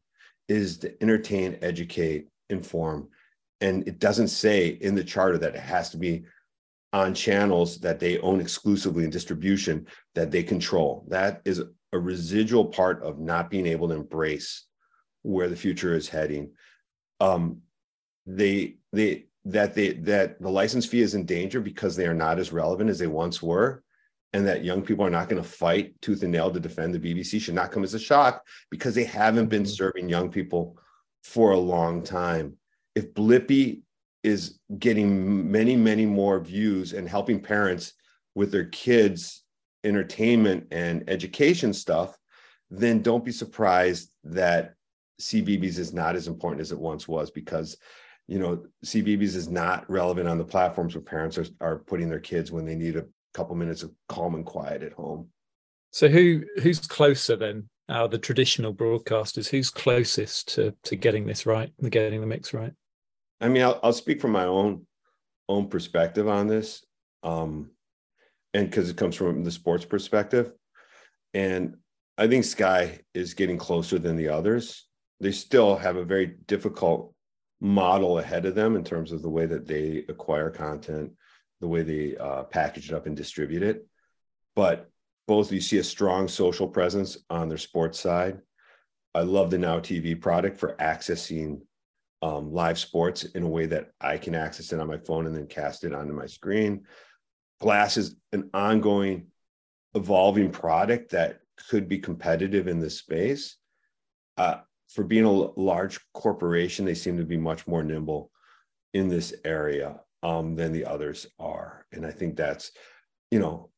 is 0.49 0.79
to 0.79 1.03
entertain, 1.03 1.59
educate, 1.63 2.29
inform. 2.51 3.09
And 3.61 3.87
it 3.87 3.99
doesn't 3.99 4.29
say 4.29 4.69
in 4.69 4.95
the 4.95 5.05
charter 5.05 5.39
that 5.39 5.55
it 5.55 5.61
has 5.61 5.91
to 5.91 5.97
be 5.97 6.25
on 6.93 7.15
channels 7.15 7.79
that 7.81 7.99
they 7.99 8.19
own 8.19 8.41
exclusively 8.41 9.05
in 9.05 9.11
distribution 9.11 9.87
that 10.15 10.31
they 10.31 10.43
control. 10.43 11.05
That 11.09 11.41
is 11.45 11.63
a 11.93 11.99
residual 11.99 12.67
part 12.67 13.03
of 13.03 13.19
not 13.19 13.51
being 13.51 13.67
able 13.67 13.89
to 13.89 13.95
embrace 13.95 14.67
where 15.23 15.49
the 15.49 15.57
future 15.57 15.95
is 15.95 16.09
heading. 16.09 16.51
Um, 17.21 17.63
they 18.27 18.77
they 18.93 19.27
that 19.47 19.75
they 19.75 19.93
that 19.93 20.41
the 20.41 20.51
license 20.51 20.87
fee 20.87 21.01
is 21.01 21.15
in 21.15 21.25
danger 21.25 21.61
because 21.61 21.97
they 21.97 22.07
are 22.07 22.15
not 22.15 22.39
as 22.39 22.53
relevant 22.53 22.91
as 22.91 22.99
they 22.99 23.07
once 23.07 23.43
were 23.43 23.83
and 24.33 24.47
that 24.47 24.65
young 24.65 24.83
people 24.83 25.05
are 25.05 25.11
not 25.11 25.29
going 25.29 25.43
to 25.43 25.49
fight 25.49 26.01
tooth 26.01 26.23
and 26.23 26.33
nail 26.33 26.51
to 26.51 26.61
defend 26.61 26.95
the 26.95 26.99
BBC 26.99 27.41
should 27.41 27.55
not 27.55 27.71
come 27.71 27.85
as 27.85 27.95
a 27.95 27.99
shock 27.99 28.47
because 28.71 28.95
they 28.95 29.05
haven't 29.05 29.49
been 29.49 29.63
mm-hmm. 29.63 29.71
serving 29.71 30.09
young 30.09 30.31
people 30.31 30.79
for 31.23 31.53
a 31.53 31.59
long 31.59 32.03
time. 32.03 32.57
If 32.95 33.13
Blippi 33.15 33.83
is 34.23 34.59
getting 34.79 35.51
many, 35.51 35.77
many 35.77 36.07
more 36.07 36.41
views 36.41 36.93
and 36.93 37.09
helping 37.09 37.41
parents 37.41 37.93
with 38.35 38.51
their 38.51 38.67
kids' 38.67 39.43
entertainment 39.85 40.69
and 40.71 41.05
education 41.09 41.73
stuff, 41.73 42.17
then 42.71 43.03
don't 43.03 43.25
be 43.25 43.33
surprised 43.33 44.11
that 44.25 44.75
CBeebies 45.21 45.79
is 45.79 45.93
not 45.93 46.17
as 46.17 46.27
important 46.27 46.61
as 46.61 46.73
it 46.73 46.79
once 46.79 47.07
was 47.07 47.31
because 47.31 47.77
you 48.27 48.39
know 48.39 48.65
CBeebies 48.85 49.37
is 49.37 49.49
not 49.49 49.89
relevant 49.91 50.29
on 50.29 50.39
the 50.39 50.45
platforms 50.45 50.95
where 50.95 51.03
parents 51.03 51.37
are, 51.39 51.47
are 51.61 51.79
putting 51.79 52.09
their 52.09 52.21
kids 52.21 52.51
when 52.51 52.65
they 52.65 52.75
need 52.75 52.97
a 52.97 53.05
couple 53.35 53.55
minutes 53.57 53.83
of 53.83 53.93
calm 54.09 54.35
and 54.35 54.45
quiet 54.45 54.83
at 54.83 54.93
home. 54.93 55.29
So 55.91 56.09
who 56.09 56.45
who's 56.63 56.81
closer 56.81 57.37
then? 57.37 57.69
Are 57.89 58.09
the 58.09 58.19
traditional 58.19 58.73
broadcasters 58.73 59.49
who's 59.49 59.69
closest 59.69 60.55
to 60.55 60.75
to 60.85 60.97
getting 60.97 61.27
this 61.27 61.45
right, 61.47 61.71
getting 61.91 62.21
the 62.21 62.27
mix 62.27 62.55
right? 62.55 62.73
I 63.41 63.49
mean, 63.49 63.63
I'll, 63.63 63.81
I'll 63.83 63.93
speak 63.93 64.21
from 64.21 64.33
my 64.33 64.45
own 64.45 64.87
own 65.49 65.69
perspective 65.69 66.29
on 66.29 66.47
this, 66.47 66.85
um, 67.23 67.71
and 68.55 68.71
because 68.71 68.89
it 68.89 68.97
comes 68.97 69.17
from 69.17 69.45
the 69.45 69.51
sports 69.51 69.85
perspective, 69.85 70.53
and 71.35 71.77
I 72.17 72.29
think 72.29 72.45
Sky 72.45 73.01
is 73.15 73.35
getting 73.35 73.59
closer 73.59 73.99
than 73.99 74.17
the 74.17 74.29
others. 74.29 74.87
They 75.21 75.33
still 75.33 75.77
have 75.77 75.97
a 75.97 76.05
very 76.05 76.37
difficult 76.47 77.15
model 77.61 78.19
ahead 78.19 78.45
of 78.45 78.55
them 78.55 78.77
in 78.77 78.85
terms 78.85 79.13
of 79.13 79.23
the 79.23 79.31
way 79.31 79.47
that 79.47 79.67
they 79.67 80.05
acquire 80.09 80.51
content 80.51 81.13
the 81.63 81.69
way 81.69 81.83
they 81.83 82.17
uh, 82.17 82.43
package 82.43 82.91
it 82.91 82.95
up 82.95 83.07
and 83.07 83.17
distribute 83.17 83.63
it. 83.63 83.87
But 84.57 84.91
both 85.29 85.53
you 85.53 85.61
see 85.61 85.79
a 85.79 85.85
strong 85.85 86.27
social 86.27 86.67
presence 86.69 87.17
on 87.31 87.49
their 87.49 87.57
sports 87.57 88.01
side. 88.01 88.41
I 89.15 89.21
love 89.21 89.51
the 89.51 89.59
Now 89.59 89.79
TV 89.79 90.21
product 90.21 90.59
for 90.59 90.75
accessing 90.81 91.61
um, 92.21 92.53
live 92.53 92.79
sports 92.79 93.23
in 93.23 93.45
a 93.45 93.49
way 93.49 93.67
that 93.67 93.93
I 94.01 94.19
can 94.19 94.35
access 94.35 94.73
it 94.73 94.81
on 94.81 94.89
my 94.89 94.99
phone 94.99 95.27
and 95.27 95.37
then 95.37 95.47
cast 95.47 95.85
it 95.85 95.95
onto 95.95 96.13
my 96.13 96.27
screen. 96.27 96.85
Glass 97.61 97.97
is 97.97 98.17
an 98.33 98.51
ongoing, 98.53 99.29
evolving 99.95 100.51
product 100.51 101.13
that 101.13 101.39
could 101.69 101.89
be 101.89 102.01
competitive 102.01 102.67
in 102.67 102.81
this 102.81 102.99
space. 102.99 103.57
Uh, 104.37 104.57
for 104.89 105.05
being 105.05 105.25
a 105.25 105.31
large 105.31 106.01
corporation, 106.13 106.85
they 106.85 106.95
seem 106.95 107.19
to 107.19 107.25
be 107.25 107.37
much 107.37 107.69
more 107.69 107.85
nimble 107.85 108.33
in 108.93 109.09
this 109.09 109.33
area 109.45 110.01
um, 110.23 110.55
than 110.55 110.73
the 110.73 110.85
others 110.85 111.27
are. 111.39 111.87
And 111.93 112.07
I 112.07 112.11
think 112.11 112.37
that's, 112.37 112.73
you 113.31 113.39
know, 113.39 113.71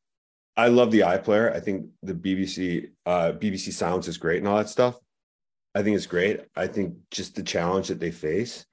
I 0.57 0.67
love 0.67 0.91
the 0.91 1.01
iPlayer. 1.01 1.53
I 1.53 1.59
think 1.59 1.87
the 2.01 2.13
BBC 2.13 2.91
uh, 3.05 3.33
BBC 3.33 3.73
Sounds 3.73 4.07
is 4.07 4.17
great 4.17 4.39
and 4.39 4.47
all 4.47 4.57
that 4.57 4.69
stuff. 4.69 4.97
I 5.73 5.83
think 5.83 5.97
it's 5.97 6.05
great. 6.05 6.41
I 6.55 6.67
think 6.67 6.95
just 7.11 7.35
the 7.35 7.43
challenge 7.43 7.89
that 7.89 7.99
they 7.99 8.11
face 8.11 8.65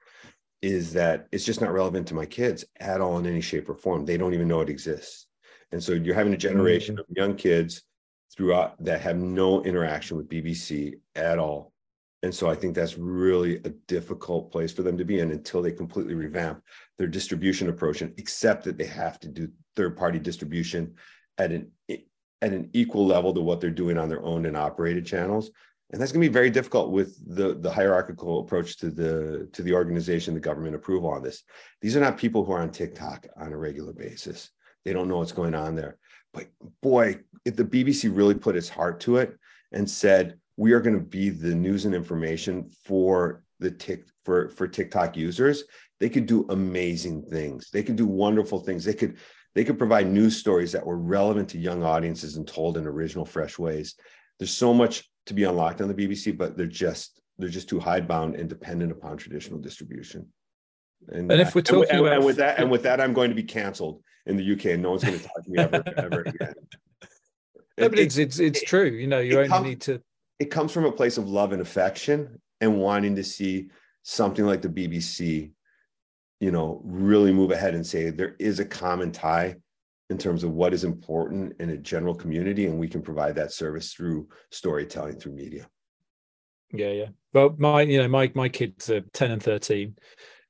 is 0.61 0.93
that 0.93 1.27
it's 1.33 1.43
just 1.43 1.59
not 1.59 1.73
relevant 1.73 2.07
to 2.07 2.13
my 2.13 2.25
kids 2.25 2.63
at 2.79 3.01
all 3.01 3.17
in 3.17 3.25
any 3.25 3.41
shape 3.41 3.67
or 3.67 3.75
form. 3.75 4.05
They 4.05 4.15
don't 4.15 4.33
even 4.33 4.47
know 4.47 4.61
it 4.61 4.69
exists. 4.69 5.27
And 5.73 5.83
so 5.83 5.91
you're 5.91 6.15
having 6.15 6.33
a 6.33 6.37
generation 6.37 6.95
mm-hmm. 6.95 7.11
of 7.11 7.17
young 7.17 7.35
kids 7.35 7.81
throughout 8.33 8.81
that 8.85 9.01
have 9.01 9.17
no 9.17 9.61
interaction 9.63 10.15
with 10.15 10.29
BBC 10.29 10.93
at 11.15 11.37
all. 11.37 11.72
And 12.23 12.33
so 12.33 12.49
I 12.49 12.55
think 12.55 12.73
that's 12.73 12.97
really 12.97 13.57
a 13.57 13.69
difficult 13.87 14.49
place 14.49 14.71
for 14.71 14.81
them 14.81 14.97
to 14.97 15.03
be 15.03 15.19
in 15.19 15.31
until 15.31 15.61
they 15.61 15.73
completely 15.73 16.15
revamp 16.15 16.63
their 16.97 17.07
distribution 17.07 17.67
approach 17.67 18.01
and 18.01 18.17
accept 18.17 18.63
that 18.63 18.77
they 18.77 18.85
have 18.85 19.19
to 19.19 19.27
do 19.27 19.49
third 19.75 19.97
party 19.97 20.19
distribution 20.19 20.95
at 21.37 21.51
an 21.51 21.69
at 21.89 22.53
an 22.53 22.69
equal 22.73 23.05
level 23.05 23.33
to 23.33 23.41
what 23.41 23.59
they're 23.59 23.69
doing 23.69 23.97
on 23.97 24.07
their 24.07 24.23
owned 24.23 24.45
and 24.45 24.55
operated 24.55 25.05
channels. 25.05 25.51
And 25.91 26.01
that's 26.01 26.11
going 26.11 26.23
to 26.23 26.29
be 26.29 26.33
very 26.33 26.49
difficult 26.49 26.91
with 26.91 27.17
the 27.35 27.55
the 27.55 27.71
hierarchical 27.71 28.39
approach 28.39 28.77
to 28.77 28.89
the 28.89 29.49
to 29.51 29.61
the 29.61 29.73
organization 29.73 30.33
the 30.33 30.39
government 30.39 30.75
approval 30.75 31.09
on 31.09 31.23
this. 31.23 31.43
These 31.81 31.97
are 31.97 32.01
not 32.01 32.17
people 32.17 32.45
who 32.45 32.53
are 32.53 32.61
on 32.61 32.71
tiktok 32.71 33.27
on 33.35 33.51
a 33.51 33.57
regular 33.57 33.91
basis. 33.91 34.49
They 34.85 34.93
don't 34.93 35.09
know 35.09 35.17
what's 35.17 35.33
going 35.33 35.55
on 35.55 35.75
there. 35.75 35.97
But 36.33 36.47
boy 36.81 37.19
if 37.43 37.57
the 37.57 37.65
bbc 37.65 38.09
really 38.15 38.33
put 38.33 38.55
its 38.55 38.69
heart 38.69 39.01
to 39.01 39.17
it 39.17 39.37
and 39.73 39.89
said 39.89 40.39
we 40.57 40.73
are 40.73 40.81
going 40.81 40.97
to 40.97 41.03
be 41.03 41.29
the 41.29 41.55
news 41.55 41.85
and 41.85 41.95
information 41.95 42.69
for 42.83 43.43
the 43.59 43.71
tick 43.71 44.05
for 44.23 44.49
for 44.49 44.67
tiktok 44.67 45.15
users 45.15 45.63
they 45.99 46.09
could 46.09 46.25
do 46.25 46.45
amazing 46.49 47.21
things 47.23 47.69
they 47.71 47.83
could 47.83 47.95
do 47.95 48.05
wonderful 48.05 48.59
things 48.59 48.83
they 48.83 48.93
could 48.93 49.17
they 49.55 49.63
could 49.63 49.77
provide 49.77 50.07
news 50.07 50.35
stories 50.37 50.71
that 50.71 50.85
were 50.85 50.97
relevant 50.97 51.47
to 51.49 51.59
young 51.59 51.83
audiences 51.83 52.35
and 52.37 52.47
told 52.47 52.77
in 52.77 52.87
original 52.87 53.25
fresh 53.25 53.57
ways 53.57 53.95
there's 54.39 54.51
so 54.51 54.73
much 54.73 55.09
to 55.25 55.33
be 55.33 55.43
unlocked 55.43 55.81
on 55.81 55.87
the 55.87 55.93
BBC, 55.93 56.37
but 56.37 56.57
they're 56.57 56.65
just 56.65 57.21
they're 57.37 57.49
just 57.49 57.69
too 57.69 57.79
hidebound 57.79 58.35
and 58.35 58.47
dependent 58.49 58.91
upon 58.91 59.17
traditional 59.17 59.59
distribution. 59.59 60.27
And, 61.09 61.31
and 61.31 61.41
if 61.41 61.55
we're 61.55 61.61
talking 61.61 61.89
and, 61.89 61.99
about 61.99 62.13
and 62.17 62.25
with 62.25 62.37
that, 62.37 62.59
and 62.59 62.69
with 62.69 62.83
that, 62.83 63.01
I'm 63.01 63.13
going 63.13 63.29
to 63.29 63.35
be 63.35 63.43
cancelled 63.43 64.01
in 64.25 64.37
the 64.37 64.53
UK, 64.53 64.65
and 64.65 64.83
no 64.83 64.91
one's 64.91 65.03
going 65.03 65.19
to 65.19 65.25
talk 65.25 65.43
to 65.43 65.49
me 65.49 65.59
ever, 65.59 65.83
ever 65.97 66.21
again. 66.21 66.53
No, 67.75 67.89
but 67.89 67.97
it's 67.97 68.17
it's 68.17 68.37
it's 68.37 68.61
true. 68.61 68.85
You 68.85 69.07
know, 69.07 69.17
you 69.17 69.35
only 69.35 69.49
comes, 69.49 69.65
need 69.65 69.81
to. 69.81 69.99
It 70.43 70.51
comes 70.51 70.73
from 70.73 70.83
a 70.83 70.91
place 70.91 71.17
of 71.17 71.29
love 71.29 71.53
and 71.53 71.61
affection, 71.61 72.41
and 72.59 72.77
wanting 72.77 73.15
to 73.15 73.23
see 73.23 73.69
something 74.01 74.45
like 74.45 74.61
the 74.61 74.67
BBC, 74.67 75.53
you 76.41 76.51
know, 76.51 76.81
really 76.83 77.31
move 77.31 77.51
ahead 77.51 77.75
and 77.75 77.87
say 77.87 78.09
there 78.09 78.35
is 78.39 78.59
a 78.59 78.65
common 78.65 79.13
tie 79.13 79.55
in 80.09 80.17
terms 80.17 80.43
of 80.43 80.51
what 80.51 80.73
is 80.73 80.83
important 80.83 81.53
in 81.61 81.69
a 81.69 81.77
general 81.77 82.13
community 82.13 82.65
and 82.65 82.77
we 82.77 82.89
can 82.89 83.01
provide 83.01 83.35
that 83.35 83.53
service 83.53 83.93
through 83.93 84.27
storytelling 84.51 85.17
through 85.17 85.31
media. 85.31 85.65
Yeah 86.73 86.91
yeah. 86.91 87.07
Well 87.31 87.55
my 87.57 87.83
you 87.83 88.01
know 88.01 88.09
my 88.09 88.29
my 88.35 88.49
kids 88.49 88.89
are 88.89 88.99
10 89.13 89.31
and 89.31 89.41
13 89.41 89.95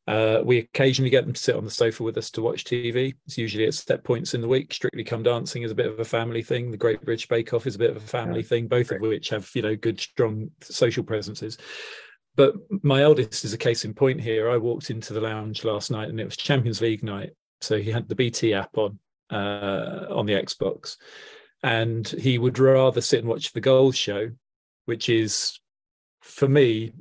uh, 0.06 0.42
we 0.44 0.58
occasionally 0.60 1.10
get 1.10 1.24
them 1.24 1.34
to 1.34 1.40
sit 1.40 1.56
on 1.56 1.64
the 1.64 1.72
sofa 1.72 2.04
with 2.04 2.18
us 2.18 2.30
to 2.32 2.42
watch 2.42 2.66
TV. 2.66 3.14
It's 3.26 3.38
usually 3.38 3.66
at 3.66 3.74
set 3.74 4.04
points 4.04 4.34
in 4.34 4.42
the 4.42 4.48
week. 4.48 4.74
Strictly 4.74 5.04
Come 5.04 5.24
Dancing 5.24 5.64
is 5.64 5.72
a 5.72 5.76
bit 5.76 5.86
of 5.86 6.00
a 6.00 6.06
family 6.06 6.44
thing. 6.44 6.72
The 6.72 6.78
Great 6.78 7.02
British 7.02 7.28
Bake 7.28 7.54
Off 7.54 7.66
is 7.66 7.76
a 7.76 7.80
bit 7.80 7.90
of 7.90 7.98
a 7.98 8.02
family 8.02 8.42
yeah, 8.42 8.48
thing. 8.48 8.68
Both 8.68 8.90
great. 8.90 9.02
of 9.02 9.08
which 9.08 9.30
have 9.30 9.50
you 9.54 9.62
know 9.62 9.76
good, 9.76 10.00
strong 10.02 10.52
social 10.62 11.04
presences. 11.04 11.58
But 12.36 12.56
my 12.82 13.04
eldest 13.04 13.46
is 13.46 13.54
a 13.54 13.58
case 13.58 13.86
in 13.86 13.94
point 13.94 14.20
here. 14.20 14.50
I 14.50 14.58
walked 14.58 14.90
into 14.90 15.14
the 15.14 15.22
lounge 15.22 15.64
last 15.64 15.92
night 15.92 16.10
and 16.10 16.20
it 16.20 16.26
was 16.26 16.36
Champions 16.36 16.82
League 16.82 17.04
night. 17.04 17.32
So 17.62 17.80
he 17.80 17.92
had 17.92 18.10
the 18.10 18.16
BT 18.16 18.54
app 18.54 18.78
on, 18.78 19.00
uh, 19.30 20.08
on 20.10 20.26
the 20.26 20.34
Xbox, 20.34 20.98
and 21.62 22.06
he 22.08 22.38
would 22.38 22.60
rather 22.60 23.00
sit 23.00 23.20
and 23.20 23.30
watch 23.30 23.54
the 23.54 23.62
goals 23.62 23.96
show, 23.96 24.32
which 24.86 25.08
is 25.08 25.60
for 26.22 26.50
me 26.50 26.92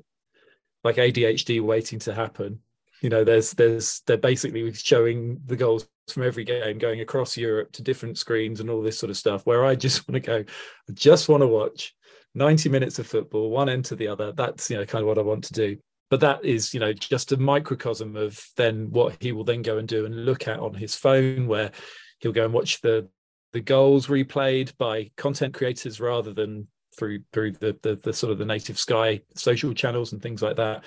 like 0.85 0.97
ADHD 0.97 1.61
waiting 1.61 1.99
to 2.01 2.15
happen. 2.15 2.61
You 3.03 3.11
know, 3.11 3.25
there's 3.25 3.53
there's 3.53 4.01
they're 4.07 4.17
basically 4.17 4.73
showing 4.73 5.41
the 5.47 5.57
goals 5.57 5.89
from 6.09 6.23
every 6.25 6.45
game 6.45 6.79
going 6.79 7.01
across 7.01 7.37
Europe 7.37 7.73
to 7.73 7.83
different 7.83 8.19
screens 8.19 8.61
and 8.61 8.71
all 8.71 8.83
this 8.83 8.99
sort 8.99 9.11
of 9.11 9.17
stuff. 9.17 9.45
Where 9.45 9.65
I 9.65 9.75
just 9.75 10.09
want 10.09 10.23
to 10.23 10.27
go, 10.27 10.45
I 10.89 10.93
just 10.93 11.29
want 11.29 11.43
to 11.43 11.47
watch 11.47 11.95
90 12.35 12.69
minutes 12.69 12.99
of 12.99 13.07
football, 13.07 13.51
one 13.51 13.69
end 13.69 13.85
to 13.87 13.97
the 13.97 14.09
other. 14.09 14.33
That's 14.33 14.71
you 14.71 14.79
know 14.79 14.87
kind 14.87 15.03
of 15.03 15.09
what 15.09 15.19
I 15.19 15.23
want 15.23 15.45
to 15.45 15.53
do 15.53 15.77
but 16.13 16.21
that 16.21 16.45
is 16.45 16.75
you 16.75 16.79
know 16.79 16.93
just 16.93 17.33
a 17.33 17.39
microcosm 17.39 18.17
of 18.17 18.39
then 18.59 18.91
what 18.91 19.17
he 19.21 19.33
will 19.33 19.45
then 19.45 19.63
go 19.63 19.79
and 19.79 19.89
do 19.89 20.05
and 20.05 20.27
look 20.27 20.47
at 20.47 20.61
on 20.61 20.75
his 20.75 20.95
phone 20.95 21.47
where 21.47 21.73
he'll 22.19 22.33
go 22.33 22.45
and 22.45 22.53
watch 22.53 22.83
the 22.83 23.09
the 23.55 23.63
goals 23.63 24.09
replayed 24.09 24.77
by 24.77 25.11
content 25.17 25.55
creators 25.55 26.01
rather 26.01 26.35
than 26.35 26.69
through 26.99 27.21
through 27.33 27.53
the, 27.53 27.79
the, 27.81 27.97
the 27.97 28.13
sort 28.13 28.31
of 28.31 28.37
the 28.37 28.45
native 28.45 28.79
sky 28.79 29.23
social 29.35 29.73
channels 29.73 30.13
and 30.13 30.21
things 30.21 30.43
like 30.43 30.57
that 30.57 30.85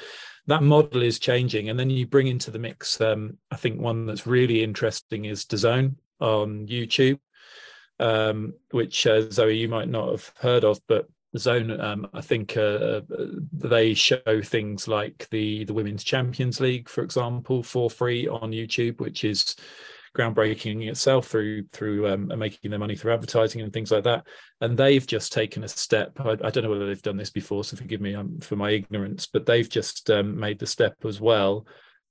that 0.47 0.63
model 0.63 1.01
is 1.01 1.19
changing. 1.19 1.69
And 1.69 1.79
then 1.79 1.89
you 1.89 2.05
bring 2.05 2.27
into 2.27 2.51
the 2.51 2.60
mix 2.60 2.99
um, 3.01 3.38
i 3.51 3.55
think 3.55 3.79
one 3.79 4.05
that's 4.05 4.27
really 4.27 4.63
interesting 4.63 5.25
is 5.25 5.45
DAZN 5.45 5.95
on 6.19 6.67
youtube 6.67 7.19
um, 7.99 8.53
which 8.71 9.05
uh, 9.08 9.29
zoe 9.29 9.58
you 9.58 9.69
might 9.69 9.89
not 9.89 10.10
have 10.12 10.31
heard 10.39 10.63
of 10.63 10.79
but 10.88 11.08
zone 11.38 11.79
um, 11.79 12.08
i 12.13 12.21
think 12.21 12.55
uh, 12.58 12.62
uh, 12.62 13.01
they 13.51 13.93
show 13.93 14.41
things 14.43 14.88
like 14.88 15.27
the 15.31 15.65
the 15.65 15.73
women's 15.73 16.03
champions 16.03 16.60
league 16.60 16.88
for 16.88 17.03
example 17.03 17.62
for 17.62 17.89
free 17.89 18.27
on 18.27 18.51
youtube 18.51 18.99
which 18.99 19.23
is 19.23 19.55
groundbreaking 20.15 20.88
itself 20.88 21.28
through 21.28 21.65
through 21.73 22.08
um, 22.08 22.32
making 22.38 22.69
their 22.69 22.80
money 22.80 22.95
through 22.95 23.13
advertising 23.13 23.62
and 23.62 23.73
things 23.73 23.91
like 23.91 24.04
that. 24.06 24.25
And 24.62 24.78
they've 24.78 25.06
just 25.06 25.34
taken 25.34 25.63
a 25.63 25.67
step. 25.67 26.13
I, 26.19 26.32
I 26.32 26.49
don't 26.49 26.63
know 26.63 26.69
whether 26.69 26.88
they've 26.88 27.01
done 27.01 27.17
this 27.17 27.32
before, 27.32 27.63
so 27.63 27.78
forgive 27.78 28.01
me 28.01 28.15
um, 28.15 28.39
for 28.39 28.56
my 28.56 28.71
ignorance, 28.71 29.28
but 29.28 29.45
they've 29.45 29.69
just 29.69 30.10
um, 30.10 30.39
made 30.39 30.60
the 30.60 30.67
step 30.67 30.95
as 31.06 31.19
well 31.19 31.67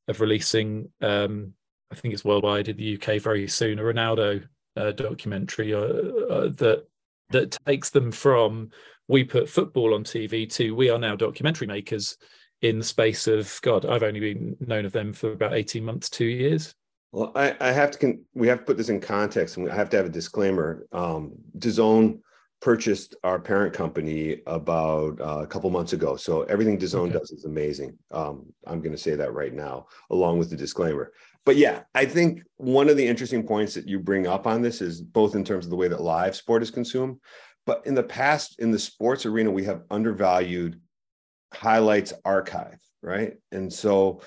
of 0.08 0.20
releasing. 0.20 0.90
Um, 1.00 1.54
I 1.90 1.96
think 1.96 2.14
it's 2.14 2.24
worldwide 2.24 2.68
in 2.68 2.76
the 2.76 2.96
UK 2.96 3.20
very 3.20 3.48
soon. 3.48 3.78
A 3.78 3.82
Ronaldo 3.82 4.44
uh, 4.76 4.92
documentary 4.92 5.74
uh, 5.74 5.78
uh, 5.78 6.48
that 6.48 6.84
that 7.30 7.56
takes 7.66 7.90
them 7.90 8.12
from 8.12 8.70
we 9.08 9.24
put 9.24 9.48
football 9.48 9.94
on 9.94 10.04
TV 10.04 10.50
to 10.54 10.74
we 10.74 10.90
are 10.90 10.98
now 10.98 11.16
documentary 11.16 11.66
makers 11.66 12.16
in 12.62 12.78
the 12.78 12.84
space 12.84 13.26
of 13.26 13.58
God. 13.62 13.84
I've 13.86 14.02
only 14.02 14.20
been 14.20 14.56
known 14.60 14.84
of 14.84 14.92
them 14.92 15.12
for 15.12 15.32
about 15.32 15.54
eighteen 15.54 15.84
months, 15.84 16.10
two 16.10 16.26
years. 16.26 16.74
Well, 17.14 17.30
I, 17.36 17.54
I 17.60 17.70
have 17.70 17.92
to, 17.92 17.98
con- 17.98 18.24
we 18.34 18.48
have 18.48 18.58
to 18.58 18.64
put 18.64 18.76
this 18.76 18.88
in 18.88 19.00
context 19.00 19.56
and 19.56 19.70
I 19.70 19.74
have 19.76 19.88
to 19.90 19.96
have 19.96 20.06
a 20.06 20.10
disclaimer. 20.10 20.84
Um, 20.90 21.34
DAZN 21.56 22.18
purchased 22.60 23.14
our 23.22 23.38
parent 23.38 23.72
company 23.72 24.40
about 24.48 25.20
uh, 25.20 25.42
a 25.42 25.46
couple 25.46 25.70
months 25.70 25.92
ago. 25.92 26.16
So 26.16 26.42
everything 26.42 26.76
DAZN 26.76 27.10
okay. 27.10 27.12
does 27.12 27.30
is 27.30 27.44
amazing. 27.44 27.96
Um, 28.10 28.52
I'm 28.66 28.80
going 28.80 28.90
to 28.96 28.98
say 28.98 29.14
that 29.14 29.32
right 29.32 29.54
now, 29.54 29.86
along 30.10 30.40
with 30.40 30.50
the 30.50 30.56
disclaimer. 30.56 31.12
But 31.46 31.54
yeah, 31.54 31.82
I 31.94 32.04
think 32.04 32.42
one 32.56 32.88
of 32.88 32.96
the 32.96 33.06
interesting 33.06 33.46
points 33.46 33.74
that 33.74 33.86
you 33.86 34.00
bring 34.00 34.26
up 34.26 34.48
on 34.48 34.60
this 34.60 34.80
is 34.80 35.00
both 35.00 35.36
in 35.36 35.44
terms 35.44 35.66
of 35.66 35.70
the 35.70 35.76
way 35.76 35.86
that 35.86 36.00
live 36.00 36.34
sport 36.34 36.64
is 36.64 36.70
consumed, 36.72 37.20
but 37.64 37.86
in 37.86 37.94
the 37.94 38.02
past, 38.02 38.58
in 38.58 38.72
the 38.72 38.78
sports 38.80 39.24
arena, 39.24 39.52
we 39.52 39.62
have 39.64 39.82
undervalued 39.88 40.80
highlights 41.52 42.12
archive, 42.24 42.80
right? 43.02 43.34
And 43.52 43.72
so 43.72 44.20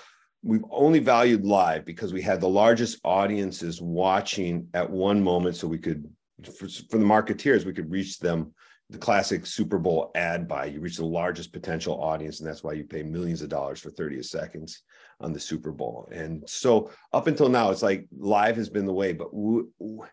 we've 0.44 0.66
only 0.72 1.00
valued 1.00 1.46
live 1.46 1.86
because 1.86 2.14
we 2.14 2.22
had 2.22 2.40
the 2.40 2.50
largest 2.50 3.00
audiences 3.04 3.82
watching 3.82 4.68
at 4.74 4.90
one 4.90 5.24
moment 5.24 5.56
so 5.56 5.68
we 5.68 5.78
could 5.78 6.10
for, 6.44 6.68
for, 6.68 6.98
the 6.98 7.04
marketeers 7.04 7.66
we 7.66 7.74
could 7.74 7.92
reach 7.92 8.20
them 8.20 8.54
the 8.90 8.98
classic 8.98 9.46
super 9.46 9.78
bowl 9.78 10.12
ad 10.16 10.48
buy. 10.48 10.66
You 10.66 10.80
reach 10.80 10.96
the 10.96 11.06
largest 11.06 11.52
potential 11.52 12.02
audience 12.02 12.40
and 12.40 12.48
that's 12.48 12.64
why 12.64 12.74
you 12.74 12.86
pay 12.86 13.04
millions 13.04 13.42
of 13.42 13.50
dollars 13.50 13.82
for 13.82 13.90
30 13.90 14.24
seconds 14.24 14.84
on 15.20 15.34
the 15.34 15.40
super 15.40 15.72
bowl. 15.72 16.08
And 16.12 16.48
so 16.48 16.92
up 17.12 17.28
until 17.28 17.50
now 17.50 17.70
it's 17.72 17.84
like 17.84 18.08
live 18.18 18.56
has 18.56 18.70
been 18.70 18.86
the 18.86 18.94
way 18.94 19.14
but 19.14 19.32
w- 19.32 19.70
w- 19.80 20.04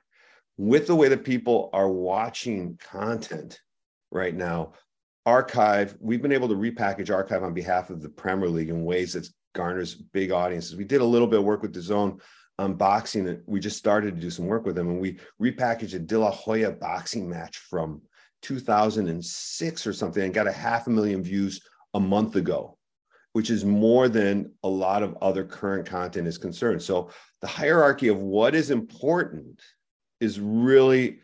with 0.57 0.87
the 0.87 0.97
way 0.97 1.09
that 1.09 1.25
people 1.25 1.71
are 1.73 1.89
watching 1.89 2.79
content 2.83 3.61
right 4.11 4.35
now 4.35 4.73
archive 5.27 5.97
we've 6.01 6.23
been 6.23 6.33
able 6.33 6.49
to 6.49 6.55
repackage 6.55 7.13
archive 7.13 7.43
on 7.43 7.55
behalf 7.55 7.91
of 7.91 8.03
the 8.03 8.09
premier 8.09 8.49
league 8.49 8.69
in 8.69 8.85
ways 8.85 9.15
that's 9.15 9.33
garners 9.55 9.95
big 9.95 10.31
audiences. 10.31 10.77
We 10.77 10.85
did 10.85 11.01
a 11.01 11.05
little 11.05 11.27
bit 11.27 11.38
of 11.38 11.45
work 11.45 11.62
with 11.62 11.75
DAZN 11.75 12.21
unboxing 12.61 13.27
it. 13.27 13.43
We 13.47 13.61
just 13.61 13.79
started 13.79 14.14
to 14.14 14.21
do 14.21 14.31
some 14.31 14.47
work 14.47 14.67
with 14.67 14.77
them 14.77 14.88
and 14.88 15.01
we 15.01 15.19
repackaged 15.40 15.95
a 15.95 15.99
De 15.99 16.19
La 16.19 16.31
Hoya 16.31 16.73
boxing 16.73 17.29
match 17.29 17.59
from 17.59 18.03
2006 18.43 19.87
or 19.87 19.93
something 19.93 20.23
and 20.23 20.35
got 20.35 20.47
a 20.47 20.53
half 20.53 20.87
a 20.87 20.90
million 20.90 21.23
views 21.23 21.61
a 21.95 22.01
month 22.01 22.37
ago, 22.37 22.77
which 23.33 23.51
is 23.51 23.64
more 23.64 24.09
than 24.09 24.53
a 24.62 24.69
lot 24.69 25.03
of 25.03 25.17
other 25.23 25.45
current 25.45 25.87
content 25.87 26.29
is 26.29 26.38
concerned. 26.38 26.83
So 26.83 27.11
the 27.40 27.47
hierarchy 27.47 28.09
of 28.09 28.19
what 28.19 28.55
is 28.55 28.71
important 28.71 29.61
is 30.21 30.38
really 30.38 31.21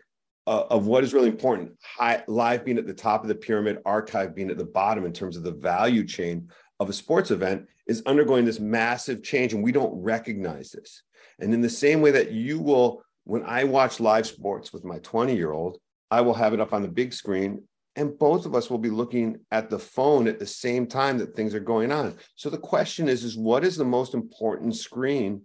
uh, 0.47 0.64
of 0.71 0.87
what 0.87 1.05
is 1.05 1.12
really 1.14 1.29
important 1.29 1.71
high, 1.83 2.25
live 2.27 2.64
being 2.64 2.79
at 2.79 2.87
the 2.87 2.95
top 2.95 3.23
of 3.23 3.29
the 3.29 3.35
pyramid 3.35 3.79
archive 3.85 4.35
being 4.35 4.50
at 4.50 4.59
the 4.59 4.65
bottom 4.65 5.04
in 5.04 5.13
terms 5.13 5.37
of 5.37 5.42
the 5.42 5.52
value 5.52 6.04
chain 6.04 6.48
of 6.81 6.88
a 6.88 6.94
sports 6.94 7.31
event 7.31 7.68
is 7.87 8.02
undergoing 8.06 8.44
this 8.44 8.58
massive 8.58 9.22
change 9.22 9.52
and 9.52 9.62
we 9.62 9.70
don't 9.70 10.02
recognize 10.02 10.70
this. 10.70 11.02
And 11.38 11.54
in 11.54 11.60
the 11.60 11.70
same 11.70 12.00
way 12.00 12.10
that 12.10 12.33
you 12.33 12.58
will, 12.58 13.02
when 13.24 13.44
I 13.44 13.64
watch 13.64 14.00
live 14.00 14.26
sports 14.26 14.72
with 14.72 14.85
my 14.85 14.98
20 15.00 15.37
year 15.37 15.52
old, 15.52 15.78
I 16.10 16.22
will 16.22 16.35
have 16.35 16.54
it 16.54 16.60
up 16.60 16.72
on 16.72 16.83
the 16.83 16.88
big 16.88 17.12
screen 17.12 17.62
and 17.96 18.18
both 18.18 18.46
of 18.46 18.54
us 18.54 18.70
will 18.70 18.78
be 18.78 18.88
looking 18.88 19.40
at 19.50 19.68
the 19.68 19.78
phone 19.78 20.26
at 20.26 20.38
the 20.38 20.46
same 20.46 20.87
time 20.87 21.18
that 21.18 21.37
things 21.37 21.54
are 21.54 21.60
going 21.60 21.92
on. 21.92 22.16
So 22.35 22.48
the 22.48 22.58
question 22.58 23.08
is, 23.08 23.24
is 23.24 23.37
what 23.37 23.64
is 23.64 23.76
the 23.76 23.85
most 23.85 24.14
important 24.14 24.76
screen 24.76 25.42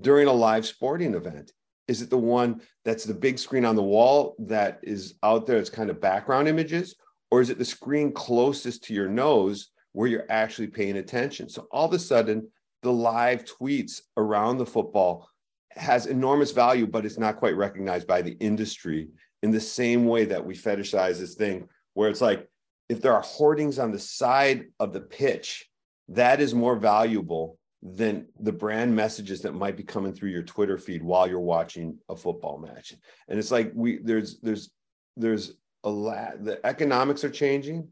during 0.00 0.28
a 0.28 0.32
live 0.32 0.66
sporting 0.66 1.14
event? 1.14 1.52
Is 1.88 2.02
it 2.02 2.10
the 2.10 2.18
one 2.18 2.60
that's 2.84 3.04
the 3.04 3.14
big 3.14 3.38
screen 3.38 3.64
on 3.64 3.74
the 3.74 3.82
wall 3.82 4.36
that 4.40 4.78
is 4.82 5.14
out 5.22 5.46
there? 5.46 5.56
It's 5.56 5.70
kind 5.70 5.88
of 5.88 6.00
background 6.00 6.46
images, 6.46 6.94
or 7.30 7.40
is 7.40 7.48
it 7.48 7.58
the 7.58 7.64
screen 7.64 8.12
closest 8.12 8.84
to 8.84 8.94
your 8.94 9.08
nose 9.08 9.70
where 9.98 10.06
you're 10.06 10.26
actually 10.28 10.68
paying 10.68 10.98
attention. 10.98 11.48
So 11.48 11.66
all 11.72 11.86
of 11.86 11.92
a 11.92 11.98
sudden, 11.98 12.48
the 12.84 12.92
live 12.92 13.44
tweets 13.44 14.02
around 14.16 14.58
the 14.58 14.64
football 14.64 15.28
has 15.72 16.06
enormous 16.06 16.52
value, 16.52 16.86
but 16.86 17.04
it's 17.04 17.18
not 17.18 17.38
quite 17.38 17.56
recognized 17.56 18.06
by 18.06 18.22
the 18.22 18.36
industry 18.38 19.08
in 19.42 19.50
the 19.50 19.58
same 19.58 20.06
way 20.06 20.24
that 20.26 20.46
we 20.46 20.54
fetishize 20.54 21.18
this 21.18 21.34
thing 21.34 21.68
where 21.94 22.08
it's 22.08 22.20
like 22.20 22.48
if 22.88 23.02
there 23.02 23.12
are 23.12 23.22
hoardings 23.22 23.80
on 23.80 23.90
the 23.90 23.98
side 23.98 24.66
of 24.78 24.92
the 24.92 25.00
pitch, 25.00 25.68
that 26.10 26.40
is 26.40 26.54
more 26.54 26.76
valuable 26.76 27.58
than 27.82 28.28
the 28.38 28.52
brand 28.52 28.94
messages 28.94 29.42
that 29.42 29.52
might 29.52 29.76
be 29.76 29.82
coming 29.82 30.12
through 30.12 30.30
your 30.30 30.44
Twitter 30.44 30.78
feed 30.78 31.02
while 31.02 31.28
you're 31.28 31.40
watching 31.40 31.98
a 32.08 32.14
football 32.14 32.56
match. 32.56 32.94
And 33.26 33.36
it's 33.36 33.50
like 33.50 33.72
we 33.74 33.98
there's 33.98 34.38
there's 34.42 34.70
there's 35.16 35.54
a 35.82 35.90
lot 35.90 36.44
the 36.44 36.64
economics 36.64 37.24
are 37.24 37.30
changing 37.30 37.88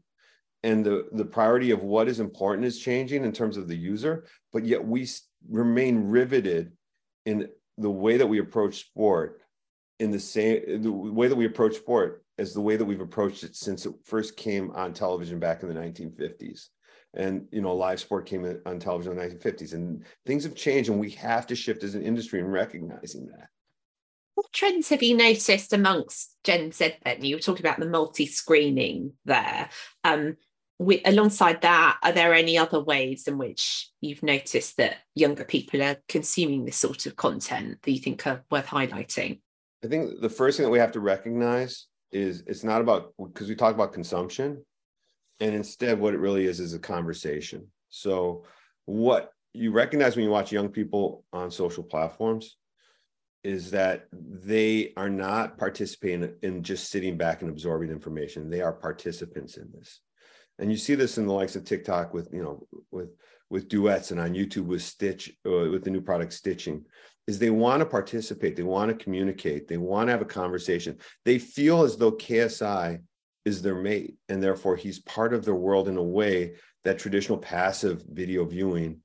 and 0.67 0.85
the 0.85 1.07
the 1.13 1.23
priority 1.23 1.71
of 1.71 1.81
what 1.81 2.09
is 2.09 2.19
important 2.19 2.65
is 2.65 2.77
changing 2.77 3.23
in 3.23 3.31
terms 3.31 3.55
of 3.55 3.69
the 3.69 3.77
user, 3.77 4.25
but 4.51 4.65
yet 4.65 4.85
we 4.85 5.07
remain 5.49 6.09
riveted 6.09 6.73
in 7.25 7.47
the 7.77 7.89
way 7.89 8.17
that 8.17 8.27
we 8.27 8.39
approach 8.39 8.81
sport 8.81 9.41
in 9.99 10.11
the 10.11 10.19
same 10.19 10.81
the 10.81 10.91
way 10.91 11.29
that 11.29 11.35
we 11.35 11.45
approach 11.45 11.75
sport 11.77 12.25
as 12.37 12.53
the 12.53 12.61
way 12.61 12.75
that 12.75 12.83
we've 12.83 13.01
approached 13.01 13.43
it 13.43 13.55
since 13.55 13.85
it 13.85 13.93
first 14.03 14.35
came 14.35 14.69
on 14.71 14.93
television 14.93 15.39
back 15.39 15.63
in 15.63 15.69
the 15.69 15.79
1950s 15.79 16.67
and 17.13 17.47
you 17.51 17.61
know 17.61 17.73
live 17.73 17.99
sport 17.99 18.25
came 18.25 18.45
on 18.65 18.77
television 18.77 19.13
in 19.13 19.17
the 19.17 19.23
1950s 19.23 19.73
and 19.73 20.03
things 20.25 20.43
have 20.43 20.53
changed 20.53 20.89
and 20.89 20.99
we 20.99 21.11
have 21.11 21.47
to 21.47 21.55
shift 21.55 21.83
as 21.83 21.95
an 21.95 22.03
industry 22.03 22.39
in 22.39 22.45
recognizing 22.45 23.25
that. 23.27 23.47
What 24.35 24.51
trends 24.53 24.89
have 24.89 25.01
you 25.01 25.15
noticed 25.15 25.71
amongst 25.73 26.35
gen 26.43 26.73
z 26.73 26.93
then? 27.03 27.23
You 27.23 27.37
were 27.37 27.41
talking 27.41 27.65
about 27.65 27.79
the 27.79 27.89
multi-screening 27.89 29.13
there. 29.25 29.69
Um, 30.03 30.35
we, 30.79 31.01
alongside 31.05 31.61
that 31.61 31.97
are 32.03 32.11
there 32.11 32.33
any 32.33 32.57
other 32.57 32.79
ways 32.79 33.27
in 33.27 33.37
which 33.37 33.89
you've 33.99 34.21
noticed 34.21 34.77
that 34.77 34.97
younger 35.15 35.43
people 35.43 35.81
are 35.81 35.97
consuming 36.07 36.65
this 36.65 36.77
sort 36.77 37.05
of 37.05 37.15
content 37.15 37.81
that 37.81 37.91
you 37.91 37.99
think 37.99 38.25
are 38.27 38.43
worth 38.51 38.67
highlighting? 38.67 39.39
I 39.83 39.87
think 39.87 40.21
the 40.21 40.29
first 40.29 40.57
thing 40.57 40.65
that 40.65 40.71
we 40.71 40.79
have 40.79 40.91
to 40.93 40.99
recognize 40.99 41.87
is 42.11 42.43
it's 42.47 42.63
not 42.63 42.81
about 42.81 43.13
because 43.21 43.49
we 43.49 43.55
talk 43.55 43.73
about 43.73 43.93
consumption 43.93 44.63
and 45.39 45.55
instead 45.55 45.99
what 45.99 46.13
it 46.13 46.19
really 46.19 46.45
is 46.45 46.59
is 46.59 46.73
a 46.73 46.79
conversation. 46.79 47.67
So 47.89 48.45
what 48.85 49.31
you 49.53 49.71
recognize 49.71 50.15
when 50.15 50.25
you 50.25 50.31
watch 50.31 50.51
young 50.51 50.69
people 50.69 51.23
on 51.33 51.49
social 51.49 51.83
platforms 51.83 52.57
is 53.43 53.71
that 53.71 54.07
they 54.11 54.93
are 54.97 55.09
not 55.09 55.57
participating 55.57 56.33
in 56.41 56.63
just 56.63 56.89
sitting 56.89 57.17
back 57.17 57.41
and 57.41 57.49
absorbing 57.49 57.89
information. 57.89 58.49
They 58.49 58.61
are 58.61 58.73
participants 58.73 59.57
in 59.57 59.69
this 59.73 60.01
and 60.59 60.71
you 60.71 60.77
see 60.77 60.95
this 60.95 61.17
in 61.17 61.27
the 61.27 61.33
likes 61.33 61.55
of 61.55 61.63
tiktok 61.63 62.13
with 62.13 62.29
you 62.33 62.43
know 62.43 62.67
with 62.91 63.09
with 63.49 63.67
duets 63.67 64.11
and 64.11 64.19
on 64.19 64.33
youtube 64.33 64.65
with 64.65 64.81
stitch 64.81 65.35
uh, 65.45 65.69
with 65.69 65.83
the 65.83 65.89
new 65.89 66.01
product 66.01 66.33
stitching 66.33 66.85
is 67.27 67.37
they 67.37 67.49
want 67.49 67.81
to 67.81 67.85
participate 67.85 68.55
they 68.55 68.63
want 68.63 68.89
to 68.89 69.03
communicate 69.03 69.67
they 69.67 69.77
want 69.77 70.07
to 70.07 70.11
have 70.11 70.21
a 70.21 70.25
conversation. 70.25 70.97
They 71.25 71.37
feel 71.37 71.83
as 71.83 71.97
though 71.97 72.13
ksi 72.13 73.01
is 73.45 73.61
their 73.61 73.75
mate 73.75 74.15
and 74.29 74.41
therefore 74.41 74.75
he's 74.75 74.99
part 74.99 75.33
of 75.33 75.45
their 75.45 75.55
world 75.55 75.87
in 75.87 75.97
a 75.97 76.03
way 76.03 76.55
that 76.83 76.99
traditional 76.99 77.37
passive 77.37 78.03
video 78.09 78.45
viewing 78.45 79.01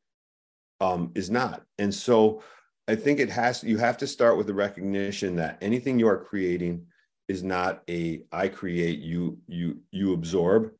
um, 0.80 1.12
is 1.14 1.30
not. 1.30 1.62
And 1.78 1.94
so 1.94 2.42
i 2.88 2.96
think 2.96 3.20
it 3.20 3.30
has 3.30 3.62
you 3.62 3.78
have 3.78 3.96
to 3.98 4.06
start 4.06 4.36
with 4.36 4.46
the 4.46 4.54
recognition 4.54 5.36
that 5.36 5.58
anything 5.60 5.98
you 5.98 6.08
are 6.08 6.24
creating 6.24 6.84
is 7.28 7.42
not 7.42 7.82
a 7.88 8.22
i 8.32 8.48
create 8.48 8.98
you 8.98 9.38
you 9.46 9.80
you 9.92 10.14
absorb 10.14 10.72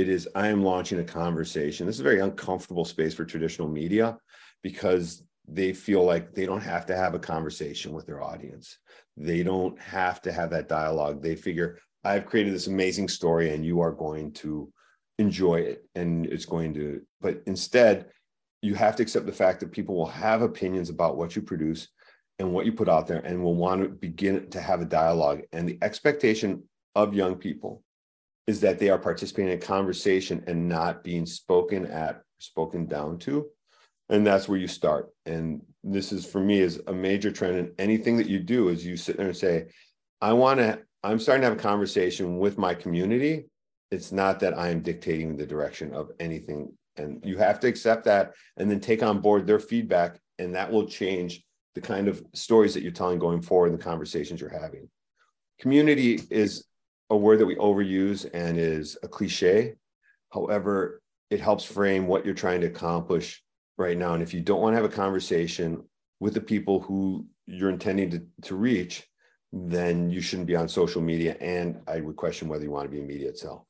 it 0.00 0.08
is 0.08 0.26
i 0.34 0.48
am 0.48 0.64
launching 0.64 0.98
a 0.98 1.04
conversation. 1.04 1.86
This 1.86 1.96
is 1.96 2.00
a 2.00 2.04
very 2.04 2.20
uncomfortable 2.20 2.84
space 2.84 3.14
for 3.14 3.24
traditional 3.24 3.68
media 3.68 4.16
because 4.62 5.22
they 5.46 5.72
feel 5.72 6.04
like 6.04 6.34
they 6.34 6.46
don't 6.46 6.62
have 6.62 6.86
to 6.86 6.96
have 6.96 7.14
a 7.14 7.18
conversation 7.18 7.92
with 7.92 8.06
their 8.06 8.22
audience. 8.22 8.78
They 9.16 9.42
don't 9.42 9.78
have 9.80 10.22
to 10.22 10.32
have 10.32 10.50
that 10.50 10.68
dialogue. 10.68 11.22
They 11.22 11.36
figure 11.36 11.78
I've 12.02 12.26
created 12.26 12.54
this 12.54 12.66
amazing 12.66 13.08
story 13.08 13.52
and 13.52 13.64
you 13.64 13.80
are 13.80 13.92
going 13.92 14.32
to 14.44 14.72
enjoy 15.18 15.56
it 15.56 15.84
and 15.94 16.24
it's 16.26 16.46
going 16.46 16.72
to, 16.74 17.02
but 17.20 17.42
instead, 17.46 18.06
you 18.62 18.74
have 18.74 18.96
to 18.96 19.02
accept 19.02 19.26
the 19.26 19.32
fact 19.32 19.60
that 19.60 19.72
people 19.72 19.94
will 19.96 20.06
have 20.06 20.40
opinions 20.40 20.88
about 20.88 21.16
what 21.16 21.36
you 21.36 21.42
produce 21.42 21.88
and 22.38 22.52
what 22.52 22.64
you 22.64 22.72
put 22.72 22.88
out 22.88 23.06
there 23.06 23.20
and 23.20 23.42
will 23.42 23.54
want 23.54 23.82
to 23.82 23.88
begin 23.88 24.48
to 24.50 24.60
have 24.60 24.80
a 24.80 24.86
dialogue. 24.86 25.42
And 25.52 25.68
the 25.68 25.78
expectation 25.82 26.62
of 26.94 27.14
young 27.14 27.36
people 27.36 27.82
is 28.46 28.60
that 28.60 28.78
they 28.78 28.90
are 28.90 28.98
participating 28.98 29.52
in 29.52 29.58
a 29.58 29.60
conversation 29.60 30.42
and 30.46 30.68
not 30.68 31.04
being 31.04 31.26
spoken 31.26 31.86
at, 31.86 32.22
spoken 32.38 32.86
down 32.86 33.18
to. 33.18 33.46
And 34.08 34.26
that's 34.26 34.48
where 34.48 34.58
you 34.58 34.66
start. 34.66 35.10
And 35.26 35.62
this 35.84 36.12
is 36.12 36.26
for 36.26 36.40
me 36.40 36.60
is 36.60 36.82
a 36.86 36.92
major 36.92 37.30
trend. 37.30 37.56
And 37.56 37.72
anything 37.78 38.16
that 38.16 38.28
you 38.28 38.40
do 38.40 38.68
is 38.68 38.84
you 38.84 38.96
sit 38.96 39.16
there 39.16 39.26
and 39.26 39.36
say, 39.36 39.66
I 40.20 40.32
want 40.32 40.58
to 40.58 40.80
I'm 41.02 41.18
starting 41.18 41.42
to 41.42 41.48
have 41.48 41.58
a 41.58 41.62
conversation 41.62 42.38
with 42.38 42.58
my 42.58 42.74
community. 42.74 43.46
It's 43.90 44.12
not 44.12 44.40
that 44.40 44.56
I 44.56 44.68
am 44.68 44.82
dictating 44.82 45.36
the 45.36 45.46
direction 45.46 45.94
of 45.94 46.10
anything. 46.20 46.72
And 46.96 47.24
you 47.24 47.38
have 47.38 47.58
to 47.60 47.68
accept 47.68 48.04
that 48.04 48.32
and 48.58 48.70
then 48.70 48.80
take 48.80 49.02
on 49.02 49.20
board 49.20 49.46
their 49.46 49.60
feedback. 49.60 50.18
And 50.38 50.54
that 50.54 50.70
will 50.70 50.86
change 50.86 51.42
the 51.74 51.80
kind 51.80 52.08
of 52.08 52.22
stories 52.34 52.74
that 52.74 52.82
you're 52.82 52.92
telling 52.92 53.18
going 53.18 53.40
forward 53.40 53.70
and 53.70 53.78
the 53.78 53.82
conversations 53.82 54.40
you're 54.40 54.50
having. 54.50 54.88
Community 55.58 56.20
is 56.30 56.64
a 57.10 57.16
word 57.16 57.40
that 57.40 57.46
we 57.46 57.56
overuse 57.56 58.28
and 58.32 58.58
is 58.58 58.96
a 59.02 59.08
cliche. 59.08 59.74
However, 60.30 61.02
it 61.28 61.40
helps 61.40 61.64
frame 61.64 62.06
what 62.06 62.24
you're 62.24 62.34
trying 62.34 62.60
to 62.62 62.68
accomplish 62.68 63.42
right 63.76 63.96
now. 63.96 64.14
And 64.14 64.22
if 64.22 64.32
you 64.32 64.40
don't 64.40 64.60
want 64.60 64.72
to 64.72 64.76
have 64.82 64.90
a 64.90 64.94
conversation 64.94 65.82
with 66.20 66.34
the 66.34 66.40
people 66.40 66.80
who 66.80 67.26
you're 67.46 67.70
intending 67.70 68.10
to, 68.10 68.22
to 68.42 68.54
reach, 68.54 69.06
then 69.52 70.10
you 70.10 70.20
shouldn't 70.20 70.46
be 70.46 70.56
on 70.56 70.68
social 70.68 71.02
media. 71.02 71.36
And 71.40 71.80
I 71.88 72.00
would 72.00 72.16
question 72.16 72.48
whether 72.48 72.64
you 72.64 72.70
want 72.70 72.84
to 72.84 72.90
be 72.90 73.00
in 73.00 73.06
media 73.06 73.28
itself. 73.28 73.64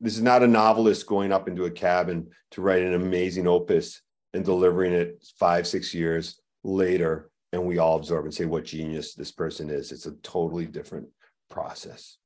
This 0.00 0.16
is 0.16 0.22
not 0.22 0.44
a 0.44 0.46
novelist 0.46 1.06
going 1.06 1.32
up 1.32 1.48
into 1.48 1.64
a 1.64 1.70
cabin 1.70 2.28
to 2.52 2.60
write 2.60 2.82
an 2.82 2.94
amazing 2.94 3.48
opus 3.48 4.00
and 4.32 4.44
delivering 4.44 4.92
it 4.92 5.24
five, 5.38 5.66
six 5.66 5.92
years 5.92 6.40
later. 6.62 7.30
And 7.52 7.64
we 7.64 7.78
all 7.78 7.96
absorb 7.96 8.26
and 8.26 8.34
say 8.34 8.44
what 8.44 8.64
genius 8.64 9.14
this 9.14 9.32
person 9.32 9.70
is. 9.70 9.90
It's 9.90 10.06
a 10.06 10.12
totally 10.22 10.66
different 10.66 11.08
process. 11.50 12.18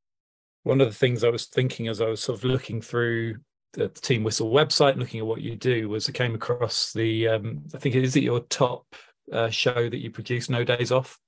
One 0.64 0.80
of 0.80 0.88
the 0.88 0.94
things 0.94 1.24
I 1.24 1.28
was 1.28 1.46
thinking 1.46 1.88
as 1.88 2.00
I 2.00 2.06
was 2.06 2.20
sort 2.20 2.38
of 2.38 2.44
looking 2.44 2.80
through 2.80 3.36
the 3.72 3.88
Team 3.88 4.22
Whistle 4.22 4.50
website, 4.50 4.96
looking 4.96 5.20
at 5.20 5.26
what 5.26 5.40
you 5.40 5.56
do, 5.56 5.88
was 5.88 6.08
I 6.08 6.12
came 6.12 6.34
across 6.34 6.92
the, 6.92 7.28
um, 7.28 7.62
I 7.74 7.78
think, 7.78 7.94
is 7.94 8.16
it 8.16 8.22
your 8.22 8.40
top 8.40 8.86
uh, 9.32 9.50
show 9.50 9.88
that 9.88 9.98
you 9.98 10.10
produce, 10.10 10.48
No 10.48 10.64
Days 10.64 10.92
Off? 10.92 11.18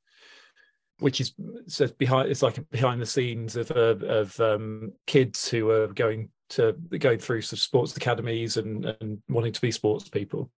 which 1.00 1.20
is 1.20 1.34
so 1.66 1.86
behind 1.98 2.30
it's 2.30 2.42
like 2.42 2.58
behind 2.70 3.00
the 3.00 3.06
scenes 3.06 3.56
of 3.56 3.70
uh, 3.72 3.96
of 4.06 4.38
um, 4.40 4.92
kids 5.06 5.48
who 5.48 5.70
are 5.70 5.88
going 5.88 6.28
to 6.50 6.72
going 6.98 7.18
through 7.18 7.42
some 7.42 7.58
sports 7.58 7.96
academies 7.96 8.56
and 8.56 8.84
and 9.00 9.20
wanting 9.28 9.52
to 9.52 9.60
be 9.60 9.70
sports 9.70 10.08
people 10.08 10.50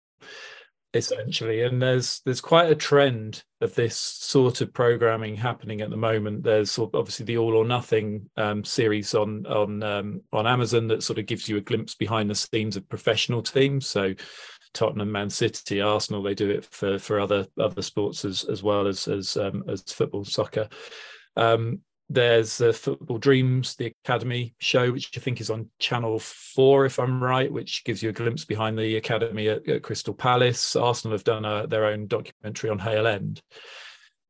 essentially 0.95 1.63
and 1.63 1.81
there's 1.81 2.21
there's 2.23 2.39
quite 2.39 2.71
a 2.71 2.75
trend 2.75 3.43
of 3.59 3.75
this 3.75 3.97
sort 3.97 4.61
of 4.61 4.73
programming 4.73 5.35
happening 5.35 5.81
at 5.81 5.89
the 5.89 5.97
moment 5.97 6.41
there's 6.41 6.79
obviously 6.79 7.25
the 7.25 7.37
all 7.37 7.55
or 7.55 7.65
nothing 7.65 8.29
um, 8.37 8.63
series 8.63 9.13
on 9.13 9.45
on 9.45 9.83
um, 9.83 10.21
on 10.31 10.47
amazon 10.47 10.87
that 10.87 11.03
sort 11.03 11.19
of 11.19 11.25
gives 11.25 11.49
you 11.49 11.57
a 11.57 11.61
glimpse 11.61 11.95
behind 11.95 12.29
the 12.29 12.35
scenes 12.35 12.77
of 12.77 12.87
professional 12.87 13.43
teams 13.43 13.85
so 13.85 14.13
Tottenham, 14.73 15.09
Man 15.09 15.29
City, 15.29 15.79
Arsenal. 15.79 16.21
They 16.21 16.35
do 16.35 16.49
it 16.49 16.65
for 16.65 16.99
for 16.99 17.19
other 17.19 17.47
other 17.57 17.81
sports 17.81 18.25
as 18.25 18.43
as 18.43 18.61
well 18.61 18.87
as 18.87 19.07
as 19.07 19.37
um, 19.37 19.63
as 19.69 19.81
football, 19.83 20.25
soccer. 20.25 20.67
Um, 21.37 21.79
there's 22.09 22.59
the 22.59 22.71
Football 22.71 23.17
Dreams, 23.17 23.75
the 23.75 23.93
Academy 24.03 24.53
show, 24.59 24.91
which 24.91 25.17
I 25.17 25.19
think 25.19 25.41
is 25.41 25.49
on 25.49 25.69
Channel 25.79 26.19
Four, 26.19 26.85
if 26.85 26.99
I'm 26.99 27.23
right, 27.23 27.51
which 27.51 27.83
gives 27.83 28.03
you 28.03 28.09
a 28.09 28.13
glimpse 28.13 28.45
behind 28.45 28.77
the 28.77 28.97
academy 28.97 29.49
at, 29.49 29.67
at 29.67 29.83
Crystal 29.83 30.13
Palace. 30.13 30.75
Arsenal 30.75 31.17
have 31.17 31.23
done 31.23 31.45
a, 31.45 31.65
their 31.67 31.85
own 31.85 32.07
documentary 32.07 32.69
on 32.69 32.79
Hale 32.79 33.07
End. 33.07 33.41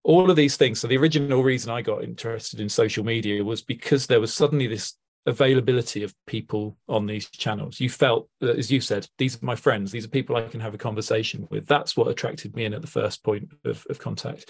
All 0.04 0.30
of 0.30 0.36
these 0.36 0.56
things. 0.56 0.80
So 0.80 0.88
the 0.88 0.98
original 0.98 1.44
reason 1.44 1.72
I 1.72 1.82
got 1.82 2.04
interested 2.04 2.60
in 2.60 2.70
social 2.70 3.04
media 3.04 3.44
was 3.44 3.62
because 3.62 4.08
there 4.08 4.22
was 4.22 4.34
suddenly 4.34 4.68
this 4.68 4.94
availability 5.26 6.04
of 6.04 6.14
people 6.28 6.78
on 6.88 7.08
these 7.08 7.30
channels. 7.30 7.80
You 7.80 7.90
felt, 7.90 8.30
uh, 8.42 8.50
as 8.50 8.72
you 8.72 8.80
said, 8.80 9.08
these 9.18 9.36
are 9.36 9.46
my 9.46 9.56
friends. 9.56 9.92
These 9.92 10.06
are 10.06 10.10
people 10.10 10.36
I 10.36 10.48
can 10.48 10.60
have 10.60 10.76
a 10.76 10.78
conversation 10.78 11.48
with. 11.50 11.66
That's 11.66 11.98
what 11.98 12.08
attracted 12.08 12.56
me 12.56 12.66
in 12.66 12.74
at 12.74 12.82
the 12.82 12.88
first 12.88 13.24
point 13.24 13.50
of, 13.66 13.86
of 13.90 14.00
contact. 14.00 14.50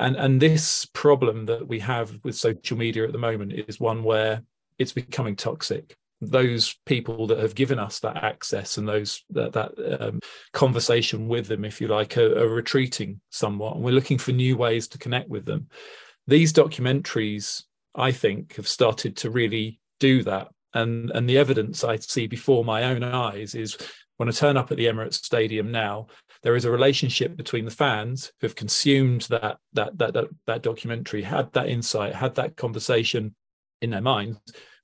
And 0.00 0.16
and 0.16 0.40
this 0.40 0.86
problem 0.86 1.46
that 1.46 1.66
we 1.66 1.80
have 1.80 2.18
with 2.22 2.36
social 2.36 2.76
media 2.76 3.04
at 3.04 3.12
the 3.12 3.18
moment 3.18 3.52
is 3.52 3.80
one 3.80 4.02
where 4.02 4.42
it's 4.78 4.92
becoming 4.92 5.36
toxic. 5.36 5.96
Those 6.20 6.74
people 6.84 7.26
that 7.28 7.38
have 7.38 7.54
given 7.54 7.78
us 7.78 8.00
that 8.00 8.16
access 8.24 8.78
and 8.78 8.88
those 8.88 9.24
that, 9.30 9.52
that 9.52 10.00
um, 10.00 10.20
conversation 10.52 11.28
with 11.28 11.46
them, 11.46 11.64
if 11.64 11.80
you 11.80 11.88
like, 11.88 12.16
are, 12.18 12.38
are 12.38 12.48
retreating 12.48 13.20
somewhat, 13.30 13.76
and 13.76 13.84
we're 13.84 13.94
looking 13.94 14.18
for 14.18 14.32
new 14.32 14.56
ways 14.56 14.88
to 14.88 14.98
connect 14.98 15.28
with 15.28 15.44
them. 15.44 15.68
These 16.26 16.52
documentaries 16.52 17.64
I 17.94 18.12
think 18.12 18.56
have 18.56 18.68
started 18.68 19.16
to 19.18 19.30
really 19.30 19.80
do 20.00 20.22
that 20.24 20.48
And 20.74 21.10
and 21.10 21.28
the 21.28 21.38
evidence 21.38 21.82
I 21.82 21.96
see 21.96 22.26
before 22.26 22.64
my 22.64 22.84
own 22.84 23.02
eyes 23.02 23.54
is 23.54 23.76
when 24.16 24.28
I 24.28 24.32
turn 24.32 24.56
up 24.56 24.70
at 24.70 24.76
the 24.76 24.86
Emirates 24.86 25.14
Stadium 25.14 25.70
now, 25.70 26.08
there 26.42 26.56
is 26.56 26.64
a 26.64 26.70
relationship 26.70 27.36
between 27.36 27.64
the 27.64 27.70
fans 27.70 28.32
who 28.40 28.46
have 28.46 28.56
consumed 28.56 29.22
that 29.22 29.58
that 29.72 29.98
that 29.98 30.14
that, 30.14 30.28
that 30.46 30.62
documentary, 30.62 31.22
had 31.22 31.52
that 31.52 31.68
insight, 31.68 32.14
had 32.14 32.34
that 32.36 32.56
conversation 32.56 33.34
in 33.80 33.90
their 33.90 34.02
minds 34.02 34.38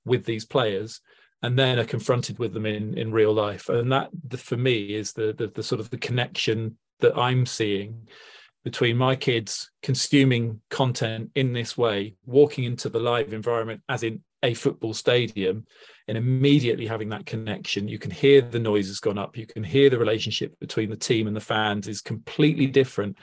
with 0.05 0.25
these 0.25 0.45
players, 0.45 1.01
and 1.41 1.57
then 1.57 1.79
are 1.79 1.85
confronted 1.85 2.39
with 2.39 2.53
them 2.53 2.65
in 2.65 2.97
in 2.97 3.11
real 3.11 3.33
life. 3.33 3.69
And 3.69 3.91
that 3.91 4.09
for 4.37 4.57
me 4.57 4.95
is 4.95 5.13
the 5.13 5.33
the, 5.33 5.47
the 5.47 5.63
sort 5.63 5.81
of 5.81 5.89
the 5.89 5.97
connection 5.97 6.77
that 6.99 7.17
I'm 7.17 7.45
seeing 7.45 8.07
between 8.63 8.97
my 8.97 9.15
kids 9.15 9.69
consuming 9.83 10.59
content 10.71 11.29
in 11.35 11.53
this 11.53 11.77
way, 11.77 12.15
walking 12.25 12.63
into 12.63 12.89
the 12.89 12.99
live 12.99 13.31
environment, 13.31 13.81
as 13.87 14.01
in 14.01 14.23
a 14.45 14.53
football 14.53 14.93
stadium, 14.93 15.65
and 16.07 16.17
immediately 16.17 16.85
having 16.85 17.09
that 17.09 17.25
connection. 17.25 17.87
You 17.87 17.99
can 17.99 18.11
hear 18.11 18.41
the 18.41 18.59
noise 18.59 18.87
has 18.87 18.99
gone 18.99 19.17
up. 19.17 19.35
You 19.35 19.45
can 19.45 19.63
hear 19.63 19.89
the 19.89 19.97
relationship 19.97 20.57
between 20.59 20.89
the 20.89 20.95
team 20.95 21.27
and 21.27 21.35
the 21.35 21.41
fans 21.41 21.87
is 21.87 22.01
completely 22.01 22.67
different. 22.67 23.17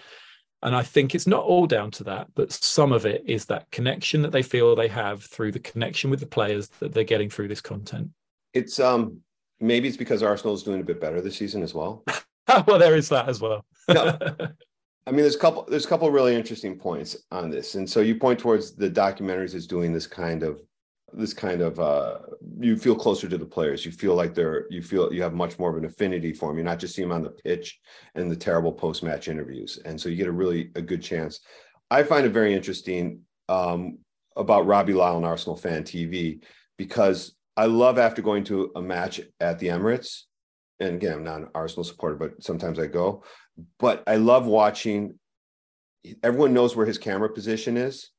And 0.63 0.77
I 0.77 0.83
think 0.83 1.15
it's 1.15 1.27
not 1.27 1.45
all 1.45 1.67
down 1.67 1.91
to 1.93 2.05
that, 2.05 2.29
but 2.35 2.53
some 2.53 2.93
of 2.93 3.07
it 3.07 3.23
is 3.27 3.47
that 3.47 3.71
connection 3.71 4.23
that 4.23 4.33
they 4.33 4.43
feel 4.43 4.77
they 4.77 4.89
have 4.89 5.23
through 5.23 5.53
the 5.53 5.59
connection 5.59 6.11
with 6.11 6.21
the 6.21 6.27
players 6.27 6.69
that 6.81 6.93
they're 6.93 7.05
getting 7.05 7.31
through 7.31 7.49
this 7.49 7.61
content. 7.61 8.11
It's 8.53 8.79
um 8.79 9.21
maybe 9.61 9.89
it's 9.89 9.97
because 9.97 10.23
Arsenal 10.23 10.55
is 10.55 10.63
doing 10.63 10.81
a 10.81 10.85
bit 10.85 11.01
better 11.01 11.21
this 11.21 11.37
season 11.37 11.63
as 11.63 11.75
well. 11.75 12.05
well, 12.67 12.79
there 12.79 12.97
is 12.97 13.09
that 13.09 13.29
as 13.29 13.41
well. 13.41 13.65
no, 13.89 14.19
I 15.07 15.11
mean, 15.11 15.21
there's 15.23 15.35
a 15.35 15.39
couple. 15.39 15.67
There's 15.69 15.85
a 15.85 15.89
couple 15.89 16.11
really 16.11 16.37
interesting 16.37 16.79
points 16.79 17.17
on 17.33 17.51
this, 17.51 17.75
and 17.75 17.89
so 17.89 18.01
you 18.01 18.17
point 18.17 18.39
towards 18.39 18.77
the 18.77 18.89
documentaries 18.89 19.55
as 19.55 19.67
doing 19.67 19.93
this 19.93 20.07
kind 20.07 20.43
of, 20.45 20.61
this 21.13 21.35
kind 21.35 21.61
of. 21.61 21.79
Uh, 21.79 22.19
you 22.59 22.77
feel 22.77 22.95
closer 22.95 23.29
to 23.29 23.39
the 23.39 23.47
players. 23.47 23.85
You 23.85 23.93
feel 23.93 24.15
like 24.15 24.35
they're. 24.35 24.67
You 24.71 24.83
feel 24.83 25.13
you 25.13 25.23
have 25.23 25.35
much 25.35 25.59
more 25.59 25.71
of 25.71 25.77
an 25.77 25.85
affinity 25.85 26.33
for 26.33 26.49
them. 26.49 26.57
You're 26.57 26.65
not 26.65 26.79
just 26.79 26.95
seeing 26.95 27.09
them 27.09 27.17
on 27.17 27.23
the 27.23 27.31
pitch 27.31 27.81
and 28.15 28.31
the 28.31 28.37
terrible 28.37 28.73
post-match 28.73 29.29
interviews, 29.29 29.79
and 29.85 30.01
so 30.01 30.09
you 30.09 30.17
get 30.17 30.27
a 30.27 30.33
really 30.33 30.71
a 30.75 30.83
good 30.83 31.03
chance. 31.03 31.41
I 31.91 32.03
find 32.03 32.25
it 32.25 32.31
very 32.31 32.55
interesting 32.55 33.21
um, 33.49 33.99
about 34.37 34.67
Robbie 34.67 34.95
Lyle 34.95 35.17
and 35.17 35.27
Arsenal 35.27 35.57
Fan 35.57 35.85
TV 35.85 36.43
because 36.79 37.35
I 37.57 37.67
love 37.67 37.99
after 37.99 38.23
going 38.23 38.45
to 38.45 38.73
a 38.77 38.81
match 38.81 39.21
at 39.41 39.59
the 39.59 39.69
Emirates, 39.69 40.23
and 40.81 40.95
again, 40.95 41.15
I'm 41.15 41.25
not 41.25 41.41
an 41.41 41.49
Arsenal 41.55 41.85
supporter, 41.85 42.17
but 42.17 42.43
sometimes 42.43 42.79
I 42.79 42.87
go 42.87 43.25
but 43.79 44.03
I 44.07 44.17
love 44.17 44.47
watching. 44.47 45.19
Everyone 46.23 46.55
knows 46.55 46.75
where 46.75 46.87
his 46.87 46.99
camera 46.99 47.29
position 47.29 47.77
is, 47.77 48.11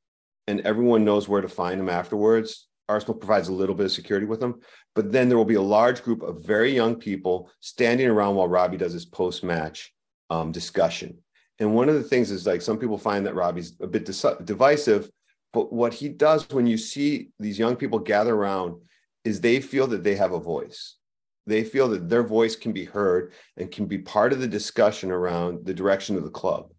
and 0.48 0.62
everyone 0.62 1.04
knows 1.04 1.28
where 1.28 1.42
to 1.42 1.50
find 1.50 1.80
him 1.80 1.90
afterwards. 1.90 2.68
Arsenal 2.90 3.16
provides 3.16 3.48
a 3.48 3.54
little 3.54 3.76
bit 3.76 3.86
of 3.86 3.92
security 3.92 4.26
with 4.26 4.40
them. 4.40 4.60
but 4.96 5.12
then 5.12 5.28
there 5.28 5.38
will 5.38 5.46
be 5.46 5.56
a 5.56 5.62
large 5.62 6.04
group 6.04 6.22
of 6.22 6.46
very 6.46 6.72
young 6.72 6.96
people 6.96 7.50
standing 7.60 8.08
around 8.08 8.36
while 8.36 8.48
Robbie 8.48 8.78
does 8.78 8.94
his 8.94 9.06
post-match 9.06 9.94
um, 10.30 10.52
discussion. 10.52 11.18
And 11.60 11.74
one 11.74 11.90
of 11.90 11.96
the 11.96 12.04
things 12.04 12.30
is 12.30 12.46
like 12.46 12.62
some 12.62 12.78
people 12.78 12.98
find 12.98 13.26
that 13.26 13.36
Robbie's 13.36 13.76
a 13.82 13.88
bit 13.88 14.06
divisive, 14.44 15.10
but 15.54 15.72
what 15.72 15.94
he 15.94 16.10
does 16.10 16.48
when 16.50 16.68
you 16.68 16.78
see 16.78 17.30
these 17.40 17.60
young 17.60 17.76
people 17.76 18.00
gather 18.00 18.36
around 18.36 18.82
is 19.24 19.40
they 19.40 19.62
feel 19.62 19.88
that 19.88 20.04
they 20.04 20.16
have 20.16 20.34
a 20.34 20.40
voice 20.40 20.98
they 21.46 21.64
feel 21.64 21.90
that 21.90 22.10
their 22.10 22.24
voice 22.24 22.56
can 22.56 22.72
be 22.72 22.86
heard 22.86 23.34
and 23.58 23.72
can 23.72 23.86
be 23.86 23.98
part 23.98 24.32
of 24.32 24.40
the 24.40 24.48
discussion 24.48 25.12
around 25.12 25.66
the 25.66 25.74
direction 25.74 26.16
of 26.16 26.24
the 26.24 26.30
club 26.30 26.72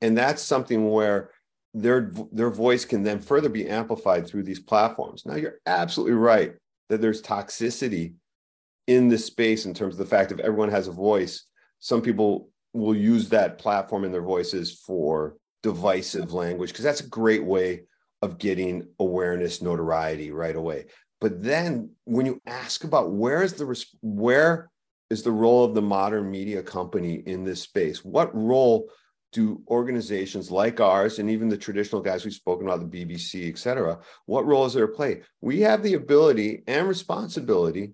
and 0.00 0.16
that's 0.16 0.42
something 0.42 0.90
where 0.90 1.30
their 1.74 2.12
their 2.32 2.50
voice 2.50 2.84
can 2.84 3.02
then 3.02 3.18
further 3.18 3.48
be 3.48 3.68
amplified 3.68 4.26
through 4.26 4.42
these 4.42 4.60
platforms 4.60 5.24
now 5.24 5.34
you're 5.34 5.58
absolutely 5.66 6.14
right 6.14 6.54
that 6.88 7.00
there's 7.00 7.22
toxicity 7.22 8.14
in 8.86 9.08
this 9.08 9.24
space 9.24 9.64
in 9.64 9.72
terms 9.72 9.94
of 9.94 9.98
the 9.98 10.04
fact 10.04 10.32
if 10.32 10.38
everyone 10.40 10.70
has 10.70 10.88
a 10.88 10.92
voice 10.92 11.44
some 11.78 12.02
people 12.02 12.50
will 12.74 12.94
use 12.94 13.28
that 13.28 13.58
platform 13.58 14.04
in 14.04 14.12
their 14.12 14.22
voices 14.22 14.82
for 14.86 15.36
divisive 15.62 16.32
language 16.32 16.70
because 16.70 16.84
that's 16.84 17.00
a 17.00 17.08
great 17.08 17.44
way 17.44 17.82
of 18.20 18.38
getting 18.38 18.86
awareness 18.98 19.62
notoriety 19.62 20.30
right 20.30 20.56
away 20.56 20.84
but 21.22 21.40
then 21.40 21.90
when 22.04 22.26
you 22.26 22.42
ask 22.46 22.82
about 22.84 23.12
where 23.12 23.42
is 23.42 23.54
the 23.54 23.84
where 24.00 24.70
is 25.12 25.22
the 25.22 25.30
role 25.30 25.62
of 25.62 25.74
the 25.74 25.82
modern 25.82 26.30
media 26.30 26.62
company 26.62 27.22
in 27.26 27.44
this 27.44 27.60
space? 27.60 28.02
What 28.02 28.34
role 28.34 28.88
do 29.32 29.62
organizations 29.68 30.50
like 30.50 30.80
ours 30.80 31.18
and 31.18 31.30
even 31.30 31.48
the 31.48 31.56
traditional 31.56 32.02
guys 32.02 32.24
we've 32.24 32.34
spoken 32.34 32.66
about, 32.66 32.90
the 32.90 33.04
BBC, 33.04 33.48
et 33.48 33.58
cetera, 33.58 33.98
what 34.26 34.46
role 34.46 34.66
is 34.66 34.74
there 34.74 34.86
to 34.86 34.92
play? 34.92 35.22
We 35.40 35.60
have 35.62 35.82
the 35.82 35.94
ability 35.94 36.62
and 36.66 36.86
responsibility 36.86 37.92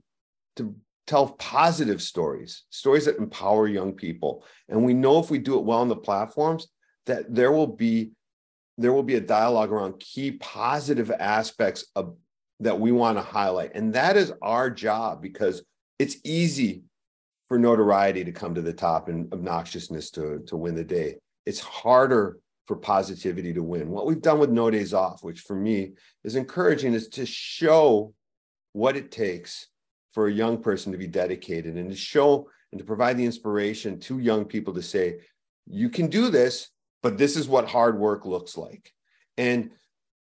to 0.57 0.75
tell 1.07 1.29
positive 1.29 2.03
stories, 2.03 2.65
stories 2.71 3.07
that 3.07 3.19
empower 3.19 3.69
young 3.69 3.93
people. 3.93 4.45
And 4.69 4.85
we 4.85 4.95
know 4.95 5.21
if 5.21 5.31
we 5.31 5.39
do 5.39 5.59
it 5.59 5.65
well 5.65 5.79
on 5.79 5.89
the 5.89 5.97
platforms, 5.97 6.69
that 7.07 7.33
there 7.35 7.53
will 7.53 7.67
be 7.67 8.13
there 8.81 8.93
will 8.93 9.03
be 9.03 9.17
a 9.17 9.21
dialogue 9.21 9.73
around 9.73 9.99
key 9.99 10.33
positive 10.33 11.11
aspects 11.11 11.85
of 11.97 12.15
that 12.61 12.79
we 12.79 12.93
want 12.93 13.19
to 13.19 13.23
highlight. 13.23 13.73
And 13.75 13.93
that 13.95 14.17
is 14.17 14.33
our 14.41 14.71
job 14.71 15.21
because 15.21 15.65
it's 15.99 16.17
easy 16.23 16.85
for 17.49 17.59
notoriety 17.59 18.25
to 18.25 18.33
come 18.33 18.55
to 18.55 18.63
the 18.63 18.73
top 18.73 19.09
and 19.09 19.27
obnoxiousness 19.31 20.11
to, 20.13 20.41
to 20.47 20.57
win 20.57 20.77
the 20.77 20.85
day. 20.85 21.17
It's 21.49 21.61
harder 21.61 22.37
for 22.67 22.77
positivity 22.77 23.55
to 23.55 23.63
win. 23.63 23.89
What 23.89 24.05
we've 24.05 24.21
done 24.21 24.39
with 24.39 24.51
No 24.51 24.71
Days 24.71 24.93
Off, 24.93 25.25
which 25.25 25.41
for 25.41 25.57
me 25.57 25.95
is 26.23 26.37
encouraging, 26.37 26.93
is 26.93 27.09
to 27.09 27.25
show 27.25 28.13
what 28.75 28.99
it 28.99 29.11
takes 29.11 29.69
for 30.13 30.27
a 30.27 30.33
young 30.33 30.61
person 30.61 30.93
to 30.93 30.99
be 30.99 31.07
dedicated 31.07 31.77
and 31.77 31.89
to 31.89 31.97
show 31.97 32.51
and 32.71 32.79
to 32.79 32.85
provide 32.85 33.17
the 33.17 33.25
inspiration 33.25 33.99
to 34.01 34.19
young 34.19 34.45
people 34.45 34.75
to 34.75 34.83
say, 34.83 35.21
you 35.67 35.89
can 35.89 36.09
do 36.09 36.29
this, 36.29 36.69
but 37.03 37.17
this 37.17 37.35
is 37.35 37.49
what 37.49 37.67
hard 37.67 37.99
work 37.99 38.27
looks 38.27 38.59
like. 38.59 38.93
And 39.39 39.71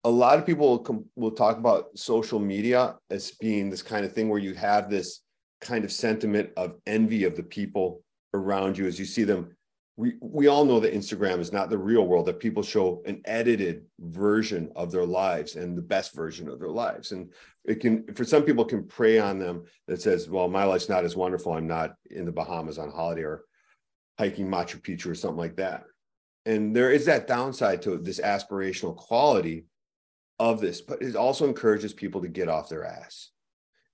a 0.05 0.11
lot 0.11 0.39
of 0.39 0.47
people 0.47 0.69
will, 0.69 0.79
com- 0.79 1.07
will 1.17 1.33
talk 1.33 1.59
about 1.59 1.99
social 1.99 2.39
media 2.39 2.95
as 3.11 3.33
being 3.33 3.69
this 3.69 3.83
kind 3.83 4.07
of 4.07 4.13
thing 4.13 4.29
where 4.29 4.39
you 4.39 4.55
have 4.55 4.89
this 4.89 5.23
kind 5.61 5.85
of 5.85 5.91
sentiment 5.91 6.51
of 6.57 6.77
envy 6.87 7.25
of 7.25 7.35
the 7.35 7.43
people 7.43 8.05
around 8.33 8.79
you 8.79 8.87
as 8.87 8.97
you 8.97 9.05
see 9.05 9.25
them 9.25 9.57
we 9.97 10.15
we 10.21 10.47
all 10.47 10.65
know 10.65 10.79
that 10.81 10.95
Instagram 10.95 11.39
is 11.41 11.53
not 11.53 11.71
the 11.71 11.79
real 11.79 12.07
world 12.07 12.27
that 12.27 12.39
people 12.39 12.63
show 12.63 13.03
an 13.07 13.23
edited 13.25 13.87
version 13.99 14.71
of 14.77 14.93
their 14.93 15.07
lives 15.07 15.57
and 15.57 15.77
the 15.77 15.83
best 15.83 16.15
version 16.15 16.49
of 16.49 16.61
their 16.61 16.71
lives. 16.71 17.13
And 17.13 17.33
it 17.65 17.81
can 17.81 18.13
for 18.15 18.25
some 18.25 18.43
people 18.43 18.65
can 18.65 18.85
prey 18.85 19.19
on 19.19 19.39
them 19.39 19.65
that 19.87 20.03
says 20.03 20.29
well 20.29 20.49
my 20.49 20.65
life's 20.65 20.91
not 20.91 21.05
as 21.05 21.17
wonderful. 21.17 21.55
I'm 21.55 21.67
not 21.67 21.95
in 22.11 22.27
the 22.27 22.33
Bahamas 22.33 22.79
on 22.79 22.91
holiday 22.91 23.23
or 23.23 23.45
hiking 24.19 24.49
Machu 24.49 24.81
Picchu 24.81 25.07
or 25.07 25.15
something 25.15 25.39
like 25.39 25.57
that. 25.57 25.85
And 26.45 26.77
there 26.77 26.93
is 26.93 27.07
that 27.07 27.27
downside 27.27 27.83
to 27.83 27.97
this 27.97 28.21
aspirational 28.21 28.95
quality 28.95 29.65
of 30.39 30.61
this, 30.61 30.81
but 30.81 31.03
it 31.03 31.17
also 31.17 31.47
encourages 31.47 31.93
people 31.93 32.21
to 32.21 32.29
get 32.29 32.49
off 32.49 32.69
their 32.69 32.85
ass. 32.85 33.31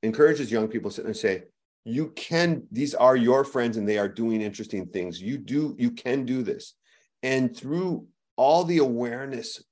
Encourages 0.03 0.51
young 0.51 0.69
people 0.69 0.91
to 0.91 0.97
sit 0.97 1.07
and 1.07 1.17
say, 1.17 1.45
you 1.85 2.09
can, 2.11 2.65
these 2.71 2.95
are 2.95 3.17
your 3.17 3.45
friends 3.45 3.77
and 3.77 3.89
they 3.89 3.99
are 3.99 4.09
doing 4.09 4.41
interesting 4.41 4.87
things. 4.87 5.21
You 5.21 5.39
do, 5.39 5.75
you 5.79 5.91
can 5.91 6.25
do 6.25 6.43
this. 6.43 6.75
And 7.23 7.57
through 7.57 8.07
all 8.37 8.65
the 8.65 8.79
awareness 8.79 9.63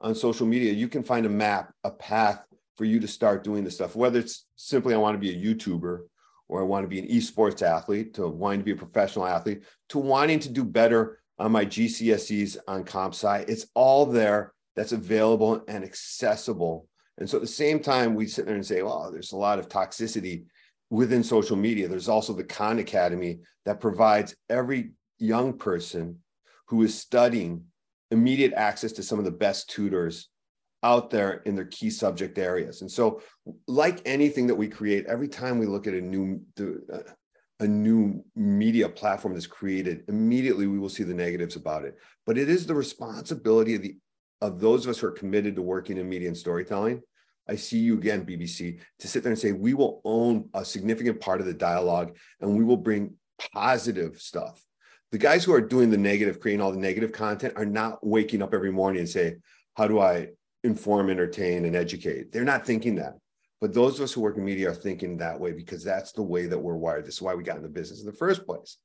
on 0.00 0.14
social 0.14 0.46
media, 0.46 0.72
you 0.72 0.88
can 0.88 1.02
find 1.02 1.26
a 1.26 1.30
map, 1.30 1.72
a 1.84 1.90
path 1.90 2.42
for 2.76 2.84
you 2.84 2.98
to 3.00 3.08
start 3.08 3.44
doing 3.44 3.62
this 3.62 3.74
stuff, 3.74 3.94
whether 3.94 4.18
it's 4.18 4.46
simply 4.56 4.94
I 4.94 4.98
want 4.98 5.14
to 5.14 5.18
be 5.18 5.30
a 5.30 5.54
YouTuber 5.54 6.00
or 6.48 6.60
I 6.60 6.64
want 6.64 6.84
to 6.84 6.88
be 6.88 6.98
an 6.98 7.06
esports 7.06 7.62
athlete, 7.62 8.14
to 8.14 8.26
wanting 8.26 8.60
to 8.60 8.64
be 8.64 8.72
a 8.72 8.76
professional 8.76 9.26
athlete, 9.26 9.62
to 9.90 9.98
wanting 9.98 10.40
to 10.40 10.48
do 10.48 10.64
better 10.64 11.20
on 11.38 11.52
my 11.52 11.64
GCSEs 11.64 12.56
on 12.66 12.84
comp 12.84 13.14
sci. 13.14 13.44
It's 13.46 13.66
all 13.74 14.06
there 14.06 14.52
that's 14.74 14.92
available 14.92 15.62
and 15.68 15.84
accessible. 15.84 16.88
And 17.18 17.28
so 17.28 17.36
at 17.36 17.42
the 17.42 17.46
same 17.46 17.80
time, 17.80 18.14
we 18.14 18.26
sit 18.26 18.46
there 18.46 18.54
and 18.54 18.66
say, 18.66 18.82
well, 18.82 19.10
there's 19.12 19.32
a 19.32 19.36
lot 19.36 19.58
of 19.58 19.68
toxicity 19.68 20.44
within 20.90 21.22
social 21.22 21.56
media. 21.56 21.88
There's 21.88 22.08
also 22.08 22.32
the 22.32 22.44
Khan 22.44 22.78
Academy 22.78 23.40
that 23.64 23.80
provides 23.80 24.34
every 24.48 24.92
young 25.18 25.56
person 25.56 26.18
who 26.68 26.82
is 26.82 26.98
studying 26.98 27.64
immediate 28.10 28.52
access 28.54 28.92
to 28.92 29.02
some 29.02 29.18
of 29.18 29.24
the 29.24 29.30
best 29.30 29.70
tutors 29.70 30.28
out 30.82 31.10
there 31.10 31.42
in 31.44 31.54
their 31.54 31.66
key 31.66 31.90
subject 31.90 32.38
areas. 32.38 32.80
And 32.80 32.90
so, 32.90 33.22
like 33.68 34.00
anything 34.04 34.46
that 34.48 34.54
we 34.54 34.68
create, 34.68 35.06
every 35.06 35.28
time 35.28 35.58
we 35.58 35.66
look 35.66 35.86
at 35.86 35.94
a 35.94 36.00
new 36.00 36.42
a 37.60 37.68
new 37.68 38.24
media 38.34 38.88
platform 38.88 39.34
that's 39.34 39.46
created, 39.46 40.04
immediately 40.08 40.66
we 40.66 40.78
will 40.78 40.88
see 40.88 41.02
the 41.02 41.14
negatives 41.14 41.56
about 41.56 41.84
it. 41.84 41.94
But 42.24 42.38
it 42.38 42.48
is 42.48 42.66
the 42.66 42.74
responsibility 42.74 43.74
of 43.74 43.82
the 43.82 43.96
of 44.40 44.58
those 44.58 44.86
of 44.86 44.90
us 44.90 44.98
who 44.98 45.06
are 45.06 45.12
committed 45.12 45.54
to 45.56 45.62
working 45.62 45.98
in 45.98 46.08
media 46.08 46.28
and 46.28 46.36
storytelling, 46.36 47.02
I 47.48 47.56
see 47.56 47.78
you 47.78 47.94
again, 47.94 48.24
BBC, 48.24 48.80
to 49.00 49.08
sit 49.08 49.22
there 49.22 49.32
and 49.32 49.38
say, 49.38 49.52
we 49.52 49.74
will 49.74 50.00
own 50.04 50.48
a 50.54 50.64
significant 50.64 51.20
part 51.20 51.40
of 51.40 51.46
the 51.46 51.54
dialogue 51.54 52.16
and 52.40 52.56
we 52.56 52.64
will 52.64 52.76
bring 52.76 53.14
positive 53.52 54.20
stuff. 54.20 54.64
The 55.10 55.18
guys 55.18 55.42
who 55.44 55.52
are 55.52 55.60
doing 55.60 55.90
the 55.90 55.98
negative, 55.98 56.38
creating 56.38 56.60
all 56.60 56.70
the 56.70 56.78
negative 56.78 57.12
content, 57.12 57.54
are 57.56 57.66
not 57.66 58.06
waking 58.06 58.42
up 58.42 58.54
every 58.54 58.70
morning 58.70 59.00
and 59.00 59.08
say, 59.08 59.36
how 59.76 59.88
do 59.88 59.98
I 59.98 60.28
inform, 60.62 61.10
entertain, 61.10 61.64
and 61.64 61.74
educate? 61.74 62.30
They're 62.30 62.44
not 62.44 62.64
thinking 62.64 62.96
that. 62.96 63.14
But 63.60 63.74
those 63.74 63.98
of 63.98 64.04
us 64.04 64.12
who 64.12 64.20
work 64.20 64.36
in 64.36 64.44
media 64.44 64.70
are 64.70 64.74
thinking 64.74 65.18
that 65.18 65.38
way 65.38 65.52
because 65.52 65.84
that's 65.84 66.12
the 66.12 66.22
way 66.22 66.46
that 66.46 66.58
we're 66.58 66.76
wired. 66.76 67.04
This 67.04 67.16
is 67.16 67.22
why 67.22 67.34
we 67.34 67.42
got 67.42 67.56
in 67.56 67.62
the 67.62 67.68
business 67.68 68.00
in 68.00 68.06
the 68.06 68.12
first 68.12 68.46
place. 68.46 68.78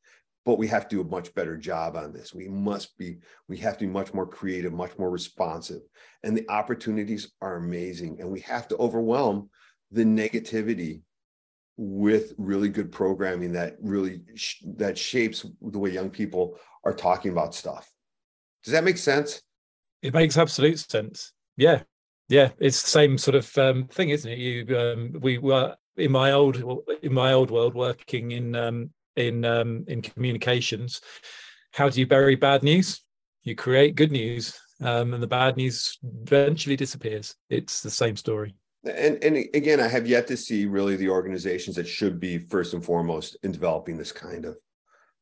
But 0.46 0.60
we 0.60 0.68
have 0.68 0.88
to 0.88 0.96
do 0.96 1.02
a 1.02 1.06
much 1.06 1.34
better 1.34 1.58
job 1.58 1.98
on 1.98 2.14
this. 2.14 2.34
We 2.34 2.48
must 2.48 2.98
be, 2.98 3.18
we 3.50 3.58
have 3.58 3.78
to 3.80 3.86
be 3.86 3.92
much 3.92 4.14
more 4.14 4.28
creative, 4.28 4.74
much 4.74 4.96
more 5.00 5.10
responsive. 5.10 5.82
And 6.24 6.38
the 6.38 6.48
opportunities 6.50 7.32
are 7.42 7.56
amazing. 7.56 8.18
And 8.20 8.32
we 8.32 8.42
have 8.42 8.68
to 8.68 8.78
overwhelm 8.78 9.50
the 9.92 10.04
negativity 10.04 11.02
with 11.78 12.34
really 12.38 12.70
good 12.70 12.92
programming 12.92 13.54
that 13.54 13.76
really 13.82 14.22
sh- 14.36 14.64
that 14.78 14.98
shapes 14.98 15.46
the 15.62 15.80
way 15.80 15.90
young 15.90 16.10
people 16.10 16.58
are 16.84 16.94
talking 16.94 17.32
about 17.32 17.56
stuff. 17.56 17.90
Does 18.64 18.74
that 18.74 18.84
make 18.84 18.98
sense? 18.98 19.42
It 20.02 20.14
makes 20.14 20.38
absolute 20.38 20.80
sense. 20.80 21.34
Yeah, 21.58 21.82
yeah. 22.30 22.52
It's 22.60 22.82
the 22.82 22.90
same 22.90 23.18
sort 23.18 23.36
of 23.36 23.58
um, 23.58 23.88
thing, 23.88 24.10
isn't 24.10 24.32
it? 24.32 24.38
You, 24.38 24.78
um, 24.78 25.14
we 25.20 25.38
were 25.38 25.76
in 25.98 26.12
my 26.12 26.32
old 26.32 26.64
in 27.02 27.14
my 27.14 27.34
old 27.34 27.52
world 27.52 27.76
working 27.76 28.32
in 28.32 28.56
um, 28.56 28.92
in 29.16 29.46
um, 29.46 29.86
in 29.88 30.02
communications. 30.02 31.02
How 31.74 31.90
do 31.90 32.00
you 32.00 32.08
bury 32.08 32.36
bad 32.36 32.64
news? 32.64 33.02
You 33.44 33.56
create 33.56 33.96
good 33.96 34.12
news, 34.12 34.60
um, 34.82 35.14
and 35.14 35.22
the 35.22 35.28
bad 35.28 35.58
news 35.58 35.98
eventually 36.24 36.76
disappears. 36.76 37.36
It's 37.50 37.82
the 37.82 37.92
same 37.92 38.16
story 38.16 38.56
and 38.86 39.24
and 39.24 39.38
again 39.54 39.80
i 39.80 39.88
have 39.88 40.08
yet 40.08 40.28
to 40.28 40.38
see 40.38 40.66
really 40.66 40.96
the 40.96 41.10
organizations 41.10 41.76
that 41.76 41.88
should 41.88 42.20
be 42.20 42.38
first 42.38 42.74
and 42.74 42.86
foremost 42.86 43.36
in 43.44 43.52
developing 43.52 43.98
this 43.98 44.12
kind 44.12 44.46
of 44.46 44.58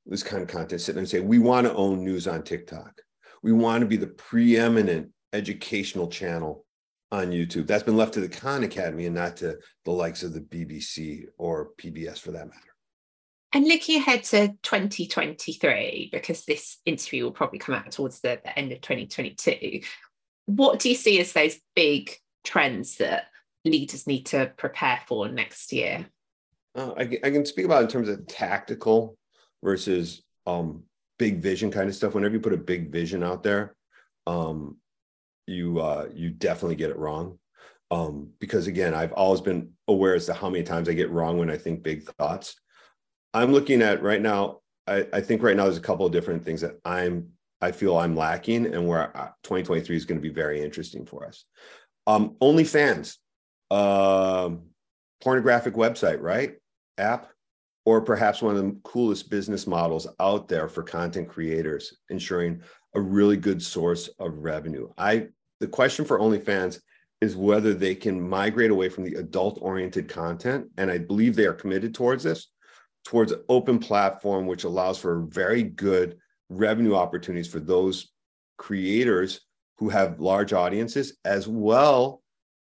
this 0.05 0.23
kind 0.23 0.41
of 0.41 0.49
content 0.49 0.81
sit 0.81 0.97
and 0.97 1.07
say 1.07 1.19
we 1.19 1.39
want 1.39 1.65
to 1.65 1.73
own 1.73 2.03
news 2.03 2.27
on 2.27 2.43
tiktok 2.43 2.93
we 3.41 3.51
want 3.51 3.81
to 3.81 3.87
be 3.87 3.97
the 3.97 4.07
preeminent 4.07 5.09
educational 5.31 6.07
channel 6.07 6.65
on 7.11 7.31
youtube 7.31 7.67
that's 7.67 7.83
been 7.83 7.97
left 7.97 8.13
to 8.13 8.21
the 8.21 8.27
khan 8.27 8.63
academy 8.63 9.05
and 9.05 9.15
not 9.15 9.37
to 9.37 9.57
the 9.85 9.91
likes 9.91 10.23
of 10.23 10.33
the 10.33 10.41
bbc 10.41 11.23
or 11.37 11.69
pbs 11.79 12.19
for 12.19 12.31
that 12.31 12.47
matter 12.47 12.72
and 13.53 13.67
looking 13.67 13.99
ahead 13.99 14.23
to 14.23 14.49
2023 14.63 16.09
because 16.11 16.45
this 16.45 16.77
interview 16.85 17.23
will 17.23 17.31
probably 17.31 17.59
come 17.59 17.75
out 17.75 17.91
towards 17.91 18.19
the, 18.21 18.39
the 18.43 18.57
end 18.57 18.71
of 18.71 18.81
2022 18.81 19.81
what 20.45 20.79
do 20.79 20.89
you 20.89 20.95
see 20.95 21.19
as 21.19 21.33
those 21.33 21.59
big 21.75 22.11
trends 22.43 22.97
that 22.97 23.25
leaders 23.65 24.07
need 24.07 24.25
to 24.27 24.51
prepare 24.57 24.99
for 25.07 25.29
next 25.29 25.71
year? 25.71 26.05
Uh, 26.75 26.93
I, 26.97 27.01
I, 27.23 27.29
can 27.29 27.45
speak 27.45 27.65
about 27.65 27.83
in 27.83 27.87
terms 27.87 28.09
of 28.09 28.25
tactical 28.27 29.15
versus 29.63 30.23
um, 30.47 30.83
big 31.19 31.41
vision 31.41 31.71
kind 31.71 31.87
of 31.87 31.95
stuff. 31.95 32.15
Whenever 32.15 32.33
you 32.33 32.39
put 32.39 32.53
a 32.53 32.57
big 32.57 32.91
vision 32.91 33.23
out 33.23 33.43
there, 33.43 33.75
um, 34.25 34.77
you 35.45 35.79
uh, 35.79 36.07
you 36.13 36.31
definitely 36.31 36.75
get 36.75 36.89
it 36.89 36.97
wrong. 36.97 37.37
Um, 37.91 38.31
because 38.39 38.65
again, 38.65 38.95
I've 38.95 39.13
always 39.13 39.41
been 39.41 39.71
aware 39.87 40.15
as 40.15 40.25
to 40.25 40.33
how 40.33 40.49
many 40.49 40.63
times 40.63 40.89
I 40.89 40.93
get 40.93 41.11
wrong 41.11 41.37
when 41.37 41.51
I 41.51 41.57
think 41.57 41.83
big 41.83 42.03
thoughts. 42.17 42.55
I'm 43.33 43.51
looking 43.51 43.81
at 43.81 44.01
right 44.01 44.21
now. 44.21 44.59
I, 44.87 45.07
I 45.13 45.21
think 45.21 45.41
right 45.41 45.55
now 45.55 45.63
there's 45.63 45.77
a 45.77 45.81
couple 45.81 46.05
of 46.05 46.11
different 46.11 46.43
things 46.43 46.61
that 46.61 46.79
I'm 46.85 47.29
I 47.61 47.71
feel 47.71 47.97
I'm 47.97 48.15
lacking, 48.15 48.65
and 48.65 48.87
where 48.87 49.15
uh, 49.15 49.29
2023 49.43 49.95
is 49.95 50.05
going 50.05 50.19
to 50.19 50.27
be 50.27 50.33
very 50.33 50.61
interesting 50.61 51.05
for 51.05 51.25
us. 51.25 51.45
Um, 52.05 52.35
OnlyFans 52.41 53.17
um, 53.71 54.63
pornographic 55.21 55.73
website, 55.73 56.21
right? 56.21 56.55
App, 56.97 57.29
or 57.85 58.01
perhaps 58.01 58.41
one 58.41 58.55
of 58.55 58.63
the 58.63 58.77
coolest 58.83 59.29
business 59.29 59.65
models 59.65 60.07
out 60.19 60.47
there 60.47 60.67
for 60.67 60.83
content 60.83 61.27
creators, 61.27 61.97
ensuring 62.09 62.61
a 62.95 63.01
really 63.01 63.37
good 63.37 63.61
source 63.61 64.09
of 64.19 64.37
revenue. 64.37 64.89
I 64.97 65.29
the 65.59 65.67
question 65.67 66.05
for 66.05 66.19
OnlyFans 66.19 66.81
is 67.21 67.35
whether 67.35 67.73
they 67.73 67.95
can 67.95 68.21
migrate 68.21 68.69
away 68.69 68.89
from 68.89 69.05
the 69.05 69.15
adult-oriented 69.15 70.09
content, 70.09 70.67
and 70.77 70.91
I 70.91 70.97
believe 70.97 71.35
they 71.35 71.45
are 71.45 71.53
committed 71.53 71.95
towards 71.95 72.23
this, 72.23 72.49
towards 73.03 73.31
an 73.31 73.43
open 73.49 73.79
platform 73.79 74.47
which 74.47 74.63
allows 74.63 74.97
for 74.97 75.21
very 75.21 75.63
good 75.63 76.17
revenue 76.49 76.95
opportunities 76.95 77.47
for 77.47 77.59
those 77.59 78.11
creators 78.57 79.41
who 79.77 79.89
have 79.89 80.19
large 80.19 80.53
audiences, 80.53 81.17
as 81.25 81.47
well 81.47 82.21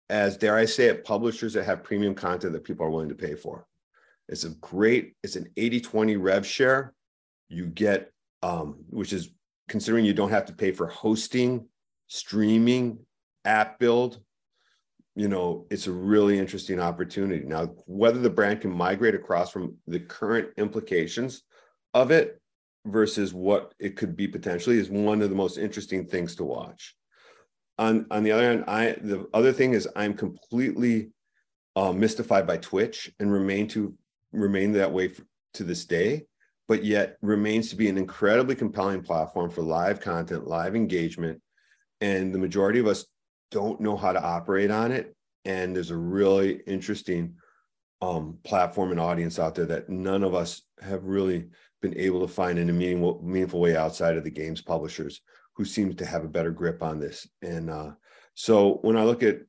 as 0.08 0.36
dare 0.36 0.56
I 0.56 0.64
say 0.64 0.86
it, 0.86 1.04
publishers 1.04 1.52
that 1.54 1.64
have 1.64 1.84
premium 1.84 2.14
content 2.14 2.52
that 2.52 2.64
people 2.64 2.84
are 2.84 2.90
willing 2.90 3.08
to 3.10 3.14
pay 3.14 3.34
for. 3.34 3.66
It's 4.28 4.44
a 4.44 4.50
great, 4.50 5.14
it's 5.22 5.36
an 5.36 5.48
80-20 5.56 6.16
rev 6.20 6.46
share. 6.46 6.94
You 7.48 7.66
get, 7.66 8.10
um, 8.42 8.84
which 8.88 9.12
is 9.12 9.30
considering 9.68 10.04
you 10.04 10.12
don't 10.12 10.30
have 10.30 10.46
to 10.46 10.52
pay 10.52 10.72
for 10.72 10.88
hosting, 10.88 11.66
streaming, 12.08 12.98
app 13.44 13.78
build, 13.78 14.20
you 15.20 15.28
know, 15.28 15.66
it's 15.70 15.86
a 15.86 15.92
really 15.92 16.38
interesting 16.38 16.80
opportunity. 16.80 17.44
Now, 17.44 17.74
whether 17.86 18.18
the 18.18 18.30
brand 18.30 18.62
can 18.62 18.70
migrate 18.70 19.14
across 19.14 19.50
from 19.50 19.76
the 19.86 20.00
current 20.00 20.48
implications 20.56 21.42
of 21.94 22.10
it 22.10 22.40
versus 22.86 23.34
what 23.34 23.74
it 23.78 23.96
could 23.96 24.16
be 24.16 24.26
potentially 24.26 24.78
is 24.78 24.88
one 24.88 25.20
of 25.22 25.30
the 25.30 25.36
most 25.36 25.58
interesting 25.58 26.06
things 26.06 26.34
to 26.36 26.44
watch 26.44 26.94
on 27.80 28.06
on 28.10 28.22
the 28.22 28.30
other 28.30 28.44
hand, 28.44 28.64
I 28.68 28.92
the 29.00 29.26
other 29.32 29.52
thing 29.52 29.72
is 29.72 29.88
I'm 29.96 30.14
completely 30.14 31.10
uh, 31.74 31.92
mystified 31.92 32.46
by 32.46 32.58
Twitch 32.58 33.10
and 33.18 33.32
remain 33.32 33.66
to 33.68 33.94
remain 34.32 34.72
that 34.72 34.92
way 34.92 35.08
for, 35.08 35.22
to 35.54 35.64
this 35.64 35.86
day, 35.86 36.26
but 36.68 36.84
yet 36.84 37.16
remains 37.22 37.70
to 37.70 37.76
be 37.76 37.88
an 37.88 37.96
incredibly 37.96 38.54
compelling 38.54 39.02
platform 39.02 39.50
for 39.50 39.62
live 39.62 40.00
content, 40.00 40.46
live 40.46 40.76
engagement, 40.76 41.40
and 42.02 42.34
the 42.34 42.38
majority 42.38 42.78
of 42.78 42.86
us 42.86 43.06
don't 43.50 43.80
know 43.80 43.96
how 43.96 44.12
to 44.12 44.22
operate 44.22 44.70
on 44.70 44.92
it. 44.92 45.14
And 45.44 45.74
there's 45.74 45.90
a 45.90 45.96
really 45.96 46.60
interesting 46.66 47.34
um, 48.02 48.38
platform 48.44 48.90
and 48.90 49.00
audience 49.00 49.38
out 49.38 49.54
there 49.54 49.66
that 49.66 49.88
none 49.88 50.22
of 50.22 50.34
us 50.34 50.62
have 50.80 51.04
really 51.04 51.48
been 51.82 51.96
able 51.96 52.20
to 52.20 52.32
find 52.32 52.58
in 52.58 52.70
a 52.70 52.72
meaningful, 52.72 53.20
meaningful 53.22 53.60
way 53.60 53.76
outside 53.76 54.16
of 54.16 54.24
the 54.24 54.30
games 54.30 54.60
publishers 54.60 55.20
who 55.54 55.64
seems 55.64 55.94
to 55.96 56.06
have 56.06 56.24
a 56.24 56.28
better 56.28 56.50
grip 56.50 56.82
on 56.82 56.98
this. 56.98 57.28
And 57.42 57.70
uh, 57.70 57.92
so 58.34 58.78
when 58.82 58.96
I 58.96 59.04
look 59.04 59.22
at 59.22 59.40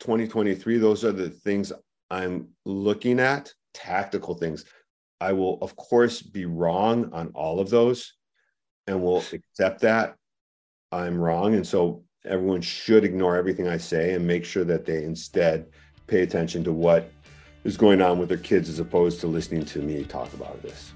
2023, 0.00 0.78
those 0.78 1.04
are 1.04 1.12
the 1.12 1.30
things 1.30 1.72
I'm 2.10 2.48
looking 2.64 3.20
at, 3.20 3.52
tactical 3.72 4.34
things. 4.34 4.64
I 5.20 5.32
will, 5.32 5.58
of 5.62 5.76
course, 5.76 6.20
be 6.20 6.44
wrong 6.44 7.10
on 7.12 7.28
all 7.34 7.60
of 7.60 7.70
those 7.70 8.14
and 8.86 9.02
will 9.02 9.22
accept 9.32 9.80
that 9.80 10.16
I'm 10.92 11.16
wrong. 11.16 11.54
And 11.54 11.66
so 11.66 12.04
everyone 12.24 12.60
should 12.60 13.04
ignore 13.04 13.36
everything 13.36 13.68
I 13.68 13.76
say 13.76 14.14
and 14.14 14.26
make 14.26 14.44
sure 14.44 14.64
that 14.64 14.86
they 14.86 15.04
instead 15.04 15.66
pay 16.06 16.22
attention 16.22 16.64
to 16.64 16.72
what 16.72 17.10
is 17.64 17.76
going 17.76 18.02
on 18.02 18.18
with 18.18 18.28
their 18.28 18.38
kids 18.38 18.68
as 18.68 18.78
opposed 18.78 19.20
to 19.20 19.26
listening 19.26 19.64
to 19.66 19.80
me 19.80 20.04
talk 20.04 20.32
about 20.34 20.62
this. 20.62 20.92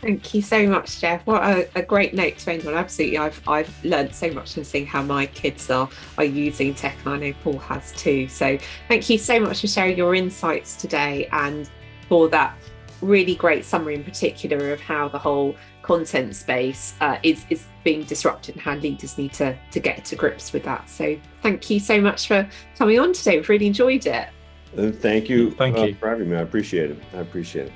Thank 0.00 0.34
you 0.34 0.42
so 0.42 0.66
much, 0.66 1.00
Jeff. 1.00 1.24
What 1.26 1.44
a, 1.44 1.68
a, 1.76 1.82
great 1.82 2.12
note 2.12 2.36
to 2.38 2.52
end 2.52 2.66
on. 2.66 2.74
Absolutely, 2.74 3.18
I've 3.18 3.40
I've 3.48 3.84
learned 3.84 4.12
so 4.12 4.32
much 4.32 4.54
from 4.54 4.64
seeing 4.64 4.84
how 4.84 5.00
my 5.00 5.26
kids 5.26 5.70
are 5.70 5.88
are 6.18 6.24
using 6.24 6.74
tech, 6.74 6.96
and 7.04 7.14
I 7.14 7.18
know 7.18 7.34
Paul 7.44 7.58
has 7.58 7.92
too. 7.92 8.26
So 8.26 8.58
thank 8.88 9.08
you 9.08 9.16
so 9.16 9.38
much 9.38 9.60
for 9.60 9.68
sharing 9.68 9.96
your 9.96 10.16
insights 10.16 10.74
today 10.74 11.28
and 11.30 11.70
for 12.08 12.28
that 12.30 12.56
really 13.02 13.34
great 13.34 13.64
summary 13.64 13.94
in 13.94 14.04
particular 14.04 14.72
of 14.72 14.80
how 14.80 15.08
the 15.08 15.18
whole 15.18 15.54
content 15.82 16.34
space 16.34 16.94
uh, 17.00 17.18
is 17.22 17.44
is 17.50 17.66
being 17.84 18.04
disrupted 18.04 18.54
and 18.54 18.62
how 18.62 18.76
leaders 18.76 19.18
need 19.18 19.32
to 19.34 19.56
to 19.70 19.80
get 19.80 20.04
to 20.06 20.16
grips 20.16 20.52
with 20.52 20.62
that. 20.64 20.88
So 20.88 21.16
thank 21.42 21.68
you 21.68 21.80
so 21.80 22.00
much 22.00 22.28
for 22.28 22.48
coming 22.78 22.98
on 22.98 23.12
today. 23.12 23.36
We've 23.36 23.48
really 23.48 23.66
enjoyed 23.66 24.06
it. 24.06 24.28
Uh, 24.76 24.90
thank 24.90 25.28
you. 25.28 25.50
Thank 25.50 25.76
uh, 25.76 25.82
you 25.82 25.94
for 25.94 26.08
having 26.08 26.30
me. 26.30 26.36
I 26.36 26.40
appreciate 26.40 26.90
it. 26.90 27.02
I 27.12 27.18
appreciate 27.18 27.66
it. 27.66 27.72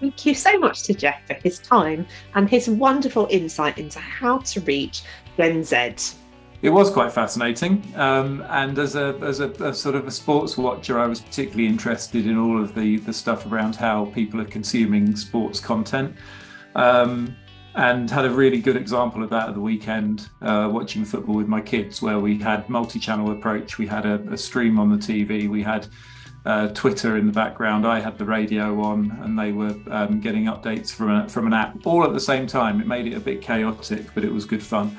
Thank 0.00 0.24
you 0.24 0.34
so 0.34 0.58
much 0.58 0.82
to 0.84 0.94
Jeff 0.94 1.26
for 1.26 1.34
his 1.34 1.58
time 1.58 2.06
and 2.34 2.48
his 2.48 2.70
wonderful 2.70 3.26
insight 3.30 3.78
into 3.78 3.98
how 3.98 4.38
to 4.38 4.60
reach 4.62 5.02
Gen 5.36 5.62
Z. 5.62 5.94
It 6.62 6.68
was 6.68 6.90
quite 6.90 7.10
fascinating, 7.10 7.82
um, 7.96 8.44
and 8.50 8.78
as 8.78 8.94
a 8.94 9.18
as 9.22 9.40
a, 9.40 9.48
a, 9.64 9.72
sort 9.72 9.94
of 9.94 10.06
a 10.06 10.10
sports 10.10 10.58
watcher, 10.58 10.98
I 10.98 11.06
was 11.06 11.18
particularly 11.18 11.66
interested 11.66 12.26
in 12.26 12.36
all 12.36 12.62
of 12.62 12.74
the 12.74 12.98
the 12.98 13.14
stuff 13.14 13.46
around 13.46 13.76
how 13.76 14.06
people 14.06 14.42
are 14.42 14.44
consuming 14.44 15.16
sports 15.16 15.58
content, 15.58 16.14
um, 16.74 17.34
and 17.76 18.10
had 18.10 18.26
a 18.26 18.30
really 18.30 18.60
good 18.60 18.76
example 18.76 19.22
of 19.22 19.30
that 19.30 19.48
at 19.48 19.54
the 19.54 19.60
weekend, 19.60 20.28
uh, 20.42 20.68
watching 20.70 21.02
football 21.02 21.34
with 21.34 21.48
my 21.48 21.62
kids, 21.62 22.02
where 22.02 22.20
we 22.20 22.36
had 22.36 22.68
multi-channel 22.68 23.30
approach. 23.30 23.78
We 23.78 23.86
had 23.86 24.04
a, 24.04 24.20
a 24.30 24.36
stream 24.36 24.78
on 24.78 24.90
the 24.90 24.98
TV. 24.98 25.48
We 25.48 25.62
had 25.62 25.86
uh, 26.44 26.68
Twitter 26.68 27.16
in 27.16 27.26
the 27.26 27.32
background. 27.32 27.86
I 27.86 28.00
had 28.00 28.18
the 28.18 28.26
radio 28.26 28.82
on, 28.82 29.18
and 29.22 29.38
they 29.38 29.52
were 29.52 29.74
um, 29.90 30.20
getting 30.20 30.44
updates 30.44 30.92
from 30.92 31.10
a, 31.10 31.26
from 31.26 31.46
an 31.46 31.54
app 31.54 31.86
all 31.86 32.04
at 32.04 32.12
the 32.12 32.20
same 32.20 32.46
time. 32.46 32.82
It 32.82 32.86
made 32.86 33.06
it 33.06 33.14
a 33.14 33.20
bit 33.20 33.40
chaotic, 33.40 34.14
but 34.14 34.24
it 34.26 34.32
was 34.32 34.44
good 34.44 34.62
fun. 34.62 34.98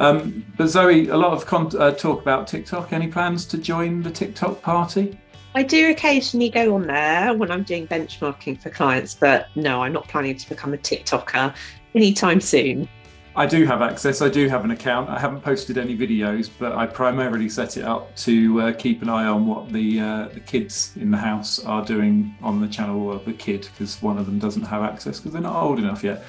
Um, 0.00 0.46
but 0.56 0.68
Zoe, 0.68 1.08
a 1.08 1.16
lot 1.16 1.32
of 1.32 1.44
con- 1.44 1.70
uh, 1.78 1.92
talk 1.92 2.22
about 2.22 2.48
TikTok. 2.48 2.94
Any 2.94 3.08
plans 3.08 3.44
to 3.46 3.58
join 3.58 4.02
the 4.02 4.10
TikTok 4.10 4.62
party? 4.62 5.18
I 5.54 5.62
do 5.62 5.90
occasionally 5.90 6.48
go 6.48 6.74
on 6.74 6.86
there 6.86 7.34
when 7.34 7.50
I'm 7.50 7.64
doing 7.64 7.86
benchmarking 7.86 8.62
for 8.62 8.70
clients, 8.70 9.14
but 9.14 9.48
no, 9.56 9.82
I'm 9.82 9.92
not 9.92 10.08
planning 10.08 10.36
to 10.36 10.48
become 10.48 10.72
a 10.72 10.78
TikToker 10.78 11.54
anytime 11.94 12.40
soon. 12.40 12.88
I 13.36 13.46
do 13.46 13.64
have 13.66 13.82
access. 13.82 14.22
I 14.22 14.30
do 14.30 14.48
have 14.48 14.64
an 14.64 14.70
account. 14.70 15.10
I 15.10 15.18
haven't 15.18 15.42
posted 15.42 15.76
any 15.76 15.96
videos, 15.96 16.50
but 16.58 16.72
I 16.72 16.86
primarily 16.86 17.48
set 17.48 17.76
it 17.76 17.84
up 17.84 18.16
to 18.16 18.60
uh, 18.60 18.72
keep 18.72 19.02
an 19.02 19.08
eye 19.08 19.26
on 19.26 19.46
what 19.46 19.70
the 19.70 20.00
uh, 20.00 20.28
the 20.32 20.40
kids 20.40 20.94
in 20.96 21.10
the 21.10 21.16
house 21.16 21.62
are 21.64 21.84
doing 21.84 22.34
on 22.42 22.60
the 22.60 22.68
channel, 22.68 23.00
or 23.08 23.18
the 23.18 23.32
kid, 23.32 23.68
because 23.72 24.00
one 24.02 24.18
of 24.18 24.26
them 24.26 24.38
doesn't 24.38 24.62
have 24.62 24.82
access 24.82 25.18
because 25.18 25.32
they're 25.32 25.42
not 25.42 25.62
old 25.62 25.78
enough 25.78 26.02
yet. 26.02 26.24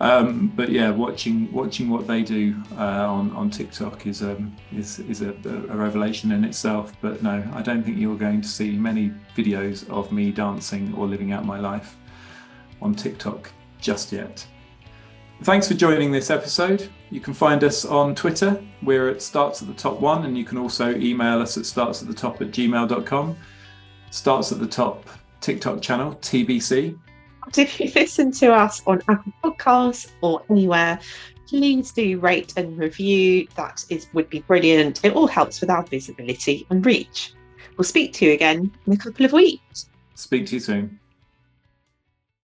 Um, 0.00 0.50
but 0.56 0.70
yeah, 0.70 0.90
watching 0.90 1.52
watching 1.52 1.90
what 1.90 2.06
they 2.06 2.22
do 2.22 2.56
uh, 2.78 3.06
on 3.06 3.30
on 3.32 3.50
TikTok 3.50 4.06
is 4.06 4.22
um, 4.22 4.56
is 4.74 4.98
is 5.00 5.20
a, 5.20 5.34
a, 5.44 5.76
revelation 5.76 6.32
in 6.32 6.42
itself. 6.42 6.94
But 7.02 7.22
no, 7.22 7.46
I 7.52 7.60
don't 7.60 7.82
think 7.82 7.98
you're 7.98 8.16
going 8.16 8.40
to 8.40 8.48
see 8.48 8.76
many 8.76 9.12
videos 9.36 9.88
of 9.90 10.10
me 10.10 10.30
dancing 10.30 10.94
or 10.94 11.06
living 11.06 11.32
out 11.32 11.44
my 11.44 11.60
life 11.60 11.96
on 12.80 12.94
TikTok 12.94 13.50
just 13.78 14.10
yet. 14.10 14.46
Thanks 15.42 15.68
for 15.68 15.74
joining 15.74 16.12
this 16.12 16.30
episode. 16.30 16.88
You 17.10 17.20
can 17.20 17.34
find 17.34 17.62
us 17.62 17.84
on 17.84 18.14
Twitter. 18.14 18.62
We're 18.82 19.10
at 19.10 19.20
Starts 19.20 19.60
at 19.60 19.68
the 19.68 19.74
Top 19.74 20.00
One, 20.00 20.24
and 20.24 20.36
you 20.36 20.44
can 20.44 20.56
also 20.56 20.94
email 20.94 21.40
us 21.42 21.58
at 21.58 21.66
starts 21.66 22.00
at 22.00 22.08
the 22.08 22.14
top 22.14 22.40
at 22.40 22.52
gmail.com. 22.52 23.36
Starts 24.10 24.52
at 24.52 24.60
the 24.60 24.66
Top 24.66 25.08
TikTok 25.40 25.82
channel, 25.82 26.14
TBC. 26.16 26.98
If 27.58 27.80
you 27.80 27.90
listen 27.94 28.30
to 28.32 28.52
us 28.52 28.82
on 28.86 29.02
Apple 29.08 29.32
Podcasts 29.42 30.10
or 30.20 30.42
anywhere, 30.50 31.00
please 31.46 31.90
do 31.90 32.18
rate 32.20 32.52
and 32.56 32.78
review. 32.78 33.48
That 33.56 33.84
is 33.88 34.06
would 34.12 34.30
be 34.30 34.40
brilliant. 34.40 35.04
It 35.04 35.14
all 35.14 35.26
helps 35.26 35.60
with 35.60 35.68
our 35.68 35.82
visibility 35.84 36.66
and 36.70 36.84
reach. 36.86 37.32
We'll 37.76 37.84
speak 37.84 38.12
to 38.14 38.26
you 38.26 38.32
again 38.32 38.70
in 38.86 38.92
a 38.92 38.96
couple 38.96 39.26
of 39.26 39.32
weeks. 39.32 39.88
Speak 40.14 40.46
to 40.46 40.54
you 40.54 40.60
soon. 40.60 41.00